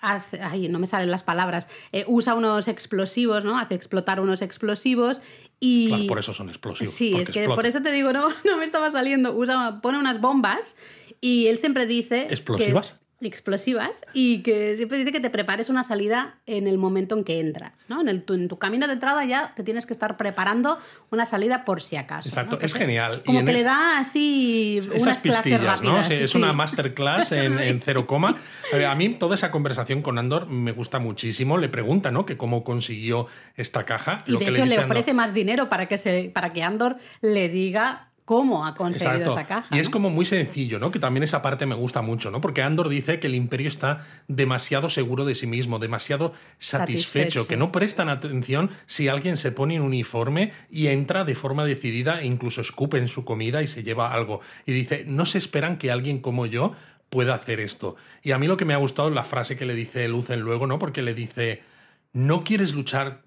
haz- 0.00 0.38
Ay, 0.40 0.68
no 0.68 0.78
me 0.78 0.86
salen 0.86 1.10
las 1.10 1.22
palabras. 1.24 1.68
eh, 1.92 2.04
usa 2.06 2.34
unos 2.34 2.68
explosivos, 2.68 3.44
¿no? 3.44 3.58
Hace 3.58 3.74
explotar 3.74 4.20
unos 4.20 4.42
explosivos 4.42 5.20
y. 5.60 5.88
Claro, 5.88 6.06
por 6.06 6.18
eso 6.18 6.32
son 6.32 6.48
explosivos. 6.48 6.94
Sí, 6.94 7.14
es 7.14 7.28
que 7.28 7.46
por 7.46 7.66
eso 7.66 7.82
te 7.82 7.92
digo, 7.92 8.12
no, 8.12 8.28
no 8.44 8.56
me 8.56 8.64
estaba 8.64 8.90
saliendo. 8.90 9.34
Usa, 9.36 9.80
pone 9.82 9.98
unas 9.98 10.20
bombas 10.20 10.76
y 11.20 11.48
él 11.48 11.58
siempre 11.58 11.86
dice. 11.86 12.28
que- 12.64 12.72
¿Explosivas? 13.20 13.90
y 14.12 14.42
que 14.42 14.76
siempre 14.76 14.98
dice 14.98 15.10
que 15.12 15.20
te 15.20 15.28
prepares 15.30 15.68
una 15.68 15.82
salida 15.84 16.36
en 16.46 16.66
el 16.66 16.78
momento 16.78 17.16
en 17.16 17.24
que 17.24 17.40
entras, 17.40 17.72
¿no? 17.88 18.00
En, 18.00 18.08
el, 18.08 18.22
tu, 18.22 18.34
en 18.34 18.46
tu 18.48 18.58
camino 18.58 18.86
de 18.86 18.92
entrada 18.92 19.24
ya 19.24 19.52
te 19.56 19.62
tienes 19.64 19.86
que 19.86 19.92
estar 19.92 20.16
preparando 20.16 20.78
una 21.10 21.26
salida 21.26 21.64
por 21.64 21.82
si 21.82 21.96
acaso. 21.96 22.28
Exacto, 22.28 22.56
¿no? 22.60 22.64
es 22.64 22.74
genial. 22.74 23.20
Y 23.24 23.26
Como 23.26 23.40
en 23.40 23.46
que 23.46 23.52
le 23.52 23.62
da 23.64 23.98
así 23.98 24.78
Esas 24.78 25.02
unas 25.02 25.22
clases 25.22 25.60
rápidas. 25.62 25.82
¿no? 25.96 26.04
Sí, 26.04 26.14
sí, 26.14 26.22
es 26.24 26.30
sí. 26.30 26.38
una 26.38 26.52
masterclass 26.52 27.32
en, 27.32 27.58
en 27.60 27.80
cero 27.80 28.06
coma. 28.06 28.36
A 28.88 28.94
mí 28.94 29.08
toda 29.14 29.34
esa 29.34 29.50
conversación 29.50 30.02
con 30.02 30.18
Andor 30.18 30.46
me 30.46 30.72
gusta 30.72 30.98
muchísimo. 30.98 31.58
Le 31.58 31.68
pregunta, 31.68 32.10
¿no? 32.10 32.24
Que 32.24 32.36
cómo 32.36 32.62
consiguió 32.64 33.26
esta 33.56 33.84
caja. 33.84 34.22
Y 34.26 34.32
Lo 34.32 34.38
de 34.38 34.44
que 34.46 34.50
hecho 34.52 34.64
le, 34.64 34.76
Andor- 34.76 34.84
ofrece 34.84 35.12
más 35.14 35.34
dinero 35.34 35.68
para 35.68 35.86
que, 35.86 35.98
se, 35.98 36.30
para 36.32 36.52
que 36.52 36.62
Andor 36.62 36.96
le 37.20 37.48
diga 37.48 38.07
cómo 38.28 38.66
ha 38.66 38.74
conseguido 38.74 39.14
Exacto. 39.14 39.38
esa 39.38 39.46
caja. 39.46 39.74
Y 39.74 39.78
es 39.78 39.88
¿no? 39.88 39.92
como 39.92 40.10
muy 40.10 40.26
sencillo, 40.26 40.78
¿no? 40.78 40.90
Que 40.90 40.98
también 40.98 41.22
esa 41.22 41.40
parte 41.40 41.64
me 41.64 41.74
gusta 41.74 42.02
mucho, 42.02 42.30
¿no? 42.30 42.42
Porque 42.42 42.60
Andor 42.60 42.90
dice 42.90 43.18
que 43.18 43.26
el 43.26 43.34
imperio 43.34 43.68
está 43.68 44.04
demasiado 44.26 44.90
seguro 44.90 45.24
de 45.24 45.34
sí 45.34 45.46
mismo, 45.46 45.78
demasiado 45.78 46.34
satisfecho, 46.58 47.08
Satisfecho. 47.08 47.48
que 47.48 47.56
no 47.56 47.72
prestan 47.72 48.10
atención 48.10 48.68
si 48.84 49.08
alguien 49.08 49.38
se 49.38 49.50
pone 49.50 49.76
en 49.76 49.80
uniforme 49.80 50.52
y 50.70 50.88
entra 50.88 51.24
de 51.24 51.34
forma 51.34 51.64
decidida 51.64 52.20
e 52.20 52.26
incluso 52.26 52.60
escupe 52.60 52.98
en 52.98 53.08
su 53.08 53.24
comida 53.24 53.62
y 53.62 53.66
se 53.66 53.82
lleva 53.82 54.12
algo. 54.12 54.42
Y 54.66 54.72
dice, 54.72 55.06
no 55.08 55.24
se 55.24 55.38
esperan 55.38 55.78
que 55.78 55.90
alguien 55.90 56.18
como 56.18 56.44
yo 56.44 56.74
pueda 57.08 57.32
hacer 57.32 57.60
esto. 57.60 57.96
Y 58.22 58.32
a 58.32 58.38
mí 58.38 58.46
lo 58.46 58.58
que 58.58 58.66
me 58.66 58.74
ha 58.74 58.76
gustado 58.76 59.08
es 59.08 59.14
la 59.14 59.24
frase 59.24 59.56
que 59.56 59.64
le 59.64 59.74
dice 59.74 60.06
Lucen 60.06 60.40
luego, 60.40 60.66
¿no? 60.66 60.78
Porque 60.78 61.00
le 61.00 61.14
dice, 61.14 61.62
no 62.12 62.44
quieres 62.44 62.74
luchar, 62.74 63.22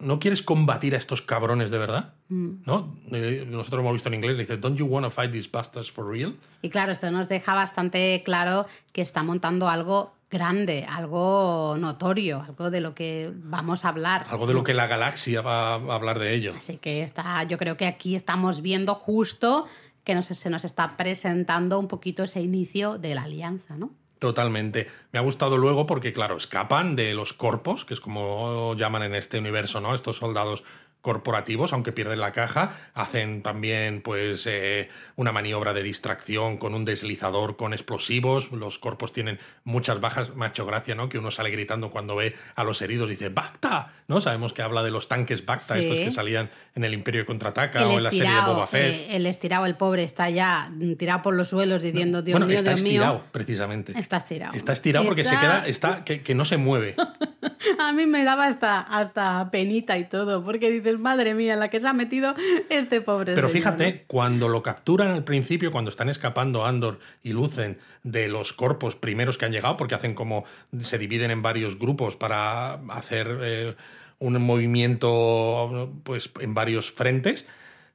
no 0.00 0.18
quieres 0.18 0.42
combatir 0.42 0.94
a 0.94 0.98
estos 0.98 1.22
cabrones 1.22 1.70
de 1.70 1.78
verdad, 1.78 2.14
¿no? 2.28 2.96
Eh, 3.12 3.46
Nosotros 3.48 3.80
hemos 3.80 3.92
visto 3.92 4.08
en 4.08 4.14
inglés, 4.14 4.36
le 4.36 4.42
dice, 4.42 4.56
don't 4.56 4.78
you 4.78 4.86
want 4.86 5.04
to 5.04 5.10
fight 5.10 5.30
these 5.30 5.48
bastards 5.50 5.90
for 5.90 6.06
real? 6.08 6.36
Y 6.62 6.68
claro, 6.70 6.92
esto 6.92 7.10
nos 7.10 7.28
deja 7.28 7.54
bastante 7.54 8.22
claro 8.24 8.66
que 8.92 9.02
está 9.02 9.22
montando 9.22 9.68
algo 9.68 10.14
grande, 10.30 10.86
algo 10.88 11.76
notorio, 11.78 12.40
algo 12.40 12.70
de 12.70 12.80
lo 12.80 12.94
que 12.94 13.32
vamos 13.34 13.84
a 13.84 13.88
hablar. 13.88 14.26
Algo 14.28 14.46
de 14.46 14.54
lo 14.54 14.62
que 14.62 14.74
la 14.74 14.86
galaxia 14.86 15.42
va 15.42 15.74
a 15.74 15.94
hablar 15.94 16.18
de 16.18 16.34
ello. 16.34 16.54
Así 16.56 16.76
que 16.76 17.02
está, 17.02 17.42
yo 17.44 17.58
creo 17.58 17.76
que 17.76 17.86
aquí 17.86 18.14
estamos 18.14 18.62
viendo 18.62 18.94
justo 18.94 19.66
que 20.04 20.14
nos, 20.14 20.26
se 20.26 20.50
nos 20.50 20.64
está 20.64 20.96
presentando 20.96 21.78
un 21.78 21.88
poquito 21.88 22.24
ese 22.24 22.40
inicio 22.40 22.98
de 22.98 23.14
la 23.14 23.22
alianza, 23.22 23.76
¿no? 23.76 23.90
Totalmente. 24.20 24.86
Me 25.12 25.18
ha 25.18 25.22
gustado 25.22 25.56
luego 25.56 25.86
porque, 25.86 26.12
claro, 26.12 26.36
escapan 26.36 26.94
de 26.94 27.14
los 27.14 27.32
corpos, 27.32 27.86
que 27.86 27.94
es 27.94 28.02
como 28.02 28.74
llaman 28.76 29.02
en 29.02 29.14
este 29.14 29.38
universo, 29.38 29.80
¿no? 29.80 29.94
Estos 29.94 30.18
soldados 30.18 30.62
corporativos, 31.00 31.72
aunque 31.72 31.92
pierden 31.92 32.20
la 32.20 32.32
caja, 32.32 32.72
hacen 32.94 33.42
también 33.42 34.02
pues 34.02 34.46
eh, 34.46 34.88
una 35.16 35.32
maniobra 35.32 35.72
de 35.72 35.82
distracción 35.82 36.56
con 36.58 36.74
un 36.74 36.84
deslizador 36.84 37.56
con 37.56 37.72
explosivos. 37.72 38.52
Los 38.52 38.78
corpos 38.78 39.12
tienen 39.12 39.38
muchas 39.64 40.00
bajas. 40.00 40.32
Hecho 40.50 40.66
gracia, 40.66 40.94
¿no? 40.94 41.08
Que 41.08 41.16
uno 41.18 41.30
sale 41.30 41.50
gritando 41.50 41.90
cuando 41.90 42.16
ve 42.16 42.34
a 42.56 42.64
los 42.64 42.82
heridos, 42.82 43.08
dice 43.08 43.28
¡Bacta! 43.28 43.88
¿No? 44.08 44.20
Sabemos 44.20 44.52
que 44.52 44.62
habla 44.62 44.82
de 44.82 44.90
los 44.90 45.06
tanques 45.08 45.46
Bacta, 45.46 45.76
Sí. 45.76 45.84
estos 45.84 45.98
que 45.98 46.10
salían 46.10 46.50
en 46.74 46.84
el 46.84 46.92
Imperio 46.92 47.24
Contraataca 47.24 47.82
El 47.82 47.86
o 47.88 47.92
en 47.98 48.02
la 48.04 48.10
serie 48.10 48.34
de 48.34 48.40
Boba 48.40 48.66
Fett. 48.66 48.94
eh, 48.94 49.16
el 49.16 49.26
estirado, 49.26 49.66
el 49.66 49.76
pobre, 49.76 50.02
está 50.02 50.28
ya 50.28 50.70
tirado 50.98 51.22
por 51.22 51.34
los 51.34 51.48
suelos 51.48 51.82
diciendo, 51.82 52.22
Dios 52.22 52.34
bueno, 52.34 52.46
mío, 52.46 52.56
está 52.56 52.70
Dios 52.70 52.80
estirado, 52.84 53.14
mío. 53.14 53.24
precisamente. 53.30 53.92
Está 53.98 54.16
estirado. 54.18 54.54
Está 54.54 54.72
estirado 54.72 55.06
porque 55.06 55.24
se 55.24 55.36
queda, 55.38 55.66
está, 55.66 56.04
que, 56.04 56.22
que 56.22 56.34
no 56.34 56.44
se 56.44 56.56
mueve. 56.56 56.94
A 57.78 57.92
mí 57.92 58.06
me 58.06 58.24
daba 58.24 58.46
hasta, 58.46 58.80
hasta 58.80 59.50
penita 59.50 59.98
y 59.98 60.04
todo, 60.04 60.42
porque 60.44 60.70
dices, 60.90 61.00
madre 61.00 61.34
mía, 61.34 61.54
en 61.54 61.60
la 61.60 61.68
que 61.68 61.80
se 61.80 61.88
ha 61.88 61.92
metido 61.92 62.34
este 62.68 63.00
pobre 63.00 63.34
Pero 63.34 63.48
señor, 63.48 63.62
fíjate, 63.62 63.92
¿no? 63.92 63.98
cuando 64.06 64.48
lo 64.48 64.62
capturan 64.62 65.10
al 65.10 65.24
principio, 65.24 65.72
cuando 65.72 65.90
están 65.90 66.08
escapando 66.08 66.64
Andor 66.64 66.98
y 67.22 67.32
Lucen 67.32 67.78
de 68.02 68.28
los 68.28 68.52
corpos 68.52 68.96
primeros 68.96 69.38
que 69.38 69.46
han 69.46 69.52
llegado, 69.52 69.76
porque 69.76 69.94
hacen 69.94 70.14
como 70.14 70.44
se 70.78 70.98
dividen 70.98 71.30
en 71.30 71.42
varios 71.42 71.78
grupos 71.78 72.16
para 72.16 72.74
hacer 72.90 73.38
eh, 73.42 73.74
un 74.18 74.40
movimiento 74.42 75.92
pues 76.02 76.30
en 76.40 76.54
varios 76.54 76.90
frentes, 76.92 77.46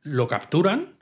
lo 0.04 0.28
capturan 0.28 0.95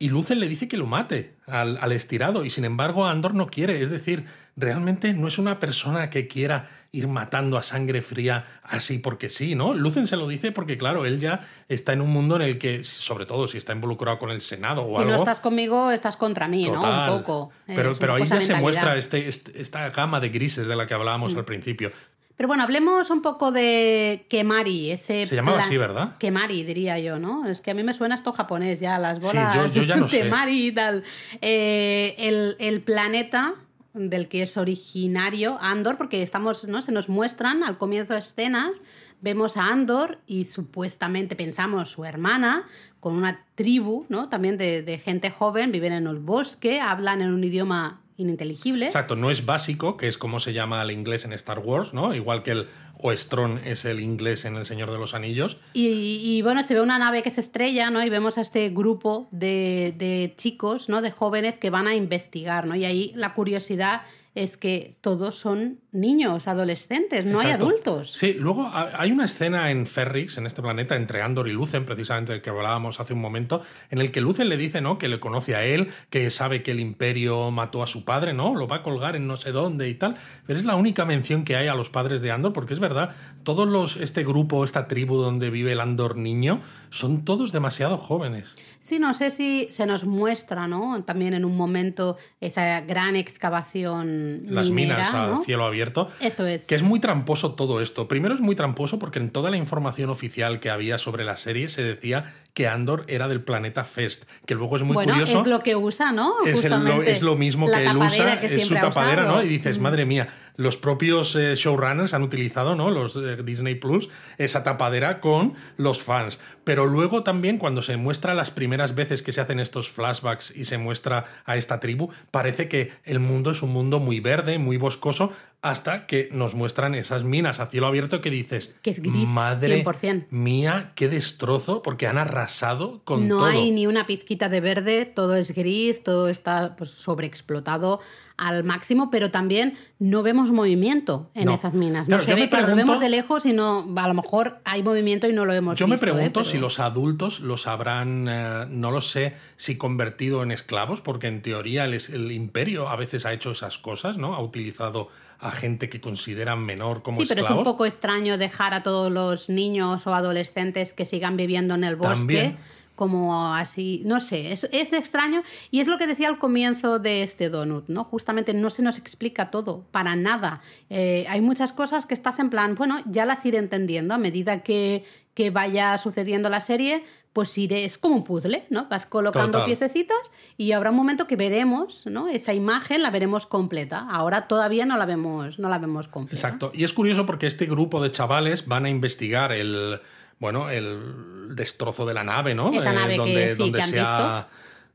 y 0.00 0.10
Lucen 0.10 0.38
le 0.38 0.48
dice 0.48 0.68
que 0.68 0.76
lo 0.76 0.86
mate 0.86 1.34
al, 1.46 1.76
al 1.80 1.92
estirado 1.92 2.44
y 2.44 2.50
sin 2.50 2.64
embargo 2.64 3.06
Andor 3.06 3.34
no 3.34 3.46
quiere, 3.48 3.82
es 3.82 3.90
decir, 3.90 4.26
realmente 4.54 5.12
no 5.12 5.26
es 5.26 5.38
una 5.38 5.58
persona 5.58 6.08
que 6.08 6.28
quiera 6.28 6.66
ir 6.92 7.08
matando 7.08 7.56
a 7.58 7.62
sangre 7.64 8.00
fría 8.00 8.44
así 8.62 8.98
porque 8.98 9.28
sí, 9.28 9.54
¿no? 9.56 9.74
Lucen 9.74 10.06
se 10.06 10.16
lo 10.16 10.28
dice 10.28 10.52
porque 10.52 10.78
claro, 10.78 11.04
él 11.04 11.18
ya 11.18 11.40
está 11.68 11.92
en 11.92 12.00
un 12.00 12.10
mundo 12.10 12.36
en 12.36 12.42
el 12.42 12.58
que, 12.58 12.84
sobre 12.84 13.26
todo 13.26 13.48
si 13.48 13.58
está 13.58 13.72
involucrado 13.72 14.18
con 14.18 14.30
el 14.30 14.40
Senado 14.40 14.84
o 14.86 14.90
Si 14.90 14.96
algo... 15.02 15.10
no 15.10 15.16
estás 15.16 15.40
conmigo, 15.40 15.90
estás 15.90 16.16
contra 16.16 16.46
mí, 16.46 16.66
Total. 16.66 17.06
¿no? 17.06 17.14
Un 17.14 17.18
poco. 17.20 17.50
Pero, 17.66 17.96
pero 17.98 18.14
ahí 18.14 18.24
ya 18.24 18.40
se 18.40 18.54
muestra. 18.54 18.94
Mm. 18.94 18.98
este, 18.98 19.28
este- 19.28 19.60
esta 19.60 19.88
gama 19.90 20.20
de 20.20 20.28
grises 20.28 20.68
de 20.68 20.76
la 20.76 20.86
que 20.86 20.94
hablábamos 20.94 21.34
al 21.34 21.44
principio. 21.44 21.90
Pero 22.38 22.46
bueno, 22.48 22.62
hablemos 22.62 23.10
un 23.10 23.20
poco 23.20 23.52
de 23.52 24.24
Kemari, 24.30 24.92
ese 24.92 25.26
Se 25.26 25.34
llamaba 25.36 25.56
plan- 25.58 25.66
así, 25.66 25.76
¿verdad? 25.76 26.16
Kemari, 26.18 26.62
diría 26.62 26.98
yo, 27.00 27.18
¿no? 27.18 27.44
Es 27.46 27.60
que 27.60 27.72
a 27.72 27.74
mí 27.74 27.82
me 27.82 27.92
suena 27.92 28.14
esto 28.14 28.32
japonés 28.32 28.80
ya, 28.80 28.96
las 28.98 29.16
Sí, 29.18 29.24
bolas 29.36 29.54
yo- 29.56 29.66
yo 29.66 29.82
ya 29.82 29.96
no 30.00 30.08
sé. 30.08 30.22
Kemari 30.22 30.68
y 30.68 30.72
tal. 30.72 31.02
Eh, 31.42 32.14
el, 32.18 32.56
el 32.60 32.80
planeta 32.80 33.54
del 33.92 34.28
que 34.28 34.42
es 34.42 34.56
originario 34.56 35.58
Andor, 35.60 35.96
porque 35.98 36.22
estamos, 36.22 36.64
¿no? 36.68 36.80
Se 36.80 36.92
nos 36.92 37.08
muestran 37.08 37.64
al 37.64 37.76
comienzo 37.76 38.14
de 38.14 38.20
escenas, 38.20 38.82
vemos 39.20 39.56
a 39.56 39.72
Andor 39.72 40.20
y 40.26 40.44
supuestamente 40.44 41.34
pensamos 41.34 41.90
su 41.90 42.04
hermana 42.04 42.64
con 43.00 43.14
una 43.14 43.44
tribu, 43.56 44.06
¿no? 44.08 44.28
También 44.28 44.56
de, 44.56 44.82
de 44.82 44.98
gente 44.98 45.30
joven, 45.30 45.72
viven 45.72 45.92
en 45.92 46.06
el 46.06 46.18
bosque, 46.20 46.80
hablan 46.80 47.20
en 47.20 47.32
un 47.32 47.42
idioma 47.42 48.00
ininteligible. 48.18 48.84
Exacto, 48.84 49.16
no 49.16 49.30
es 49.30 49.46
básico, 49.46 49.96
que 49.96 50.08
es 50.08 50.18
como 50.18 50.40
se 50.40 50.52
llama 50.52 50.82
el 50.82 50.90
inglés 50.90 51.24
en 51.24 51.32
Star 51.32 51.60
Wars, 51.60 51.94
¿no? 51.94 52.14
Igual 52.14 52.42
que 52.42 52.50
el 52.50 52.68
Oestrón 52.98 53.60
es 53.64 53.84
el 53.84 54.00
inglés 54.00 54.44
en 54.44 54.56
El 54.56 54.66
Señor 54.66 54.90
de 54.90 54.98
los 54.98 55.14
Anillos. 55.14 55.56
Y, 55.72 55.86
y, 56.22 56.42
bueno, 56.42 56.64
se 56.64 56.74
ve 56.74 56.80
una 56.80 56.98
nave 56.98 57.22
que 57.22 57.30
se 57.30 57.40
estrella, 57.40 57.90
¿no? 57.90 58.04
Y 58.04 58.10
vemos 58.10 58.36
a 58.36 58.40
este 58.40 58.68
grupo 58.70 59.28
de, 59.30 59.94
de 59.96 60.34
chicos, 60.36 60.88
¿no? 60.88 61.00
De 61.00 61.12
jóvenes 61.12 61.58
que 61.58 61.70
van 61.70 61.86
a 61.86 61.94
investigar, 61.94 62.66
¿no? 62.66 62.74
Y 62.74 62.84
ahí 62.84 63.12
la 63.14 63.34
curiosidad 63.34 64.02
es 64.42 64.56
que 64.56 64.96
todos 65.00 65.34
son 65.36 65.80
niños, 65.90 66.46
adolescentes, 66.46 67.26
no 67.26 67.40
hay 67.40 67.50
adultos. 67.50 68.12
Sí, 68.12 68.34
luego 68.34 68.66
ha- 68.66 68.90
hay 69.00 69.10
una 69.10 69.24
escena 69.24 69.70
en 69.70 69.86
Ferrix, 69.86 70.38
en 70.38 70.46
este 70.46 70.62
planeta, 70.62 70.94
entre 70.96 71.22
Andor 71.22 71.48
y 71.48 71.52
Lucen, 71.52 71.84
precisamente 71.84 72.32
del 72.32 72.42
que 72.42 72.50
hablábamos 72.50 73.00
hace 73.00 73.14
un 73.14 73.20
momento, 73.20 73.62
en 73.90 74.00
el 74.00 74.12
que 74.12 74.20
Lucen 74.20 74.48
le 74.48 74.56
dice, 74.56 74.80
¿no? 74.80 74.98
Que 74.98 75.08
le 75.08 75.18
conoce 75.18 75.56
a 75.56 75.64
él, 75.64 75.88
que 76.10 76.30
sabe 76.30 76.62
que 76.62 76.70
el 76.70 76.80
Imperio 76.80 77.50
mató 77.50 77.82
a 77.82 77.86
su 77.86 78.04
padre, 78.04 78.32
¿no? 78.32 78.54
Lo 78.54 78.68
va 78.68 78.76
a 78.76 78.82
colgar 78.82 79.16
en 79.16 79.26
no 79.26 79.36
sé 79.36 79.50
dónde 79.50 79.88
y 79.88 79.94
tal. 79.94 80.16
Pero 80.46 80.58
es 80.58 80.64
la 80.64 80.76
única 80.76 81.04
mención 81.04 81.44
que 81.44 81.56
hay 81.56 81.66
a 81.68 81.74
los 81.74 81.90
padres 81.90 82.20
de 82.22 82.30
Andor, 82.30 82.52
porque 82.52 82.74
es 82.74 82.80
verdad, 82.80 83.14
todos 83.42 83.66
los, 83.66 83.96
este 83.96 84.22
grupo, 84.24 84.64
esta 84.64 84.86
tribu 84.88 85.16
donde 85.16 85.50
vive 85.50 85.72
el 85.72 85.80
Andor 85.80 86.16
niño, 86.16 86.60
son 86.90 87.24
todos 87.24 87.50
demasiado 87.52 87.96
jóvenes. 87.98 88.56
Sí, 88.80 88.98
no 88.98 89.12
sé 89.14 89.30
si 89.30 89.66
se 89.70 89.84
nos 89.86 90.04
muestra, 90.04 90.66
¿no? 90.68 91.02
También 91.04 91.34
en 91.34 91.44
un 91.44 91.56
momento 91.56 92.16
esa 92.40 92.80
gran 92.82 93.16
excavación 93.16 94.27
Las 94.46 94.70
minera, 94.70 94.96
minas 94.98 95.14
al 95.14 95.30
¿no? 95.30 95.44
cielo 95.44 95.64
abierto. 95.64 96.08
Eso 96.20 96.46
es. 96.46 96.64
Que 96.64 96.74
es 96.74 96.82
muy 96.82 97.00
tramposo 97.00 97.54
todo 97.54 97.80
esto. 97.80 98.08
Primero 98.08 98.34
es 98.34 98.40
muy 98.40 98.54
tramposo 98.54 98.98
porque 98.98 99.18
en 99.18 99.30
toda 99.30 99.50
la 99.50 99.56
información 99.56 100.10
oficial 100.10 100.60
que 100.60 100.70
había 100.70 100.98
sobre 100.98 101.24
la 101.24 101.36
serie 101.36 101.68
se 101.68 101.82
decía 101.82 102.24
que 102.54 102.66
Andor 102.68 103.04
era 103.08 103.28
del 103.28 103.40
planeta 103.42 103.84
Fest, 103.84 104.28
que 104.46 104.54
luego 104.54 104.76
es 104.76 104.82
muy 104.82 104.94
bueno, 104.94 105.12
curioso. 105.12 105.40
es 105.42 105.46
lo 105.46 105.60
que 105.62 105.76
usa, 105.76 106.12
¿no? 106.12 106.34
es, 106.44 106.64
el- 106.64 106.72
lo, 106.84 107.02
es 107.02 107.22
lo 107.22 107.36
mismo 107.36 107.68
la 107.68 107.78
que 107.78 107.84
él 107.86 107.96
usa, 107.96 108.40
que 108.40 108.46
es 108.56 108.66
su 108.66 108.74
tapadera, 108.74 109.22
usado. 109.22 109.36
¿no? 109.38 109.42
Y 109.44 109.48
dices, 109.48 109.78
madre 109.78 110.04
mía, 110.06 110.28
los 110.58 110.76
propios 110.76 111.36
eh, 111.36 111.54
showrunners 111.54 112.14
han 112.14 112.24
utilizado, 112.24 112.74
¿no? 112.74 112.90
Los 112.90 113.14
de 113.14 113.42
Disney 113.44 113.76
Plus, 113.76 114.10
esa 114.38 114.64
tapadera 114.64 115.20
con 115.20 115.54
los 115.76 116.02
fans. 116.02 116.40
Pero 116.64 116.84
luego 116.84 117.22
también 117.22 117.58
cuando 117.58 117.80
se 117.80 117.96
muestra 117.96 118.34
las 118.34 118.50
primeras 118.50 118.96
veces 118.96 119.22
que 119.22 119.30
se 119.30 119.40
hacen 119.40 119.60
estos 119.60 119.88
flashbacks 119.88 120.52
y 120.54 120.64
se 120.64 120.76
muestra 120.76 121.24
a 121.46 121.56
esta 121.56 121.78
tribu, 121.78 122.10
parece 122.32 122.68
que 122.68 122.90
el 123.04 123.20
mundo 123.20 123.52
es 123.52 123.62
un 123.62 123.72
mundo 123.72 124.00
muy 124.00 124.18
verde, 124.18 124.58
muy 124.58 124.76
boscoso, 124.78 125.32
hasta 125.60 126.06
que 126.06 126.28
nos 126.30 126.54
muestran 126.54 126.94
esas 126.94 127.24
minas 127.24 127.58
a 127.58 127.66
cielo 127.66 127.88
abierto 127.88 128.20
que 128.20 128.30
dices, 128.30 128.74
Que 128.82 128.90
es 128.90 129.00
gris, 129.02 129.26
madre 129.28 129.82
100%. 129.84 130.26
mía, 130.30 130.92
qué 130.94 131.08
destrozo, 131.08 131.82
porque 131.82 132.06
han 132.06 132.16
arrasado 132.16 133.02
con 133.04 133.26
no 133.26 133.38
todo. 133.38 133.46
hay 133.46 133.72
ni 133.72 133.86
una 133.86 134.06
pizquita 134.06 134.48
de 134.48 134.60
verde, 134.60 135.04
todo 135.04 135.34
es 135.36 135.52
gris, 135.54 136.02
todo 136.04 136.28
está 136.28 136.76
pues, 136.76 136.90
sobreexplotado 136.90 138.00
al 138.36 138.62
máximo, 138.62 139.10
pero 139.10 139.32
también 139.32 139.76
no 139.98 140.22
vemos 140.22 140.52
movimiento 140.52 141.28
en 141.34 141.46
No. 141.46 141.54
esas 141.54 141.74
minas. 141.74 142.06
Claro, 142.06 142.20
no 142.20 142.24
se 142.24 142.30
yo 142.30 142.36
ve, 142.36 142.42
me 142.42 142.48
claro, 142.48 142.62
lo 142.68 142.74
pregunto- 142.74 142.92
vemos 142.92 143.00
de 143.00 143.08
lejos 143.08 143.44
y 143.46 143.52
no, 143.52 143.84
a 143.96 144.06
lo 144.06 144.14
mejor 144.14 144.60
hay 144.64 144.84
movimiento 144.84 145.28
y 145.28 145.32
no 145.32 145.44
lo 145.44 145.52
hemos 145.54 145.76
Yo 145.76 145.88
me 145.88 145.94
visto, 145.96 146.06
¿eh? 146.06 146.12
pregunto 146.12 146.40
Pero- 146.40 146.44
si 146.50 146.58
los 146.58 146.78
adultos 146.78 147.40
los 147.40 147.66
habrán, 147.66 148.28
eh, 148.30 148.66
no 148.70 148.92
lo 148.92 149.00
sé, 149.00 149.34
si 149.56 149.76
convertido 149.76 150.44
en 150.44 150.52
esclavos, 150.52 151.00
porque 151.00 151.26
en 151.26 151.42
teoría 151.42 151.84
el 151.86 152.30
imperio 152.30 152.88
a 152.88 152.94
veces 152.94 153.26
ha 153.26 153.32
hecho 153.32 153.50
esas 153.50 153.76
cosas, 153.78 154.18
¿no? 154.18 154.36
Ha 154.36 154.40
utilizado 154.40 155.08
a 155.40 155.50
gente 155.50 155.88
que 155.88 156.00
consideran 156.00 156.64
menor 156.64 157.02
como 157.02 157.20
Sí, 157.20 157.26
pero 157.28 157.42
es 157.42 157.50
un 157.50 157.62
poco 157.62 157.86
extraño 157.86 158.38
dejar 158.38 158.74
a 158.74 158.82
todos 158.82 159.10
los 159.10 159.48
niños 159.48 160.06
o 160.06 160.14
adolescentes 160.14 160.92
que 160.92 161.04
sigan 161.04 161.36
viviendo 161.36 161.74
en 161.74 161.84
el 161.84 161.96
bosque. 161.96 162.16
También. 162.16 162.56
Como 162.96 163.54
así, 163.54 164.02
no 164.04 164.18
sé, 164.18 164.52
es, 164.52 164.68
es 164.72 164.92
extraño 164.92 165.44
y 165.70 165.78
es 165.78 165.86
lo 165.86 165.98
que 165.98 166.08
decía 166.08 166.26
al 166.26 166.40
comienzo 166.40 166.98
de 166.98 167.22
este 167.22 167.48
donut, 167.48 167.86
¿no? 167.86 168.02
Justamente 168.02 168.54
no 168.54 168.70
se 168.70 168.82
nos 168.82 168.98
explica 168.98 169.52
todo, 169.52 169.84
para 169.92 170.16
nada. 170.16 170.62
Eh, 170.90 171.24
hay 171.28 171.40
muchas 171.40 171.72
cosas 171.72 172.06
que 172.06 172.14
estás 172.14 172.40
en 172.40 172.50
plan, 172.50 172.74
bueno, 172.74 173.00
ya 173.06 173.24
las 173.24 173.46
iré 173.46 173.58
entendiendo 173.58 174.14
a 174.14 174.18
medida 174.18 174.64
que, 174.64 175.04
que 175.34 175.50
vaya 175.50 175.96
sucediendo 175.96 176.48
la 176.48 176.58
serie, 176.58 177.04
pues 177.38 177.56
iré, 177.56 177.84
es 177.84 177.98
como 177.98 178.16
un 178.16 178.24
puzzle, 178.24 178.64
¿no? 178.68 178.88
Vas 178.88 179.06
colocando 179.06 179.58
Total. 179.58 179.66
piececitas 179.66 180.18
y 180.56 180.72
habrá 180.72 180.90
un 180.90 180.96
momento 180.96 181.28
que 181.28 181.36
veremos, 181.36 182.04
¿no? 182.06 182.28
Esa 182.28 182.52
imagen 182.52 183.00
la 183.00 183.10
veremos 183.10 183.46
completa. 183.46 184.08
Ahora 184.10 184.48
todavía 184.48 184.86
no 184.86 184.96
la 184.96 185.06
vemos, 185.06 185.60
no 185.60 185.68
la 185.68 185.78
vemos 185.78 186.08
completa. 186.08 186.48
Exacto. 186.48 186.72
Y 186.74 186.82
es 186.82 186.92
curioso 186.92 187.26
porque 187.26 187.46
este 187.46 187.66
grupo 187.66 188.02
de 188.02 188.10
chavales 188.10 188.66
van 188.66 188.86
a 188.86 188.88
investigar 188.88 189.52
el, 189.52 190.00
bueno, 190.40 190.68
el 190.68 191.54
destrozo 191.54 192.06
de 192.06 192.14
la 192.14 192.24
nave, 192.24 192.56
¿no? 192.56 192.72
Esa 192.72 192.92
nave 192.92 193.12
que 193.12 193.18
donde, 193.18 193.50
sí, 193.52 193.58
donde 193.58 193.78
que 193.78 193.84
han 193.84 193.90
se 193.90 194.00
ha, 194.00 194.48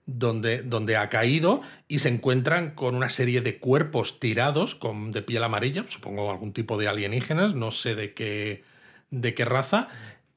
donde, 0.05 0.63
donde 0.63 0.97
ha 0.97 1.07
caído 1.07 1.61
y 1.87 1.99
se 1.99 2.09
encuentran 2.09 2.71
con 2.71 2.93
una 2.95 3.07
serie 3.07 3.39
de 3.39 3.57
cuerpos 3.57 4.19
tirados 4.19 4.75
con, 4.75 5.13
de 5.13 5.21
piel 5.21 5.45
amarilla, 5.45 5.85
supongo 5.87 6.29
algún 6.29 6.51
tipo 6.51 6.77
de 6.77 6.89
alienígenas, 6.89 7.55
no 7.55 7.71
sé 7.71 7.95
de 7.95 8.13
qué, 8.13 8.65
de 9.11 9.33
qué 9.33 9.45
raza. 9.45 9.87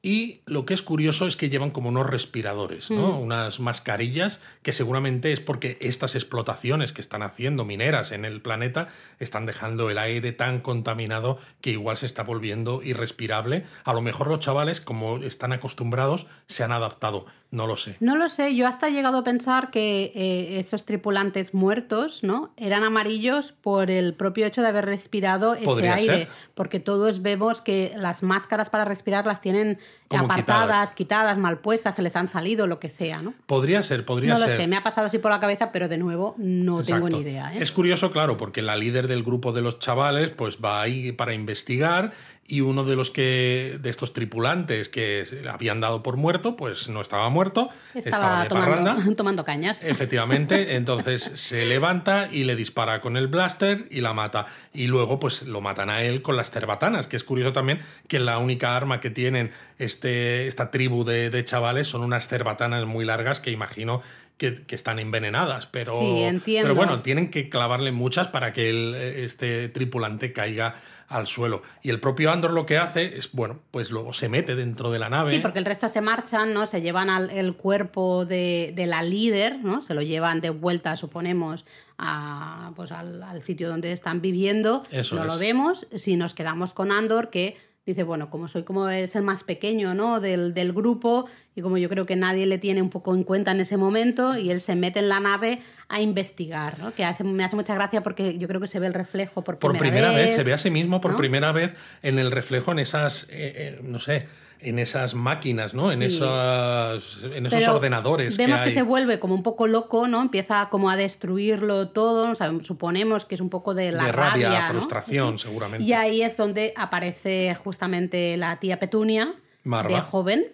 Y 0.07 0.39
lo 0.45 0.65
que 0.65 0.73
es 0.73 0.81
curioso 0.81 1.27
es 1.27 1.35
que 1.35 1.49
llevan 1.49 1.69
como 1.69 1.89
unos 1.89 2.07
respiradores, 2.09 2.89
¿no? 2.89 3.11
Mm. 3.11 3.19
Unas 3.23 3.59
mascarillas 3.59 4.39
que 4.61 4.71
seguramente 4.71 5.33
es 5.33 5.41
porque 5.41 5.77
estas 5.81 6.15
explotaciones 6.15 6.93
que 6.93 7.01
están 7.01 7.23
haciendo 7.23 7.65
mineras 7.65 8.13
en 8.13 8.23
el 8.23 8.39
planeta 8.41 8.87
están 9.19 9.45
dejando 9.45 9.89
el 9.89 9.97
aire 9.97 10.31
tan 10.31 10.61
contaminado 10.61 11.39
que 11.59 11.71
igual 11.71 11.97
se 11.97 12.05
está 12.05 12.23
volviendo 12.23 12.81
irrespirable. 12.83 13.65
A 13.83 13.91
lo 13.91 13.99
mejor 13.99 14.29
los 14.29 14.39
chavales, 14.39 14.79
como 14.79 15.17
están 15.17 15.51
acostumbrados, 15.51 16.25
se 16.45 16.63
han 16.63 16.71
adaptado. 16.71 17.25
No 17.49 17.65
lo 17.65 17.77
sé. 17.77 17.95
No 18.01 18.17
lo 18.17 18.27
sé, 18.27 18.55
yo 18.55 18.67
hasta 18.67 18.89
he 18.89 18.91
llegado 18.91 19.19
a 19.19 19.23
pensar 19.23 19.71
que 19.71 20.11
eh, 20.13 20.59
esos 20.59 20.83
tripulantes 20.83 21.53
muertos, 21.53 22.21
¿no? 22.21 22.51
Eran 22.57 22.83
amarillos 22.83 23.53
por 23.53 23.89
el 23.89 24.13
propio 24.13 24.45
hecho 24.45 24.61
de 24.61 24.67
haber 24.67 24.85
respirado 24.85 25.53
ese 25.53 25.89
aire. 25.89 26.13
ser. 26.17 26.27
Porque 26.55 26.79
todos 26.81 27.21
vemos 27.21 27.61
que 27.61 27.93
las 27.95 28.21
máscaras 28.21 28.69
para 28.69 28.83
respirar 28.83 29.25
las 29.25 29.39
tienen 29.39 29.79
Como 30.09 30.25
apartadas, 30.25 30.65
quitadas. 30.67 30.93
quitadas, 30.93 31.37
mal 31.37 31.59
puestas, 31.59 31.95
se 31.95 32.01
les 32.01 32.15
han 32.17 32.27
salido, 32.27 32.67
lo 32.67 32.79
que 32.79 32.89
sea, 32.89 33.21
¿no? 33.21 33.33
Podría 33.45 33.81
ser, 33.81 34.03
podría 34.05 34.31
No 34.33 34.37
ser. 34.37 34.49
lo 34.49 34.55
sé, 34.57 34.67
me 34.67 34.75
ha 34.75 34.83
pasado 34.83 35.07
así 35.07 35.17
por 35.19 35.31
la 35.31 35.39
cabeza, 35.39 35.71
pero 35.71 35.87
de 35.87 35.97
nuevo 35.97 36.35
no 36.37 36.83
tengo 36.83 37.07
ni 37.09 37.19
idea. 37.19 37.53
¿eh? 37.55 37.59
Es 37.61 37.71
curioso, 37.71 38.11
claro, 38.11 38.35
porque 38.35 38.61
la 38.61 38.75
líder 38.75 39.07
del 39.07 39.23
grupo 39.23 39.53
de 39.53 39.61
los 39.61 39.79
chavales 39.79 40.31
pues 40.31 40.57
va 40.63 40.81
ahí 40.81 41.13
para 41.13 41.33
investigar 41.33 42.11
y 42.49 42.61
uno 42.61 42.85
de 42.85 42.95
los 42.95 43.11
que 43.11 43.77
de 43.81 43.89
estos 43.89 44.13
tripulantes 44.13 44.87
que 44.87 45.25
habían 45.51 45.81
dado 45.81 46.01
por 46.01 46.15
muerto, 46.15 46.55
pues 46.55 46.87
no 46.87 47.01
estaba 47.01 47.29
muerto, 47.29 47.67
estaba, 47.93 48.43
Estaba 48.43 48.43
de 48.43 48.49
parranda. 48.49 48.91
tomando, 48.95 49.13
tomando 49.17 49.43
cañas. 49.45 49.83
Efectivamente, 49.83 50.75
entonces 50.77 51.29
se 51.33 51.65
levanta 51.65 52.29
y 52.31 52.45
le 52.45 52.55
dispara 52.55 53.01
con 53.01 53.17
el 53.17 53.27
blaster 53.27 53.87
y 53.91 53.99
la 53.99 54.13
mata. 54.13 54.45
Y 54.73 54.87
luego, 54.87 55.19
pues 55.19 55.41
lo 55.41 55.59
matan 55.59 55.89
a 55.89 56.03
él 56.03 56.21
con 56.21 56.37
las 56.37 56.49
cerbatanas, 56.49 57.07
que 57.07 57.17
es 57.17 57.25
curioso 57.25 57.51
también 57.51 57.81
que 58.07 58.19
la 58.19 58.37
única 58.37 58.77
arma 58.77 59.01
que 59.01 59.09
tienen 59.09 59.51
este, 59.77 60.47
esta 60.47 60.71
tribu 60.71 61.03
de, 61.03 61.29
de 61.29 61.43
chavales 61.43 61.87
son 61.89 62.01
unas 62.01 62.29
cerbatanas 62.29 62.85
muy 62.85 63.03
largas 63.03 63.41
que 63.41 63.51
imagino 63.51 64.01
que, 64.37 64.53
que 64.65 64.75
están 64.75 64.99
envenenadas. 64.99 65.67
Pero, 65.67 65.99
Sí, 65.99 66.21
entiendo. 66.23 66.63
pero 66.63 66.75
bueno, 66.75 67.01
tienen 67.01 67.29
que 67.29 67.49
clavarle 67.49 67.91
muchas 67.91 68.27
para 68.29 68.53
que 68.53 68.69
el- 68.69 68.95
este 68.95 69.67
tripulante 69.67 70.31
caiga 70.31 70.75
al 71.07 71.27
suelo. 71.27 71.61
Y 71.81 71.89
el 71.89 71.99
propio 71.99 72.31
Andor 72.31 72.51
lo 72.51 72.65
que 72.65 72.77
hace 72.77 73.17
es, 73.17 73.31
bueno, 73.31 73.59
pues 73.71 73.91
luego 73.91 74.13
se 74.13 74.29
mete 74.29 74.55
dentro 74.55 74.91
de 74.91 74.99
la 74.99 75.09
nave. 75.09 75.31
Sí, 75.33 75.39
porque 75.39 75.59
el 75.59 75.65
resto 75.65 75.87
se 75.89 76.01
marchan, 76.01 76.53
¿no? 76.53 76.67
Se 76.67 76.81
llevan 76.81 77.09
al, 77.09 77.29
el 77.29 77.55
cuerpo 77.55 78.25
de, 78.25 78.73
de 78.75 78.85
la 78.87 79.03
líder, 79.03 79.59
¿no? 79.59 79.81
Se 79.81 79.93
lo 79.93 80.01
llevan 80.01 80.41
de 80.41 80.49
vuelta, 80.49 80.97
suponemos, 80.97 81.65
a, 81.97 82.71
pues 82.75 82.91
al, 82.91 83.23
al 83.23 83.41
sitio 83.43 83.69
donde 83.69 83.91
están 83.91 84.21
viviendo. 84.21 84.83
Eso 84.91 85.15
no 85.15 85.21
es. 85.21 85.27
lo 85.27 85.37
vemos. 85.37 85.87
Si 85.95 86.17
nos 86.17 86.33
quedamos 86.33 86.73
con 86.73 86.91
Andor, 86.91 87.29
que 87.29 87.57
dice, 87.87 88.03
bueno, 88.03 88.29
como 88.29 88.49
soy 88.49 88.63
como 88.63 88.89
es 88.89 89.15
el 89.15 89.23
más 89.23 89.43
pequeño, 89.43 89.93
¿no? 89.93 90.19
Del, 90.19 90.53
del 90.53 90.73
grupo, 90.73 91.25
y 91.55 91.61
como 91.61 91.77
yo 91.77 91.87
creo 91.87 92.05
que 92.05 92.17
nadie 92.17 92.45
le 92.45 92.57
tiene 92.57 92.81
un 92.81 92.89
poco 92.89 93.15
en 93.15 93.23
cuenta 93.23 93.51
en 93.51 93.61
ese 93.61 93.77
momento, 93.77 94.37
y 94.37 94.51
él 94.51 94.59
se 94.59 94.75
mete 94.75 94.99
en 94.99 95.07
la 95.07 95.21
nave 95.21 95.61
a 95.87 96.01
investigar, 96.01 96.77
¿no? 96.79 96.93
Que 96.93 97.05
hace, 97.05 97.23
me 97.23 97.45
hace 97.45 97.55
mucha 97.55 97.73
gracia 97.73 98.03
porque 98.03 98.37
yo 98.37 98.47
creo 98.49 98.59
que 98.59 98.67
se 98.67 98.79
ve 98.79 98.87
el 98.87 98.93
reflejo 98.93 99.41
por 99.41 99.57
por 99.57 99.71
primera, 99.77 100.09
primera 100.09 100.11
vez, 100.11 100.35
se 100.35 100.43
ve 100.43 100.53
a 100.53 100.57
sí 100.57 100.69
mismo 100.69 100.99
por 100.99 101.11
¿no? 101.11 101.17
primera 101.17 101.53
vez 101.53 101.75
en 102.03 102.19
el 102.19 102.29
reflejo 102.31 102.73
en 102.73 102.79
esas, 102.79 103.23
eh, 103.29 103.53
eh, 103.55 103.79
no 103.83 103.99
sé, 103.99 104.27
en 104.59 104.79
esas 104.79 105.13
máquinas, 105.13 105.73
¿no? 105.73 105.91
En, 105.91 106.01
esas, 106.01 107.23
en 107.23 107.45
esos 107.45 107.59
Pero 107.59 107.75
ordenadores 107.75 108.37
Vemos 108.37 108.59
que 108.59 108.65
que, 108.65 108.71
se 108.71 108.81
vuelve 108.81 109.19
como 109.19 109.35
un 109.35 109.43
poco 109.43 109.67
loco, 109.67 110.07
¿no? 110.07 110.21
Empieza 110.21 110.69
como 110.69 110.89
a 110.89 110.95
destruirlo 110.95 111.89
todo. 111.89 112.31
o 112.31 112.35
sea, 112.35 112.51
suponemos 112.61 113.25
que 113.25 113.35
es 113.35 113.41
un 113.41 113.49
poco 113.49 113.73
de 113.73 113.91
la 113.91 114.05
de 114.05 114.11
rabia, 114.11 114.49
rabia, 114.49 114.59
¿no? 114.61 114.69
frustración, 114.69 115.37
seguramente. 115.37 115.85
Y 115.85 115.93
ahí 115.93 116.21
es 116.21 116.37
donde 116.37 116.73
aparece 116.75 117.55
justamente 117.55 118.37
la 118.37 118.57
tía 118.59 118.79
Petunia, 118.79 119.35
Marva. 119.63 119.95
de 119.95 120.01
joven. 120.01 120.45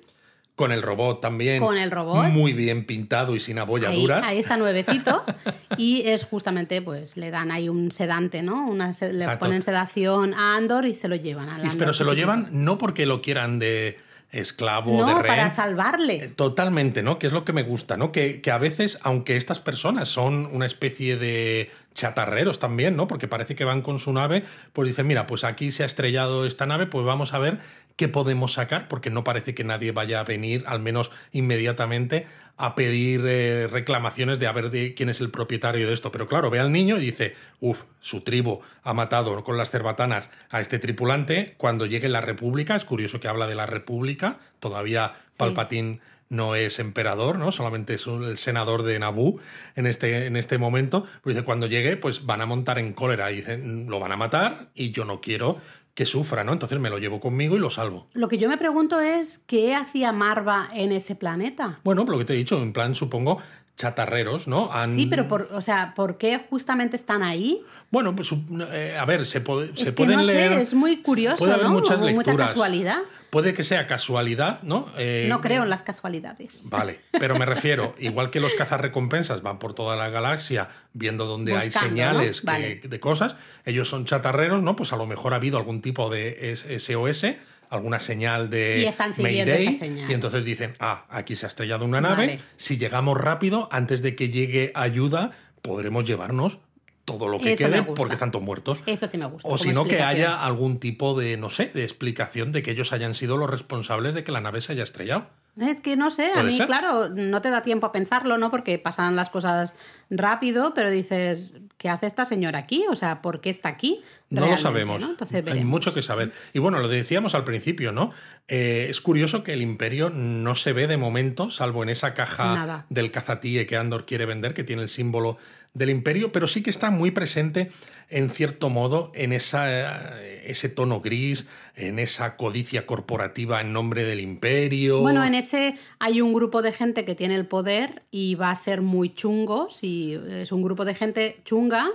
Con 0.56 0.72
el 0.72 0.84
robot 0.84 1.20
también. 1.20 1.62
Con 1.64 1.78
el 1.78 1.90
robot. 1.90 2.28
Muy 2.30 2.54
bien 2.54 2.86
pintado 2.86 3.36
y 3.36 3.40
sin 3.40 3.58
Ahí, 3.58 3.64
abolladuras. 3.64 4.28
ahí 4.28 4.38
está 4.38 4.56
nuevecito. 4.58 5.24
y 5.78 6.04
es 6.08 6.24
justamente, 6.26 6.82
pues, 6.84 7.18
le 7.18 7.32
dan 7.32 7.52
ahí 7.52 7.70
un 7.70 7.92
sedante, 7.92 8.44
¿no? 8.44 8.68
Una, 8.68 8.92
le 9.02 9.08
Exacto. 9.18 9.46
ponen 9.46 9.64
sedación 9.64 10.34
a 10.36 10.56
Andor 10.56 10.86
y 10.86 10.94
se 10.94 11.08
lo 11.08 11.16
llevan 11.16 11.50
a 11.50 11.58
Y- 11.66 11.76
Pero 11.78 11.94
se 11.94 12.04
lo 12.04 12.14
llevan 12.14 12.50
no 12.52 12.78
porque 12.78 13.06
lo 13.08 13.22
quieran 13.24 13.58
de 13.58 13.98
esclavo 14.32 14.98
o 14.98 15.06
de 15.06 15.14
No, 15.14 15.20
rehén. 15.22 15.28
para 15.36 15.52
salvarle. 15.52 16.28
Totalmente, 16.30 17.04
¿no? 17.04 17.20
Que 17.20 17.28
es 17.28 17.34
lo 17.34 17.46
que 17.46 17.54
me 17.54 17.62
gusta, 17.62 17.98
¿no? 17.98 18.12
Que, 18.12 18.42
que 18.42 18.50
a 18.50 18.58
veces, 18.58 18.98
aunque 19.04 19.36
estas 19.36 19.60
personas 19.60 20.10
son 20.10 20.48
una 20.52 20.66
especie 20.66 21.18
de 21.18 21.70
chatarreros 21.94 22.58
también, 22.58 22.96
¿no? 22.96 23.06
Porque 23.08 23.28
parece 23.28 23.54
que 23.54 23.64
van 23.64 23.84
con 23.84 24.00
su 24.00 24.12
nave, 24.12 24.44
pues 24.74 24.88
dicen, 24.88 25.06
mira, 25.06 25.28
pues 25.28 25.44
aquí 25.44 25.70
se 25.72 25.84
ha 25.84 25.86
estrellado 25.86 26.48
esta 26.48 26.66
nave, 26.66 26.88
pues 26.88 27.06
vamos 27.06 27.36
a 27.36 27.40
ver 27.40 27.60
qué 27.96 28.08
podemos 28.08 28.54
sacar, 28.54 28.88
porque 28.88 29.10
no 29.10 29.24
parece 29.24 29.54
que 29.54 29.64
nadie 29.64 29.92
vaya 29.92 30.20
a 30.20 30.24
venir, 30.24 30.64
al 30.68 30.80
menos 30.80 31.12
inmediatamente, 31.32 32.26
a 32.58 32.76
pedir 32.76 33.22
eh, 33.26 33.68
reclamaciones 33.68 34.40
de 34.40 34.48
a 34.48 34.52
ver 34.52 34.70
de 34.72 34.94
quién 34.94 35.10
es 35.10 35.22
el 35.22 35.30
propietario 35.30 35.88
de 35.88 35.94
esto. 35.94 36.12
Pero 36.12 36.28
claro, 36.28 36.50
ve 36.50 36.60
al 36.60 36.72
niño 36.72 36.98
y 36.98 37.02
dice, 37.02 37.36
uff, 37.60 37.84
su 38.00 38.22
tribu 38.22 38.62
ha 38.84 38.94
matado 38.94 39.44
con 39.44 39.58
las 39.58 39.72
cerbatanas 39.72 40.30
a 40.50 40.62
este 40.62 40.80
tripulante. 40.80 41.56
Cuando 41.58 41.86
llegue 41.86 42.10
la 42.10 42.22
República, 42.22 42.76
es 42.76 42.86
curioso 42.86 43.20
que 43.20 43.28
habla 43.28 43.48
de 43.48 43.56
la 43.56 43.66
República, 43.66 44.38
todavía 44.60 45.14
Palpatine 45.38 46.00
no 46.30 46.56
es 46.56 46.80
emperador, 46.80 47.38
¿no? 47.38 47.52
Solamente 47.52 47.94
es 47.94 48.08
un- 48.08 48.24
el 48.24 48.38
senador 48.40 48.82
de 48.82 48.98
Naboo 48.98 49.40
en 49.76 49.86
este, 49.86 50.26
en 50.26 50.36
este 50.36 50.58
momento. 50.58 51.06
Pues 51.22 51.36
dice, 51.36 51.46
cuando 51.46 51.68
llegue, 51.68 51.96
pues 51.96 52.26
van 52.26 52.42
a 52.42 52.48
montar 52.48 52.80
en 52.80 52.94
cólera 52.94 53.32
y 53.32 53.36
dicen, 53.38 53.86
lo 53.88 54.00
van 54.00 54.12
a 54.14 54.18
matar 54.18 54.70
y 54.74 54.92
yo 54.92 55.06
no 55.06 55.22
quiero 55.22 55.58
que 55.94 56.06
sufra, 56.06 56.44
¿no? 56.44 56.54
Entonces 56.54 56.80
me 56.80 56.90
lo 56.90 56.98
llevo 56.98 57.20
conmigo 57.20 57.56
y 57.56 57.60
lo 57.60 57.70
salvo. 57.70 58.08
Lo 58.14 58.28
que 58.28 58.38
yo 58.38 58.50
me 58.50 58.58
pregunto 58.58 59.00
es, 59.00 59.40
¿qué 59.46 59.76
hacía 59.76 60.12
Marva 60.12 60.70
en 60.74 60.92
ese 60.92 61.16
planeta? 61.16 61.80
Bueno, 61.84 62.04
lo 62.08 62.18
que 62.18 62.26
te 62.26 62.34
he 62.34 62.38
dicho, 62.38 62.58
en 62.62 62.74
plan, 62.74 62.96
supongo, 62.96 63.38
chatarreros, 63.76 64.48
¿no? 64.48 64.72
Han- 64.72 64.96
Sí, 64.96 65.06
pero 65.08 65.28
por, 65.28 65.50
o 65.52 65.62
sea, 65.62 65.94
¿por 65.96 66.18
qué 66.18 66.46
justamente 66.50 66.96
están 66.96 67.22
ahí? 67.24 67.62
Bueno, 67.92 68.16
pues 68.16 68.32
eh, 68.72 68.98
a 69.00 69.06
ver, 69.06 69.26
se, 69.26 69.42
puede, 69.42 69.72
Es 69.74 69.80
se 69.80 69.86
que 69.88 69.92
pueden 69.94 70.18
no 70.20 70.26
sé, 70.26 70.34
leer. 70.34 70.54
es 70.54 70.74
muy 70.74 71.02
curioso, 71.02 71.38
Puede 71.38 71.54
haber 71.54 71.66
¿no? 71.68 71.74
muchas 71.74 71.98
O 71.98 72.00
mucha 72.02 72.12
lecturas. 72.16 72.50
casualidad. 72.52 72.98
Puede 73.34 73.54
que 73.56 73.64
sea 73.64 73.88
casualidad, 73.88 74.62
¿no? 74.62 74.88
Eh, 74.98 75.26
No 75.28 75.42
creo 75.42 75.64
en 75.64 75.70
las 75.70 75.82
casualidades. 75.84 76.70
Vale, 76.70 77.00
pero 77.20 77.36
me 77.38 77.46
refiero, 77.54 77.96
igual 78.00 78.30
que 78.30 78.40
los 78.40 78.54
cazarrecompensas 78.54 79.42
van 79.42 79.58
por 79.60 79.74
toda 79.74 79.96
la 79.96 80.10
galaxia 80.10 80.70
viendo 80.94 81.26
dónde 81.26 81.58
hay 81.58 81.72
señales 81.72 82.44
¿no? 82.46 82.54
que- 82.54 82.58
Vale. 82.60 82.76
de 82.88 83.00
cosas, 83.00 83.36
ellos 83.66 83.90
son 83.90 84.06
chatarreros, 84.06 84.62
¿no? 84.62 84.76
Pues 84.76 84.94
a 84.94 84.98
lo 84.98 85.08
mejor 85.08 85.34
ha 85.34 85.38
habido 85.38 85.58
algún 85.58 85.82
tipo 85.82 86.10
de 86.12 86.56
SOS, 86.78 87.26
alguna 87.72 88.00
señal 88.00 88.52
de 88.52 88.82
Y 88.82 88.86
están 88.86 89.16
siguiendo 89.16 89.52
Mayday, 89.52 89.68
esa 89.68 89.80
señal. 89.86 90.12
y 90.12 90.14
entonces 90.14 90.46
dicen, 90.46 90.76
ah, 90.80 91.06
aquí 91.10 91.36
se 91.36 91.48
ha 91.48 91.50
estrellado 91.50 91.86
una 91.86 92.02
nave, 92.02 92.28
Vale. 92.28 92.40
si 92.56 92.78
llegamos 92.78 93.18
rápido, 93.18 93.68
antes 93.72 94.04
de 94.04 94.16
que 94.16 94.30
llegue 94.30 94.72
ayuda, 94.76 95.32
podremos 95.64 96.06
llevarnos 96.06 96.60
todo 97.06 97.28
lo 97.28 97.38
que 97.38 97.54
Eso 97.54 97.66
quede 97.66 97.84
porque 97.84 98.14
están 98.14 98.32
todos 98.32 98.46
muertos. 98.46 98.80
Eso 98.86 99.08
sí 99.08 99.18
me 99.18 99.26
gusta. 99.26 99.48
O 99.48 99.52
como 99.52 99.58
si 99.58 99.74
no, 99.74 99.86
que 99.86 100.02
haya 100.02 100.44
algún 100.44 100.80
tipo 100.80 101.20
de, 101.20 101.38
no 101.38 101.50
sé, 101.50 101.72
de 101.74 101.84
explicación 101.84 102.52
de 102.52 102.64
que 102.64 102.72
ellos 102.72 102.94
hayan 102.94 103.14
sido 103.14 103.38
los 103.38 103.50
responsables 103.50 104.14
de 104.14 104.24
que 104.24 104.32
la 104.32 104.42
nave 104.42 104.62
se 104.62 104.72
haya 104.72 104.84
estrellado. 104.84 105.28
Es 105.60 105.82
que 105.82 105.96
no 105.96 106.10
sé, 106.10 106.32
a 106.32 106.34
¿Puede 106.34 106.48
mí, 106.48 106.58
ser? 106.58 106.66
claro, 106.66 107.10
no 107.10 107.42
te 107.44 107.52
da 107.52 107.62
tiempo 107.62 107.86
a 107.86 107.92
pensarlo, 107.92 108.40
¿no? 108.40 108.50
Porque 108.50 108.80
pasan 108.80 109.16
las 109.16 109.30
cosas 109.30 109.76
rápido, 110.10 110.74
pero 110.74 110.90
dices, 110.90 111.58
¿qué 111.78 111.90
hace 111.90 112.08
esta 112.08 112.26
señora 112.26 112.58
aquí? 112.58 112.86
O 112.90 112.96
sea, 112.96 113.22
¿por 113.22 113.40
qué 113.40 113.52
está 113.52 113.70
aquí? 113.70 114.02
No 114.32 114.48
lo 114.48 114.58
sabemos. 114.58 115.00
¿no? 115.02 115.12
Entonces 115.12 115.46
Hay 115.46 115.64
mucho 115.64 115.94
que 115.94 116.02
saber. 116.02 116.34
Y 116.54 116.60
bueno, 116.60 116.80
lo 116.80 116.88
decíamos 116.88 117.36
al 117.36 117.44
principio, 117.44 117.92
¿no? 117.92 118.12
Eh, 118.48 118.88
es 118.90 119.00
curioso 119.00 119.44
que 119.44 119.54
el 119.54 119.62
imperio 119.62 120.10
no 120.10 120.56
se 120.56 120.74
ve 120.74 120.88
de 120.88 120.98
momento, 120.98 121.52
salvo 121.52 121.84
en 121.84 121.90
esa 121.90 122.16
caja 122.16 122.56
Nada. 122.56 122.86
del 122.90 123.12
cazatíe 123.12 123.68
que 123.68 123.78
Andor 123.78 124.08
quiere 124.08 124.26
vender, 124.26 124.56
que 124.56 124.64
tiene 124.64 124.82
el 124.82 124.90
símbolo 124.90 125.38
del 125.74 125.90
imperio, 125.90 126.32
pero 126.32 126.48
sí 126.48 126.62
que 126.62 126.70
está 126.70 126.92
muy 126.92 127.12
presente, 127.12 127.72
en 128.10 128.30
cierto 128.30 128.70
modo, 128.70 129.12
en 129.16 129.34
esa, 129.34 130.22
eh, 130.22 130.44
ese 130.46 130.70
tono 130.70 131.02
gris, 131.02 131.48
en 131.76 131.98
esa 131.98 132.36
codicia 132.36 132.86
corporativa 132.86 133.60
en 133.60 133.74
nombre 133.74 134.04
del 134.04 134.20
imperio. 134.20 135.02
Bueno, 135.02 135.24
en 135.24 135.34
ese 135.34 135.76
hay 136.00 136.22
un 136.22 136.34
grupo 136.34 136.62
de 136.62 136.74
gente 136.74 137.06
que 137.06 137.16
tiene 137.16 137.36
el 137.36 137.48
poder 137.48 138.04
y 138.12 138.36
va 138.36 138.52
a 138.52 138.56
ser 138.56 138.82
muy 138.82 139.14
chungo 139.14 139.70
si 139.70 140.20
es 140.30 140.52
un 140.52 140.62
grupo 140.62 140.86
de 140.86 140.94
gente 140.94 141.42
chunga 141.44 141.90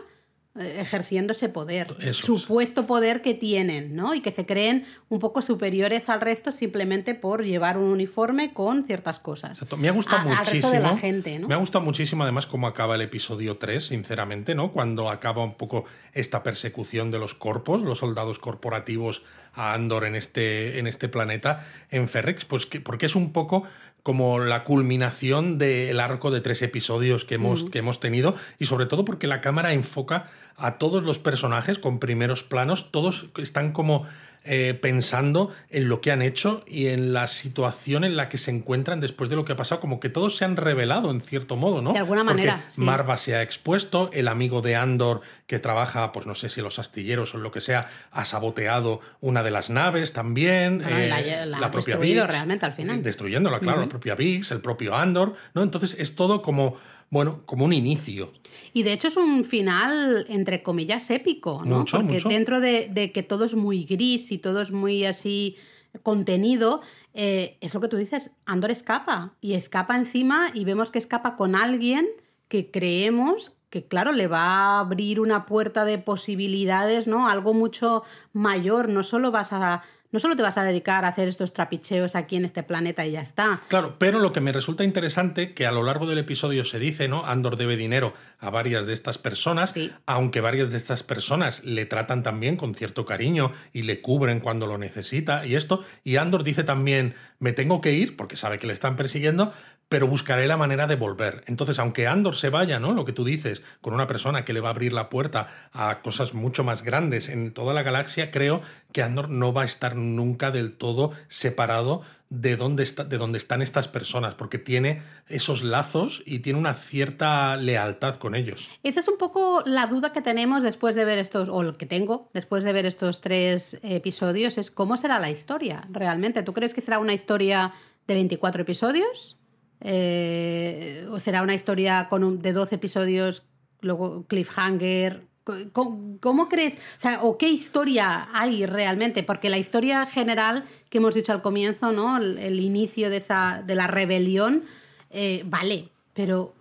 ejerciendo 0.59 1.33
ese 1.33 1.49
poder, 1.49 1.87
Eso 2.01 2.09
es. 2.11 2.17
supuesto 2.43 2.87
poder 2.87 3.23
que 3.23 3.35
tienen, 3.35 3.95
¿no? 3.97 4.15
Y 4.15 4.21
que 4.21 4.33
se 4.33 4.47
creen 4.47 4.85
un 5.09 5.19
poco 5.19 5.43
superiores 5.43 6.09
al 6.09 6.21
resto 6.21 6.53
simplemente 6.53 7.15
por 7.15 7.45
llevar 7.45 7.79
un 7.79 7.85
uniforme 7.85 8.53
con 8.53 8.85
ciertas 8.87 9.21
cosas. 9.21 9.53
Exacto. 9.53 9.77
Me 9.77 9.89
ha 9.89 9.93
gustado 9.93 10.23
A- 10.23 10.25
muchísimo. 10.25 10.47
Al 10.49 10.53
resto 10.53 10.71
de 10.71 10.81
la 10.81 10.97
gente, 10.97 11.39
¿no? 11.39 11.49
Me 11.49 11.55
ha 11.55 11.59
gustado 11.59 11.85
muchísimo, 11.85 12.23
además, 12.23 12.47
cómo 12.47 12.67
acaba 12.67 12.95
el 12.97 13.03
episodio 13.03 13.57
3, 13.57 13.85
sinceramente, 13.85 14.55
¿no? 14.55 14.71
Cuando 14.73 15.11
acaba 15.11 15.43
un 15.45 15.55
poco 15.57 15.85
esta 16.13 16.43
persecución 16.43 17.11
de 17.11 17.19
los 17.19 17.35
corpos, 17.35 17.83
los 17.83 17.99
soldados 17.99 18.39
corporativos 18.39 19.23
a 19.55 19.75
Andor 19.75 20.05
en 20.05 20.15
este, 20.15 20.79
en 20.79 20.87
este 20.87 21.09
planeta, 21.09 21.65
en 21.91 22.09
Ferrex, 22.09 22.45
pues 22.45 22.67
que, 22.67 22.81
porque 22.81 23.07
es 23.07 23.17
un 23.17 23.33
poco 23.33 23.65
como 24.03 24.39
la 24.39 24.65
culminación 24.65 25.59
del 25.59 26.01
arco 26.01 26.31
de 26.31 26.41
tres 26.41 26.63
episodios 26.63 27.25
que 27.27 27.35
hemos, 27.35 27.65
que 27.65 27.81
hemos 27.81 28.01
tenido 28.01 28.35
y 28.59 28.65
sobre 28.65 28.87
todo 28.87 29.05
porque 29.05 29.27
la 29.27 29.41
cámara 29.43 29.73
enfoca 29.73 30.25
a 30.59 30.77
todos 30.79 31.05
los 31.05 31.19
personajes 31.19 31.79
con 31.79 31.99
primeros 32.01 32.43
planos, 32.43 32.91
todos 32.91 33.27
están 33.39 33.73
como 33.73 34.05
eh, 34.45 34.73
pensando 34.81 35.51
en 35.69 35.89
lo 35.89 36.01
que 36.01 36.11
han 36.11 36.23
hecho 36.23 36.65
y 36.67 36.87
en 36.87 37.13
la 37.13 37.27
situación 37.27 38.03
en 38.05 38.17
la 38.17 38.29
que 38.29 38.39
se 38.39 38.51
encuentran 38.51 38.99
después 39.01 39.29
de 39.31 39.37
lo 39.37 39.45
que 39.45 39.53
ha 39.53 39.57
pasado, 39.57 39.81
como 39.81 40.01
que 40.01 40.09
todos 40.09 40.37
se 40.37 40.45
han 40.45 40.57
revelado 40.57 41.11
en 41.11 41.21
cierto 41.21 41.57
modo, 41.57 41.83
¿no? 41.83 41.93
De 41.93 41.99
alguna 41.99 42.25
Porque 42.25 42.47
manera, 42.47 42.65
sí. 42.69 42.81
Marva 42.81 43.19
se 43.19 43.35
ha 43.37 43.43
expuesto, 43.43 44.11
el 44.13 44.27
amigo 44.27 44.63
de 44.63 44.75
Andor 44.77 45.21
que 45.47 45.59
trabaja, 45.59 46.13
pues 46.13 46.27
no 46.27 46.35
sé 46.35 46.49
si 46.49 46.61
en 46.61 46.65
los 46.65 46.79
astilleros 46.79 47.35
o 47.35 47.37
en 47.37 47.43
lo 47.43 47.51
que 47.51 47.61
sea, 47.61 47.89
ha 48.11 48.25
saboteado 48.25 49.01
una 49.21 49.43
de 49.43 49.51
las 49.51 49.71
naves 49.71 50.13
también. 50.13 50.79
Bueno, 50.79 51.05
y 51.05 51.09
la- 51.09 51.21
eh, 51.21 51.47
la 51.47 51.59
ha 51.67 51.71
destruido 51.71 52.27
realmente 52.27 52.65
al 52.65 52.73
final. 52.73 53.03
Destruyéndola, 53.03 53.61
claro, 53.61 53.83
la 53.83 53.89
propia 53.89 54.15
Vix, 54.15 54.51
el 54.51 54.61
propio 54.61 54.97
Andor, 54.97 55.35
¿no? 55.55 55.63
Entonces 55.63 55.95
es 55.99 56.15
todo 56.15 56.41
como, 56.43 56.77
bueno, 57.11 57.41
como 57.47 57.65
un 57.65 57.73
inicio. 57.73 58.33
Y 58.73 58.83
de 58.83 58.93
hecho 58.93 59.09
es 59.09 59.17
un 59.17 59.45
final, 59.45 60.27
entre 60.29 60.63
comillas, 60.63 61.11
épico, 61.11 61.63
¿no? 61.65 61.79
Mucho, 61.79 61.99
Porque 61.99 62.15
mucho. 62.15 62.29
dentro 62.29 62.61
de, 62.61 62.89
de 62.89 63.13
que 63.13 63.23
todo 63.23 63.45
es 63.45 63.55
muy 63.55 63.85
gris 63.85 64.31
y 64.33 64.39
todo 64.39 64.61
es 64.61 64.71
muy 64.71 65.05
así 65.05 65.57
contenido, 66.03 66.83
eh, 67.15 67.57
es 67.61 67.75
lo 67.75 67.81
que 67.81 67.89
tú 67.89 67.97
dices, 67.97 68.33
Andor 68.47 68.71
escapa. 68.71 69.35
Y 69.41 69.55
escapa 69.55 69.97
encima 69.97 70.51
y 70.55 70.65
vemos 70.65 70.91
que 70.91 70.99
escapa 70.99 71.37
con 71.37 71.55
alguien 71.55 72.07
que 72.49 72.71
creemos 72.71 73.55
que, 73.71 73.87
claro, 73.87 74.13
le 74.13 74.29
va 74.29 74.45
a 74.45 74.81
abrir 74.81 75.21
una 75.21 75.45
puerta 75.45 75.85
de 75.85 75.99
posibilidades, 75.99 77.07
¿no? 77.07 77.29
Algo 77.29 77.53
mucho 77.53 78.03
mayor. 78.33 78.89
No 78.89 79.03
solo 79.03 79.31
vas 79.31 79.53
a. 79.53 79.83
No 80.11 80.21
solo 80.21 80.37
te 80.37 80.43
vas 80.43 80.57
a 80.57 80.65
dedicar 80.65 81.05
a 81.05 81.09
hacer 81.09 81.29
estos 81.29 81.53
trapicheos 81.53 82.17
aquí 82.17 82.37
en 82.37 82.47
este 82.47 82.63
planeta 82.63 83.05
y 83.05 83.13
ya 83.13 83.21
está. 83.21 83.61
Claro, 83.69 83.97
pero 83.99 84.19
lo 84.21 84.33
que 84.33 84.41
me 84.41 84.53
resulta 84.53 84.83
interesante, 84.83 85.53
que 85.53 85.67
a 85.67 85.71
lo 85.73 85.83
largo 85.83 86.07
del 86.07 86.17
episodio 86.17 86.65
se 86.65 86.79
dice, 86.79 87.09
¿no? 87.09 87.27
Andor 87.27 87.57
debe 87.57 87.77
dinero 87.77 88.15
a 88.39 88.49
varias 88.49 88.87
de 88.87 88.95
estas 88.95 89.19
personas, 89.19 89.73
Sí. 89.73 89.93
aunque 90.07 90.41
varias 90.41 90.71
de 90.71 90.79
estas 90.79 91.03
personas 91.03 91.63
le 91.65 91.85
tratan 91.85 92.23
también 92.23 92.57
con 92.57 92.75
cierto 92.75 93.05
cariño 93.05 93.51
y 93.75 93.83
le 93.83 94.01
cubren 94.01 94.41
cuando 94.41 94.67
lo 94.67 94.79
necesita 94.79 95.45
y 95.47 95.57
esto. 95.57 95.85
Y 96.05 96.17
Andor 96.17 96.43
dice 96.43 96.65
también, 96.65 97.15
me 97.39 97.53
tengo 97.53 97.83
que 97.83 97.93
ir, 97.93 98.17
porque 98.17 98.37
sabe 98.37 98.59
que 98.59 98.67
le 98.67 98.73
están 98.73 98.97
persiguiendo, 98.97 99.53
pero 99.89 100.07
buscaré 100.07 100.47
la 100.47 100.57
manera 100.57 100.87
de 100.87 100.97
volver. 100.97 101.43
Entonces, 101.47 101.79
aunque 101.79 102.07
Andor 102.07 102.37
se 102.37 102.51
vaya, 102.51 102.79
¿no? 102.79 102.93
Lo 102.93 103.05
que 103.05 103.13
tú 103.13 103.25
dices, 103.25 103.63
con 103.81 103.95
una 103.95 104.07
persona 104.07 104.45
que 104.45 104.53
le 104.53 104.61
va 104.61 104.69
a 104.69 104.73
abrir 104.73 104.93
la 104.93 105.09
puerta 105.09 105.49
a 105.73 106.01
cosas 106.03 106.35
mucho 106.35 106.65
más 106.65 106.83
grandes 106.83 107.29
en 107.29 107.53
toda 107.53 107.73
la 107.73 107.83
galaxia, 107.83 108.31
creo 108.31 108.61
que 108.93 109.03
Andor 109.03 109.31
no 109.31 109.53
va 109.53 109.63
a 109.63 109.67
estar 109.67 109.97
nunca 109.97 110.51
del 110.51 110.73
todo 110.73 111.13
separado 111.29 112.03
de 112.31 112.57
dónde, 112.57 112.83
está, 112.83 113.05
de 113.05 113.19
están 113.39 113.63
estas 113.63 113.89
personas, 113.89 114.35
porque 114.35 114.59
tiene 114.59 115.01
esos 115.29 115.63
lazos 115.63 116.23
y 116.27 116.41
tiene 116.41 116.59
una 116.59 116.75
cierta 116.75 117.57
lealtad 117.57 118.17
con 118.17 118.35
ellos. 118.35 118.69
Esa 118.83 119.01
es 119.01 119.09
un 119.09 119.17
poco 119.17 119.63
la 119.65 119.87
duda 119.87 120.13
que 120.13 120.21
tenemos 120.21 120.63
después 120.63 120.95
de 120.95 121.07
ver 121.07 121.19
estos, 121.19 121.49
o 121.49 121.79
que 121.79 121.87
tengo 121.87 122.29
después 122.35 122.65
de 122.65 122.73
ver 122.75 122.85
estos 122.85 123.23
tres 123.23 123.79
episodios, 123.83 124.59
es 124.59 124.71
cómo 124.71 124.99
será 124.99 125.19
la 125.19 125.31
historia 125.31 125.89
realmente. 125.91 126.43
¿Tú 126.43 126.53
crees 126.53 126.75
que 126.75 126.83
será 126.83 126.99
una 126.99 127.15
historia 127.15 127.73
de 128.07 128.15
24 128.15 128.63
episodios? 128.63 129.38
Eh, 129.81 131.07
¿O 131.11 131.19
será 131.21 131.43
una 131.43 131.55
historia 131.55 132.09
con 132.09 132.25
un- 132.25 132.41
de 132.43 132.53
12 132.53 132.77
episodios, 132.77 133.45
luego 133.81 134.25
cliffhanger? 134.27 135.27
¿Cómo, 135.73 136.19
cómo 136.21 136.49
crees? 136.51 136.75
O, 136.75 137.01
sea, 137.01 137.23
¿O 137.23 137.39
qué 137.39 137.49
historia 137.49 138.29
hay 138.35 138.67
realmente? 138.67 139.23
Porque 139.23 139.49
la 139.49 139.57
historia 139.57 140.05
general 140.05 140.65
que 140.91 140.99
hemos 140.99 141.15
dicho 141.15 141.33
al 141.33 141.41
comienzo, 141.41 141.91
¿no? 141.93 142.19
El, 142.19 142.37
el 142.39 142.61
inicio 142.61 143.09
de, 143.09 143.17
esa, 143.17 143.63
de 143.67 143.75
la 143.75 143.87
rebelión, 143.87 144.65
eh, 145.11 145.43
vale, 145.47 145.89
pero 146.13 146.55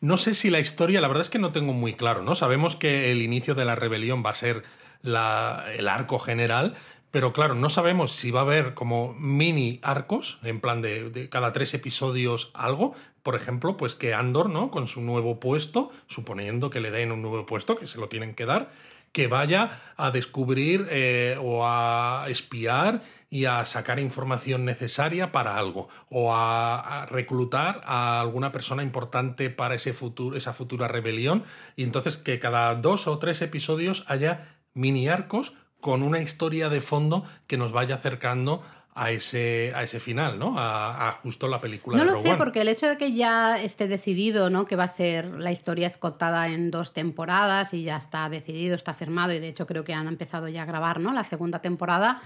No 0.00 0.16
sé 0.16 0.34
si 0.34 0.50
la 0.50 0.58
historia, 0.58 1.00
la 1.00 1.06
verdad 1.08 1.20
es 1.22 1.30
que 1.30 1.38
no 1.38 1.52
tengo 1.52 1.72
muy 1.72 1.94
claro, 1.94 2.22
¿no? 2.22 2.34
Sabemos 2.34 2.74
que 2.76 3.12
el 3.12 3.22
inicio 3.22 3.54
de 3.54 3.64
la 3.64 3.76
rebelión 3.76 4.22
va 4.26 4.30
a 4.30 4.34
ser 4.34 4.64
la- 5.02 5.64
el 5.78 5.86
arco 5.88 6.18
general, 6.18 6.74
pero 7.14 7.32
claro, 7.32 7.54
no 7.54 7.70
sabemos 7.70 8.10
si 8.10 8.32
va 8.32 8.40
a 8.40 8.42
haber 8.42 8.74
como 8.74 9.14
mini 9.14 9.78
arcos, 9.84 10.40
en 10.42 10.60
plan 10.60 10.82
de, 10.82 11.28
cada 11.30 11.52
tres 11.52 11.72
episodios 11.72 12.50
algo. 12.54 12.92
Por 13.22 13.36
ejemplo, 13.36 13.76
pues 13.76 13.94
que 13.94 14.14
Andor, 14.14 14.50
¿no? 14.50 14.72
Con 14.72 14.88
su 14.88 15.00
nuevo 15.00 15.38
puesto, 15.38 15.92
suponiendo 16.08 16.70
que 16.70 16.80
le 16.80 16.90
den 16.90 17.12
un 17.12 17.22
nuevo 17.22 17.46
puesto, 17.46 17.76
que 17.76 17.86
se 17.86 17.98
lo 17.98 18.08
tienen 18.08 18.34
que 18.34 18.46
dar, 18.46 18.72
que 19.12 19.28
vaya 19.28 19.78
a 19.96 20.10
descubrir 20.10 20.88
eh, 20.90 21.38
o 21.40 21.64
a 21.64 22.26
espiar 22.26 23.00
y 23.30 23.44
a 23.44 23.64
sacar 23.64 24.00
información 24.00 24.64
necesaria 24.64 25.30
para 25.30 25.56
algo 25.56 25.88
o 26.10 26.34
a, 26.34 27.02
a 27.02 27.06
reclutar 27.06 27.80
a 27.84 28.20
alguna 28.22 28.50
persona 28.50 28.82
importante 28.82 29.50
para 29.50 29.76
ese 29.76 29.92
futuro, 29.92 30.36
esa 30.36 30.52
futura 30.52 30.88
rebelión 30.88 31.44
y 31.76 31.84
entonces 31.84 32.16
que 32.16 32.40
cada 32.40 32.74
dos 32.74 33.06
o 33.06 33.20
tres 33.20 33.40
episodios 33.40 34.02
haya 34.08 34.48
mini 34.74 35.06
arcos 35.06 35.54
con 35.84 36.02
una 36.02 36.18
historia 36.18 36.70
de 36.70 36.80
fondo 36.80 37.24
que 37.46 37.58
nos 37.58 37.72
vaya 37.72 37.96
acercando 37.96 38.62
a 38.94 39.10
ese, 39.10 39.70
a 39.74 39.82
ese 39.82 40.00
final, 40.00 40.38
¿no? 40.38 40.58
A, 40.58 41.08
a 41.08 41.12
justo 41.12 41.46
la 41.46 41.60
película 41.60 41.98
No 41.98 42.06
de 42.06 42.10
lo 42.10 42.22
sé, 42.22 42.36
porque 42.36 42.62
el 42.62 42.68
hecho 42.68 42.88
de 42.88 42.96
que 42.96 43.12
ya 43.12 43.60
esté 43.60 43.86
decidido, 43.86 44.48
¿no? 44.48 44.64
Que 44.64 44.76
va 44.76 44.84
a 44.84 44.88
ser 44.88 45.26
la 45.26 45.52
historia 45.52 45.86
escotada 45.86 46.48
en 46.48 46.70
dos 46.70 46.94
temporadas 46.94 47.74
y 47.74 47.82
ya 47.82 47.98
está 47.98 48.30
decidido, 48.30 48.74
está 48.76 48.94
firmado, 48.94 49.34
y 49.34 49.40
de 49.40 49.48
hecho 49.48 49.66
creo 49.66 49.84
que 49.84 49.92
han 49.92 50.08
empezado 50.08 50.48
ya 50.48 50.62
a 50.62 50.64
grabar, 50.64 51.00
¿no? 51.00 51.12
La 51.12 51.24
segunda 51.24 51.58
temporada. 51.58 52.22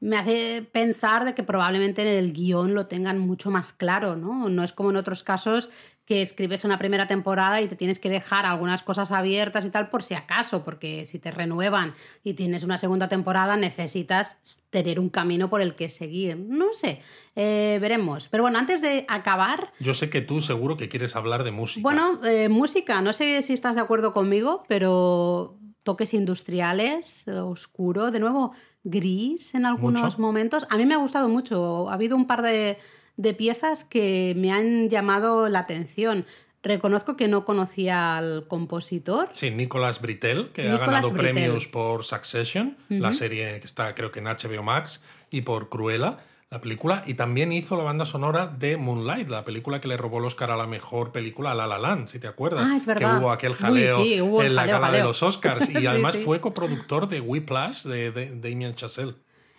Me 0.00 0.16
hace 0.16 0.66
pensar 0.72 1.26
de 1.26 1.34
que 1.34 1.42
probablemente 1.42 2.00
en 2.00 2.08
el 2.08 2.32
guion 2.32 2.74
lo 2.74 2.86
tengan 2.86 3.18
mucho 3.18 3.50
más 3.50 3.74
claro, 3.74 4.16
¿no? 4.16 4.48
No 4.48 4.64
es 4.64 4.72
como 4.72 4.88
en 4.88 4.96
otros 4.96 5.22
casos 5.22 5.68
que 6.04 6.20
escribes 6.20 6.64
una 6.64 6.78
primera 6.78 7.06
temporada 7.06 7.60
y 7.60 7.68
te 7.68 7.76
tienes 7.76 7.98
que 8.00 8.10
dejar 8.10 8.44
algunas 8.44 8.82
cosas 8.82 9.12
abiertas 9.12 9.64
y 9.64 9.70
tal 9.70 9.88
por 9.88 10.02
si 10.02 10.14
acaso, 10.14 10.64
porque 10.64 11.06
si 11.06 11.18
te 11.20 11.30
renuevan 11.30 11.94
y 12.24 12.34
tienes 12.34 12.64
una 12.64 12.76
segunda 12.76 13.08
temporada 13.08 13.56
necesitas 13.56 14.60
tener 14.70 14.98
un 14.98 15.10
camino 15.10 15.48
por 15.48 15.60
el 15.60 15.74
que 15.76 15.88
seguir. 15.88 16.36
No 16.36 16.72
sé, 16.72 17.00
eh, 17.36 17.78
veremos. 17.80 18.28
Pero 18.28 18.42
bueno, 18.42 18.58
antes 18.58 18.82
de 18.82 19.04
acabar, 19.08 19.72
Yo 19.78 19.94
sé 19.94 20.10
que 20.10 20.20
tú 20.20 20.40
seguro 20.40 20.76
que 20.76 20.88
quieres 20.88 21.14
hablar 21.14 21.44
de 21.44 21.52
música. 21.52 21.82
bueno, 21.82 22.20
eh, 22.24 22.48
música, 22.48 23.00
no 23.00 23.12
sé 23.12 23.40
si 23.42 23.52
estás 23.52 23.76
de 23.76 23.80
acuerdo 23.82 24.12
conmigo, 24.12 24.64
pero 24.68 25.56
toques 25.84 26.14
industriales, 26.14 27.26
oscuro, 27.28 28.10
de 28.10 28.20
nuevo 28.20 28.52
gris 28.84 29.54
en 29.54 29.66
algunos 29.66 30.02
Mucho. 30.02 30.18
momentos. 30.20 30.66
A 30.70 30.76
mí 30.76 30.86
me 30.86 30.94
ha 30.94 30.98
gustado 30.98 31.28
mucho. 31.28 31.88
Ha 31.90 31.94
habido 31.94 32.16
un 32.16 32.26
par 32.26 32.42
de, 32.42 32.78
de 33.16 33.34
piezas 33.34 33.84
que 33.84 34.34
me 34.36 34.50
han 34.52 34.88
llamado 34.88 35.48
la 35.48 35.60
atención. 35.60 36.24
Reconozco 36.64 37.16
que 37.16 37.26
no 37.26 37.44
conocía 37.44 38.16
al 38.16 38.46
compositor. 38.46 39.28
Sí, 39.32 39.50
Nicolas 39.50 40.00
Britell, 40.00 40.50
que 40.52 40.62
Nicolas 40.62 40.82
ha 40.82 40.86
ganado 40.86 41.10
Britell. 41.10 41.32
premios 41.34 41.66
por 41.66 42.04
Succession, 42.04 42.76
la 42.88 43.12
serie 43.12 43.58
que 43.58 43.66
está 43.66 43.94
creo 43.96 44.12
que 44.12 44.20
en 44.20 44.26
HBO 44.26 44.62
Max, 44.62 45.00
y 45.30 45.40
por 45.40 45.68
Cruella, 45.68 46.18
la 46.50 46.60
película, 46.60 47.02
y 47.06 47.14
también 47.14 47.50
hizo 47.50 47.76
la 47.76 47.82
banda 47.82 48.04
sonora 48.04 48.46
de 48.46 48.76
Moonlight, 48.76 49.28
la 49.28 49.42
película 49.44 49.80
que 49.80 49.88
le 49.88 49.96
robó 49.96 50.18
el 50.18 50.26
Oscar 50.26 50.50
a 50.52 50.56
la 50.56 50.66
mejor 50.68 51.10
película 51.10 51.50
a 51.50 51.54
La 51.54 51.66
La 51.66 51.78
Land, 51.78 52.06
si 52.08 52.20
te 52.20 52.28
acuerdas. 52.28 52.64
Ah, 52.70 52.76
es 52.76 52.82
que 52.84 52.88
verdad. 52.94 53.18
hubo 53.20 53.32
aquel 53.32 53.52
Uy, 53.52 53.58
jaleo 53.58 54.02
sí, 54.04 54.20
hubo 54.20 54.42
en 54.42 54.54
la 54.54 54.62
jaleo, 54.62 54.80
gala 54.80 54.96
de 54.96 55.02
los 55.02 55.22
Oscars. 55.24 55.68
Y 55.70 55.76
Sí, 55.78 55.86
además 55.86 56.12
sí. 56.12 56.22
fue 56.22 56.40
coproductor 56.40 57.08
de 57.08 57.20
Whiplash 57.20 57.84
de, 57.84 58.12
de, 58.12 58.30
de 58.30 58.50
Damien 58.50 58.74
Chazelle. 58.74 59.14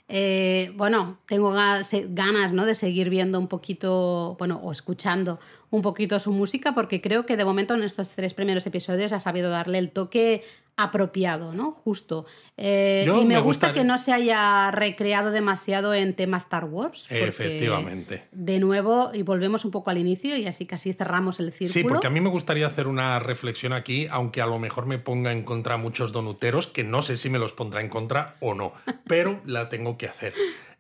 Eh, 0.10 0.72
bueno, 0.76 1.20
tengo 1.26 1.52
ganas 1.52 2.54
¿no? 2.54 2.66
de 2.66 2.76
seguir 2.76 3.10
viendo 3.10 3.40
un 3.40 3.48
poquito, 3.48 4.36
bueno, 4.38 4.60
o 4.62 4.72
escuchando 4.72 5.40
un 5.70 5.82
poquito 5.82 6.20
su 6.20 6.32
música, 6.32 6.76
porque 6.76 7.02
creo 7.02 7.26
que 7.26 7.38
de 7.38 7.46
momento 7.46 7.74
en 7.74 7.84
estos 7.84 8.10
tres 8.10 8.34
primeros 8.34 8.66
episodios 8.68 9.12
ha 9.12 9.20
sabido 9.20 9.50
darle 9.50 9.80
el 9.80 9.92
toque 9.92 10.44
apropiado, 10.76 11.54
¿no? 11.54 11.72
Justo. 11.72 12.26
Eh, 12.58 13.04
Yo 13.06 13.22
y 13.22 13.26
me, 13.26 13.36
me 13.36 13.42
gusta 13.42 13.74
que 13.74 13.84
no 13.84 13.98
se 13.98 14.12
haya 14.12 14.72
recreado 14.72 15.32
demasiado 15.32 15.94
en 15.94 16.14
tema 16.16 16.38
Star 16.38 16.66
Wars. 16.66 17.08
Efectivamente. 17.10 18.28
De 18.32 18.60
nuevo, 18.60 19.12
y 19.14 19.22
volvemos 19.24 19.66
un 19.66 19.72
poco 19.72 19.90
al 19.90 19.98
inicio, 19.98 20.36
y 20.36 20.46
así 20.46 20.66
casi 20.66 20.94
cerramos 20.94 21.40
el 21.40 21.52
círculo. 21.52 21.74
Sí, 21.74 21.84
porque 21.84 22.08
a 22.08 22.10
mí 22.10 22.22
me 22.22 22.30
gustaría 22.30 22.68
hacer 22.68 22.88
una 22.88 23.20
reflexión 23.20 23.74
aquí, 23.74 24.08
aunque 24.10 24.42
a 24.42 24.48
lo 24.48 24.60
mejor 24.60 24.86
me 24.86 25.00
ponga 25.00 25.32
en 25.32 25.44
contra 25.44 25.76
a 25.76 25.78
muchos 25.78 26.12
donuteros, 26.12 26.68
que 26.68 26.84
no 26.84 27.02
sé 27.02 27.18
si 27.18 27.30
me 27.30 27.40
los 27.40 27.54
pondrá 27.54 27.82
en 27.82 27.90
contra 27.90 28.36
o 28.40 28.54
no, 28.54 28.74
pero 29.08 29.42
la 29.46 29.70
tengo 29.70 29.98
que 29.98 30.08
hacer. 30.08 30.34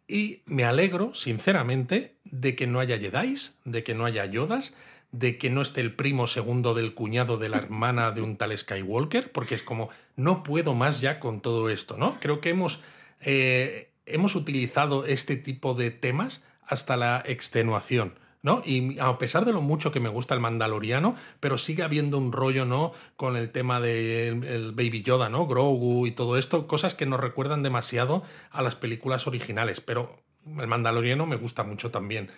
Y 0.08 0.42
me 0.46 0.64
alegro, 0.66 1.14
sinceramente, 1.14 2.18
de 2.26 2.56
que 2.56 2.68
no 2.68 2.80
haya 2.80 2.98
Jedis, 2.98 3.58
de 3.64 3.84
que 3.84 3.96
no 3.96 4.06
haya 4.06 4.26
Yodas, 4.26 4.76
de 5.14 5.38
que 5.38 5.52
no 5.52 5.62
esté 5.62 5.80
el 5.80 5.96
primo 5.96 6.26
segundo 6.28 6.74
del 6.74 6.96
cuñado 6.96 7.38
de 7.38 7.48
la 7.48 7.58
hermana 7.58 8.12
de 8.12 8.22
un 8.22 8.36
tal 8.36 8.58
Skywalker, 8.58 9.32
porque 9.32 9.56
es 9.56 9.64
como, 9.64 9.90
no 10.16 10.44
puedo 10.44 10.74
más 10.74 11.02
ya 11.02 11.20
con 11.20 11.40
todo 11.40 11.70
esto, 11.70 11.98
¿no? 11.98 12.20
Creo 12.20 12.42
que 12.42 12.50
hemos, 12.50 12.82
eh, 13.22 13.92
hemos 14.08 14.36
utilizado 14.36 15.06
este 15.06 15.38
tipo 15.38 15.76
de 15.76 15.92
temas 15.92 16.46
hasta 16.66 16.98
la 16.98 17.24
extenuación. 17.26 18.16
¿no? 18.42 18.62
Y 18.66 19.00
a 19.00 19.18
pesar 19.18 19.46
de 19.46 19.54
lo 19.54 19.62
mucho 19.62 19.94
que 19.94 20.02
me 20.02 20.10
gusta 20.10 20.34
el 20.34 20.42
Mandaloriano, 20.42 21.16
pero 21.40 21.58
sigue 21.58 21.82
habiendo 21.82 22.18
un 22.18 22.34
rollo, 22.34 22.66
¿no? 22.66 22.92
Con 23.16 23.38
el 23.38 23.50
tema 23.52 23.80
del 23.80 24.44
el 24.44 24.74
Baby 24.74 25.02
Yoda, 25.02 25.30
¿no? 25.30 25.48
Grogu 25.48 26.08
y 26.08 26.12
todo 26.12 26.38
esto, 26.38 26.68
cosas 26.68 26.94
que 26.94 27.06
nos 27.06 27.22
recuerdan 27.22 27.64
demasiado 27.64 28.22
a 28.52 28.62
las 28.62 28.76
películas 28.76 29.28
originales, 29.28 29.80
pero 29.80 30.20
el 30.60 30.68
Mandaloriano 30.68 31.26
me 31.26 31.38
gusta 31.38 31.64
mucho 31.64 31.90
también. 31.90 32.30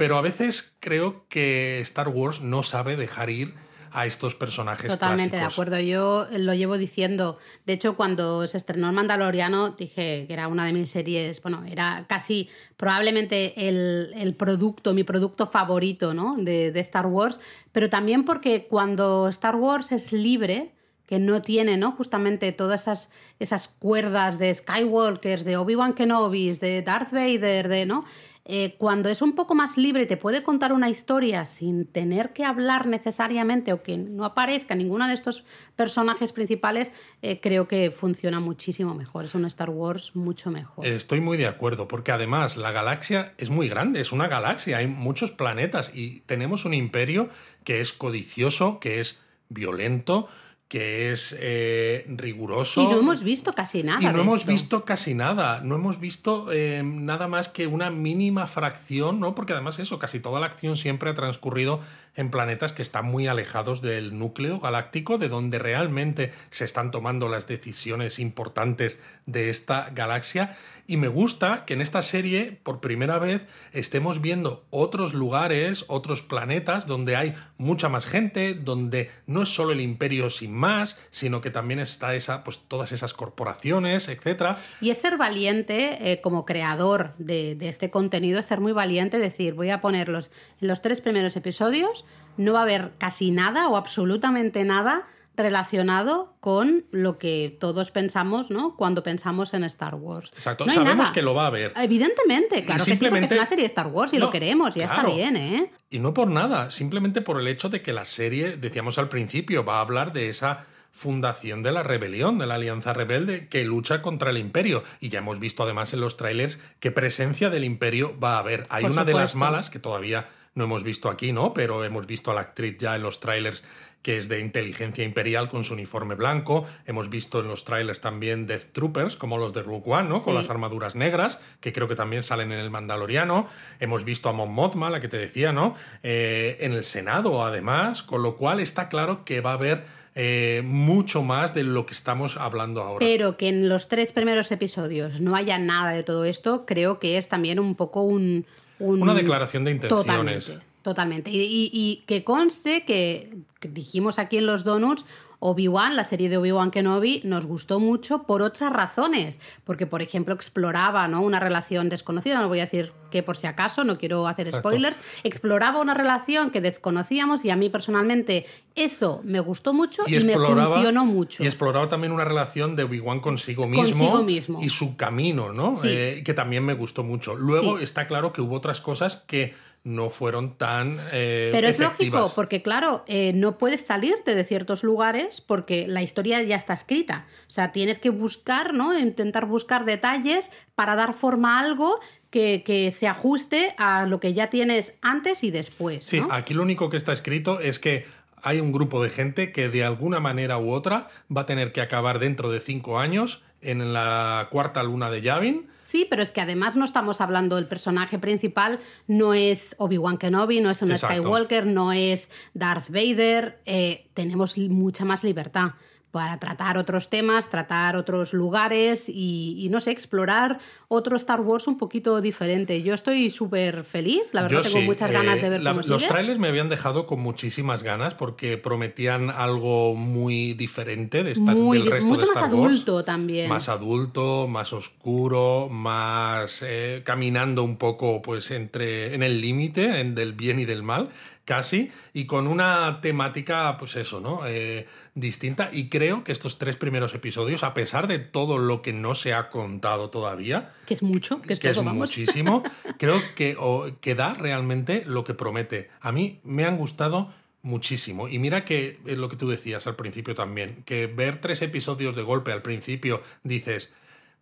Pero 0.00 0.16
a 0.16 0.22
veces 0.22 0.76
creo 0.80 1.26
que 1.28 1.78
Star 1.80 2.08
Wars 2.08 2.40
no 2.40 2.62
sabe 2.62 2.96
dejar 2.96 3.28
ir 3.28 3.52
a 3.92 4.06
estos 4.06 4.34
personajes 4.34 4.90
Totalmente 4.90 5.36
de 5.36 5.42
acuerdo. 5.42 5.78
Yo 5.78 6.26
lo 6.38 6.54
llevo 6.54 6.78
diciendo. 6.78 7.36
De 7.66 7.74
hecho, 7.74 7.96
cuando 7.96 8.48
se 8.48 8.56
estrenó 8.56 8.88
el 8.88 8.94
Mandaloriano, 8.94 9.72
dije 9.72 10.24
que 10.26 10.32
era 10.32 10.48
una 10.48 10.64
de 10.64 10.72
mis 10.72 10.88
series, 10.88 11.42
bueno, 11.42 11.64
era 11.68 12.06
casi 12.08 12.48
probablemente 12.78 13.68
el, 13.68 14.14
el 14.16 14.34
producto, 14.36 14.94
mi 14.94 15.04
producto 15.04 15.46
favorito 15.46 16.14
¿no? 16.14 16.36
de, 16.38 16.72
de 16.72 16.80
Star 16.80 17.06
Wars, 17.06 17.38
pero 17.70 17.90
también 17.90 18.24
porque 18.24 18.68
cuando 18.68 19.28
Star 19.28 19.56
Wars 19.56 19.92
es 19.92 20.14
libre, 20.14 20.72
que 21.10 21.18
no 21.18 21.42
tiene, 21.42 21.76
¿no? 21.76 21.90
Justamente 21.90 22.52
todas 22.52 22.82
esas, 22.82 23.10
esas 23.40 23.66
cuerdas 23.66 24.38
de 24.38 24.54
Skywalkers, 24.54 25.44
de 25.44 25.56
Obi-Wan 25.56 25.92
Kenobi, 25.92 26.52
de 26.52 26.82
Darth 26.82 27.10
Vader, 27.10 27.66
de, 27.66 27.84
¿no? 27.84 28.04
Eh, 28.44 28.74
cuando 28.78 29.10
es 29.10 29.22
un 29.22 29.34
poco 29.34 29.54
más 29.54 29.76
libre 29.76 30.06
te 30.06 30.16
puede 30.16 30.42
contar 30.42 30.72
una 30.72 30.88
historia 30.88 31.44
sin 31.46 31.86
tener 31.86 32.32
que 32.32 32.44
hablar 32.44 32.86
necesariamente 32.86 33.72
o 33.72 33.82
que 33.82 33.98
no 33.98 34.24
aparezca 34.24 34.74
ninguno 34.74 35.06
de 35.06 35.14
estos 35.14 35.44
personajes 35.76 36.32
principales, 36.32 36.90
eh, 37.22 37.40
creo 37.40 37.68
que 37.68 37.90
funciona 37.90 38.40
muchísimo 38.40 38.94
mejor. 38.94 39.26
Es 39.26 39.34
un 39.34 39.44
Star 39.44 39.70
Wars 39.70 40.16
mucho 40.16 40.50
mejor. 40.50 40.86
Estoy 40.86 41.20
muy 41.20 41.36
de 41.36 41.46
acuerdo, 41.46 41.86
porque 41.86 42.12
además 42.12 42.56
la 42.56 42.72
galaxia 42.72 43.34
es 43.38 43.50
muy 43.50 43.68
grande, 43.68 44.00
es 44.00 44.12
una 44.12 44.26
galaxia, 44.26 44.78
hay 44.78 44.86
muchos 44.86 45.32
planetas 45.32 45.92
y 45.94 46.20
tenemos 46.20 46.64
un 46.64 46.74
imperio 46.74 47.28
que 47.64 47.80
es 47.80 47.92
codicioso, 47.92 48.80
que 48.80 49.00
es 49.00 49.20
violento, 49.48 50.28
que 50.70 51.10
es 51.10 51.36
eh, 51.40 52.06
riguroso. 52.08 52.80
y 52.80 52.86
no 52.86 53.00
hemos 53.00 53.24
visto 53.24 53.52
casi 53.52 53.82
nada. 53.82 54.00
Y 54.00 54.04
no 54.04 54.12
de 54.12 54.20
hemos 54.20 54.38
esto. 54.38 54.52
visto 54.52 54.84
casi 54.84 55.14
nada, 55.14 55.62
no 55.64 55.74
hemos 55.74 55.98
visto 55.98 56.52
eh, 56.52 56.84
nada 56.84 57.26
más 57.26 57.48
que 57.48 57.66
una 57.66 57.90
mínima 57.90 58.46
fracción, 58.46 59.18
¿no? 59.18 59.34
Porque 59.34 59.52
además 59.52 59.80
eso, 59.80 59.98
casi 59.98 60.20
toda 60.20 60.38
la 60.38 60.46
acción 60.46 60.76
siempre 60.76 61.10
ha 61.10 61.14
transcurrido 61.14 61.80
en 62.14 62.30
planetas 62.30 62.72
que 62.72 62.82
están 62.82 63.06
muy 63.06 63.26
alejados 63.26 63.82
del 63.82 64.16
núcleo 64.16 64.60
galáctico, 64.60 65.18
de 65.18 65.28
donde 65.28 65.58
realmente 65.58 66.30
se 66.50 66.66
están 66.66 66.92
tomando 66.92 67.28
las 67.28 67.48
decisiones 67.48 68.20
importantes 68.20 69.00
de 69.26 69.50
esta 69.50 69.90
galaxia. 69.90 70.56
Y 70.86 70.98
me 70.98 71.08
gusta 71.08 71.64
que 71.64 71.74
en 71.74 71.80
esta 71.80 72.00
serie, 72.02 72.60
por 72.62 72.80
primera 72.80 73.18
vez, 73.18 73.46
estemos 73.72 74.20
viendo 74.20 74.64
otros 74.70 75.14
lugares, 75.14 75.84
otros 75.88 76.22
planetas, 76.22 76.86
donde 76.86 77.16
hay 77.16 77.34
mucha 77.58 77.88
más 77.88 78.06
gente, 78.06 78.54
donde 78.54 79.10
no 79.26 79.42
es 79.42 79.48
solo 79.48 79.72
el 79.72 79.80
imperio 79.80 80.30
sin 80.30 80.59
más, 80.60 80.98
sino 81.10 81.40
que 81.40 81.50
también 81.50 81.80
está 81.80 82.14
esa, 82.14 82.44
pues 82.44 82.62
todas 82.68 82.92
esas 82.92 83.14
corporaciones, 83.14 84.08
etcétera. 84.08 84.58
Y 84.80 84.90
es 84.90 84.98
ser 84.98 85.16
valiente 85.16 86.12
eh, 86.12 86.20
como 86.20 86.44
creador 86.44 87.14
de, 87.18 87.56
de 87.56 87.68
este 87.68 87.90
contenido, 87.90 88.38
es 88.38 88.46
ser 88.46 88.60
muy 88.60 88.72
valiente, 88.72 89.18
decir, 89.18 89.54
voy 89.54 89.70
a 89.70 89.80
ponerlos 89.80 90.30
en 90.60 90.68
los 90.68 90.82
tres 90.82 91.00
primeros 91.00 91.34
episodios, 91.36 92.04
no 92.36 92.52
va 92.52 92.60
a 92.60 92.62
haber 92.62 92.92
casi 92.98 93.30
nada 93.30 93.68
o 93.68 93.76
absolutamente 93.76 94.64
nada 94.64 95.06
relacionado 95.36 96.34
con 96.40 96.84
lo 96.90 97.18
que 97.18 97.56
todos 97.60 97.90
pensamos, 97.90 98.50
¿no? 98.50 98.76
Cuando 98.76 99.02
pensamos 99.02 99.54
en 99.54 99.64
Star 99.64 99.94
Wars. 99.94 100.30
Exacto, 100.34 100.66
No 100.66 100.72
sabemos 100.72 100.96
nada. 100.96 101.12
que 101.12 101.22
lo 101.22 101.34
va 101.34 101.44
a 101.44 101.46
haber. 101.46 101.72
Evidentemente, 101.76 102.64
claro 102.64 102.78
que 102.78 102.84
sí, 102.84 102.90
porque 102.90 102.96
simplemente- 102.98 103.34
es 103.34 103.40
una 103.40 103.46
serie 103.46 103.62
de 103.62 103.68
Star 103.68 103.86
Wars 103.88 104.12
y 104.12 104.18
No, 104.18 104.26
lo 104.26 104.30
queremos, 104.32 104.74
ya 104.74 104.86
claro. 104.86 105.08
está 105.08 105.16
bien, 105.16 105.36
¿eh? 105.36 105.70
Y 105.90 105.98
no 105.98 106.12
por 106.14 106.28
nada, 106.28 106.70
simplemente 106.70 107.22
por 107.22 107.40
el 107.40 107.48
hecho 107.48 107.68
de 107.68 107.80
que 107.82 107.92
la 107.92 108.04
serie, 108.04 108.56
decíamos 108.56 108.98
al 108.98 109.08
principio, 109.08 109.64
va 109.64 109.78
a 109.78 109.80
hablar 109.80 110.12
de 110.12 110.28
esa 110.28 110.66
fundación 110.92 111.62
de 111.62 111.72
la 111.72 111.82
rebelión, 111.84 112.38
de 112.38 112.46
la 112.46 112.56
alianza 112.56 112.92
rebelde 112.92 113.48
que 113.48 113.64
lucha 113.64 114.02
contra 114.02 114.30
el 114.30 114.38
imperio. 114.38 114.82
Y 115.00 115.08
ya 115.08 115.20
hemos 115.20 115.38
visto 115.38 115.62
además 115.62 115.94
en 115.94 116.00
los 116.00 116.16
trailers 116.16 116.58
qué 116.80 116.90
presencia 116.90 117.48
del 117.48 117.64
imperio 117.64 118.18
va 118.22 118.34
a 118.36 118.38
haber. 118.40 118.64
Hay 118.70 118.82
Por 118.82 118.90
una 118.92 119.04
de 119.04 119.14
las 119.14 119.34
malas 119.36 119.70
que 119.70 119.78
todavía 119.78 120.26
no 120.54 120.64
hemos 120.64 120.82
visto 120.82 121.08
aquí, 121.08 121.32
¿no? 121.32 121.54
Pero 121.54 121.84
hemos 121.84 122.06
visto 122.06 122.32
a 122.32 122.34
la 122.34 122.40
actriz 122.40 122.76
ya 122.78 122.96
en 122.96 123.02
los 123.02 123.20
trailers 123.20 123.62
que 124.02 124.16
es 124.16 124.28
de 124.28 124.40
inteligencia 124.40 125.04
imperial 125.04 125.48
con 125.48 125.62
su 125.64 125.74
uniforme 125.74 126.14
blanco. 126.14 126.64
Hemos 126.86 127.10
visto 127.10 127.40
en 127.40 127.48
los 127.48 127.64
trailers 127.64 128.00
también 128.00 128.46
Death 128.46 128.72
Troopers, 128.72 129.16
como 129.16 129.36
los 129.36 129.52
de 129.52 129.62
Rogue 129.62 129.82
One, 129.92 130.08
¿no? 130.08 130.22
Con 130.22 130.34
las 130.34 130.48
armaduras 130.48 130.94
negras, 130.94 131.38
que 131.60 131.72
creo 131.72 131.86
que 131.86 131.96
también 131.96 132.22
salen 132.22 132.50
en 132.52 132.58
el 132.60 132.70
Mandaloriano. 132.70 133.46
Hemos 133.78 134.04
visto 134.04 134.28
a 134.28 134.32
Mon 134.32 134.52
Mothma, 134.52 134.88
la 134.88 135.00
que 135.00 135.08
te 135.08 135.18
decía, 135.18 135.52
¿no? 135.52 135.74
Eh, 136.02 136.56
en 136.60 136.72
el 136.72 136.84
Senado, 136.84 137.44
además, 137.44 138.02
con 138.02 138.22
lo 138.22 138.36
cual 138.36 138.60
está 138.60 138.88
claro 138.88 139.24
que 139.24 139.40
va 139.42 139.50
a 139.50 139.54
haber 139.54 139.84
eh, 140.14 140.62
mucho 140.64 141.22
más 141.22 141.54
de 141.54 141.62
lo 141.62 141.86
que 141.86 141.92
estamos 141.94 142.36
hablando 142.36 142.82
ahora. 142.82 142.98
Pero 143.04 143.36
que 143.36 143.48
en 143.48 143.68
los 143.68 143.88
tres 143.88 144.12
primeros 144.12 144.50
episodios 144.50 145.20
no 145.20 145.36
haya 145.36 145.58
nada 145.58 145.90
de 145.92 146.02
todo 146.02 146.24
esto, 146.24 146.64
creo 146.66 146.98
que 146.98 147.16
es 147.18 147.28
también 147.28 147.58
un 147.60 147.74
poco 147.74 148.02
un... 148.02 148.44
un- 148.78 149.02
Una 149.02 149.14
declaración 149.14 149.64
de 149.64 149.72
intenciones. 149.72 150.46
Totalmente, 150.46 150.69
totalmente. 150.82 151.30
Y, 151.30 151.38
y- 151.40 151.70
y 151.72 152.02
que 152.06 152.24
conste 152.24 152.84
que, 152.84 153.36
que 153.60 153.68
dijimos 153.68 154.18
aquí 154.18 154.38
en 154.38 154.46
los 154.46 154.64
Donuts, 154.64 155.04
Obi-Wan, 155.42 155.96
la 155.96 156.04
serie 156.04 156.28
de 156.28 156.36
Obi-Wan 156.36 156.70
Kenobi, 156.70 157.22
nos 157.24 157.46
gustó 157.46 157.80
mucho 157.80 158.24
por 158.24 158.42
otras 158.42 158.70
razones. 158.74 159.40
Porque, 159.64 159.86
por 159.86 160.02
ejemplo, 160.02 160.34
exploraba 160.34 161.08
¿no? 161.08 161.22
una 161.22 161.40
relación 161.40 161.88
desconocida, 161.88 162.38
no 162.40 162.48
voy 162.48 162.58
a 162.60 162.64
decir 162.64 162.92
que 163.10 163.22
por 163.22 163.38
si 163.38 163.46
acaso, 163.46 163.82
no 163.82 163.96
quiero 163.96 164.28
hacer 164.28 164.46
Exacto. 164.48 164.68
spoilers, 164.68 165.00
exploraba 165.24 165.80
una 165.80 165.94
relación 165.94 166.50
que 166.50 166.60
desconocíamos 166.60 167.42
y 167.46 167.50
a 167.50 167.56
mí 167.56 167.70
personalmente 167.70 168.44
eso 168.74 169.22
me 169.24 169.40
gustó 169.40 169.72
mucho 169.72 170.02
y, 170.06 170.20
me 170.20 170.34
funcionó 170.34 171.06
mucho. 171.06 171.42
Y 171.42 171.46
exploraba 171.46 171.88
también 171.88 172.12
una 172.12 172.24
relación 172.26 172.76
de 172.76 172.84
Obi-Wan 172.84 173.20
consigo 173.20 173.66
mismo, 173.66 173.84
Consigo 173.86 174.22
mismo. 174.22 174.58
y 174.62 174.68
su 174.68 174.96
camino, 174.98 175.52
¿no? 175.54 175.74
Sí. 175.74 175.88
Eh, 175.88 176.22
que 176.22 176.34
también 176.34 176.64
me 176.66 176.74
gustó 176.74 177.02
mucho. 177.02 177.34
Luego 177.34 177.78
Sí. 177.78 177.84
está 177.84 178.06
claro 178.06 178.32
que 178.34 178.42
hubo 178.42 178.56
otras 178.56 178.80
cosas 178.82 179.24
que 179.26 179.54
no 179.82 180.10
fueron 180.10 180.56
tan 180.58 180.98
eh, 181.10 181.48
Pero 181.52 181.68
es 181.68 181.80
efectivas. 181.80 182.20
lógico, 182.20 182.34
porque 182.34 182.62
claro, 182.62 183.02
eh, 183.06 183.32
no 183.34 183.56
puedes 183.56 183.80
salirte 183.80 184.34
de 184.34 184.44
ciertos 184.44 184.84
lugares 184.84 185.40
porque 185.40 185.86
la 185.88 186.02
historia 186.02 186.42
ya 186.42 186.56
está 186.56 186.74
escrita. 186.74 187.26
O 187.48 187.50
sea, 187.50 187.72
tienes 187.72 187.98
que 187.98 188.10
buscar, 188.10 188.74
¿no? 188.74 188.98
Intentar 188.98 189.46
buscar 189.46 189.84
detalles 189.84 190.50
para 190.74 190.96
dar 190.96 191.14
forma 191.14 191.56
a 191.56 191.60
algo 191.60 191.98
que, 192.28 192.62
que 192.62 192.90
se 192.90 193.08
ajuste 193.08 193.74
a 193.78 194.06
lo 194.06 194.20
que 194.20 194.34
ya 194.34 194.50
tienes 194.50 194.98
antes 195.00 195.42
y 195.44 195.50
después. 195.50 196.04
Sí, 196.04 196.20
¿no? 196.20 196.28
aquí 196.30 196.52
lo 196.52 196.62
único 196.62 196.90
que 196.90 196.96
está 196.98 197.12
escrito 197.12 197.60
es 197.60 197.78
que 197.78 198.04
hay 198.42 198.60
un 198.60 198.72
grupo 198.72 199.02
de 199.02 199.10
gente 199.10 199.52
que 199.52 199.68
de 199.68 199.84
alguna 199.84 200.20
manera 200.20 200.58
u 200.58 200.72
otra 200.72 201.08
va 201.34 201.42
a 201.42 201.46
tener 201.46 201.72
que 201.72 201.80
acabar 201.80 202.18
dentro 202.18 202.50
de 202.50 202.60
cinco 202.60 202.98
años 202.98 203.42
en 203.62 203.92
la 203.92 204.48
cuarta 204.50 204.82
luna 204.82 205.10
de 205.10 205.22
Yavin. 205.22 205.68
Sí, 205.90 206.06
pero 206.08 206.22
es 206.22 206.30
que 206.30 206.40
además 206.40 206.76
no 206.76 206.84
estamos 206.84 207.20
hablando 207.20 207.56
del 207.56 207.66
personaje 207.66 208.16
principal, 208.20 208.78
no 209.08 209.34
es 209.34 209.74
Obi-Wan 209.76 210.18
Kenobi, 210.18 210.60
no 210.60 210.70
es 210.70 210.82
un. 210.82 210.96
Skywalker, 210.96 211.66
no 211.66 211.90
es 211.92 212.28
Darth 212.54 212.90
Vader, 212.90 213.60
eh, 213.66 214.06
tenemos 214.14 214.56
mucha 214.56 215.04
más 215.04 215.24
libertad. 215.24 215.72
Para 216.10 216.38
tratar 216.38 216.76
otros 216.76 217.08
temas, 217.08 217.48
tratar 217.48 217.96
otros 217.96 218.32
lugares 218.32 219.08
y, 219.08 219.68
no 219.70 219.80
sé, 219.80 219.92
explorar 219.92 220.58
otro 220.88 221.16
Star 221.16 221.40
Wars 221.40 221.68
un 221.68 221.78
poquito 221.78 222.20
diferente. 222.20 222.82
Yo 222.82 222.94
estoy 222.94 223.30
súper 223.30 223.84
feliz, 223.84 224.22
la 224.32 224.42
verdad 224.42 224.62
tengo 224.62 224.80
muchas 224.80 225.10
ganas 225.10 225.40
de 225.40 225.46
eh, 225.46 225.50
ver 225.50 225.62
cómo 225.62 225.80
Los 225.86 226.06
trailers 226.06 226.38
me 226.38 226.48
habían 226.48 226.68
dejado 226.68 227.06
con 227.06 227.20
muchísimas 227.20 227.82
ganas 227.82 228.14
porque 228.14 228.58
prometían 228.58 229.30
algo 229.30 229.94
muy 229.94 230.54
diferente 230.54 231.22
de 231.22 231.32
esta, 231.32 231.54
del 231.54 231.86
resto 231.86 232.08
mucho 232.08 232.20
de 232.20 232.26
Star 232.26 232.42
más 232.42 232.52
Wars. 232.52 232.64
adulto 232.64 233.04
también. 233.04 233.48
Más 233.48 233.68
adulto, 233.68 234.48
más 234.48 234.72
oscuro, 234.72 235.68
más 235.70 236.64
eh, 236.66 237.02
caminando 237.04 237.62
un 237.62 237.76
poco 237.76 238.20
pues 238.20 238.50
entre 238.50 239.14
en 239.14 239.22
el 239.22 239.40
límite 239.40 240.04
del 240.04 240.32
bien 240.32 240.58
y 240.58 240.64
del 240.64 240.82
mal 240.82 241.10
casi, 241.50 241.90
y 242.12 242.26
con 242.26 242.46
una 242.46 243.00
temática, 243.00 243.76
pues 243.76 243.96
eso, 243.96 244.20
¿no? 244.20 244.46
Eh, 244.46 244.86
distinta. 245.16 245.68
Y 245.72 245.88
creo 245.88 246.22
que 246.22 246.30
estos 246.30 246.58
tres 246.58 246.76
primeros 246.76 247.12
episodios, 247.12 247.64
a 247.64 247.74
pesar 247.74 248.06
de 248.06 248.20
todo 248.20 248.56
lo 248.58 248.82
que 248.82 248.92
no 248.92 249.16
se 249.16 249.34
ha 249.34 249.48
contado 249.48 250.10
todavía, 250.10 250.70
que 250.86 250.94
es 250.94 251.02
mucho, 251.02 251.42
que 251.42 251.54
es, 251.54 251.58
que 251.58 251.72
todo, 251.72 251.90
es 251.90 251.92
muchísimo, 251.92 252.62
creo 253.00 253.20
que, 253.34 253.56
que 254.00 254.14
da 254.14 254.34
realmente 254.34 255.02
lo 255.04 255.24
que 255.24 255.34
promete. 255.34 255.90
A 256.00 256.12
mí 256.12 256.38
me 256.44 256.66
han 256.66 256.76
gustado 256.76 257.34
muchísimo. 257.62 258.28
Y 258.28 258.38
mira 258.38 258.64
que 258.64 259.00
es 259.04 259.18
lo 259.18 259.28
que 259.28 259.34
tú 259.34 259.48
decías 259.48 259.88
al 259.88 259.96
principio 259.96 260.36
también, 260.36 260.84
que 260.84 261.08
ver 261.08 261.40
tres 261.40 261.62
episodios 261.62 262.14
de 262.14 262.22
golpe 262.22 262.52
al 262.52 262.62
principio 262.62 263.22
dices, 263.42 263.92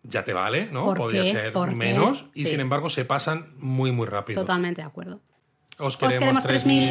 ya 0.03 0.25
te 0.25 0.35
vale, 0.35 0.69
¿no? 0.71 0.93
Podría 0.93 1.25
ser 1.25 1.57
menos, 1.75 2.27
y 2.35 2.45
sin 2.45 2.61
embargo 2.61 2.91
se 2.91 3.07
pasan 3.07 3.55
muy, 3.57 3.93
muy 3.93 4.07
rápido. 4.07 4.43
Totalmente 4.43 4.83
de 4.83 4.87
acuerdo. 4.87 5.23
Os 5.79 5.95
queremos, 5.97 6.43
3.000. 6.43 6.91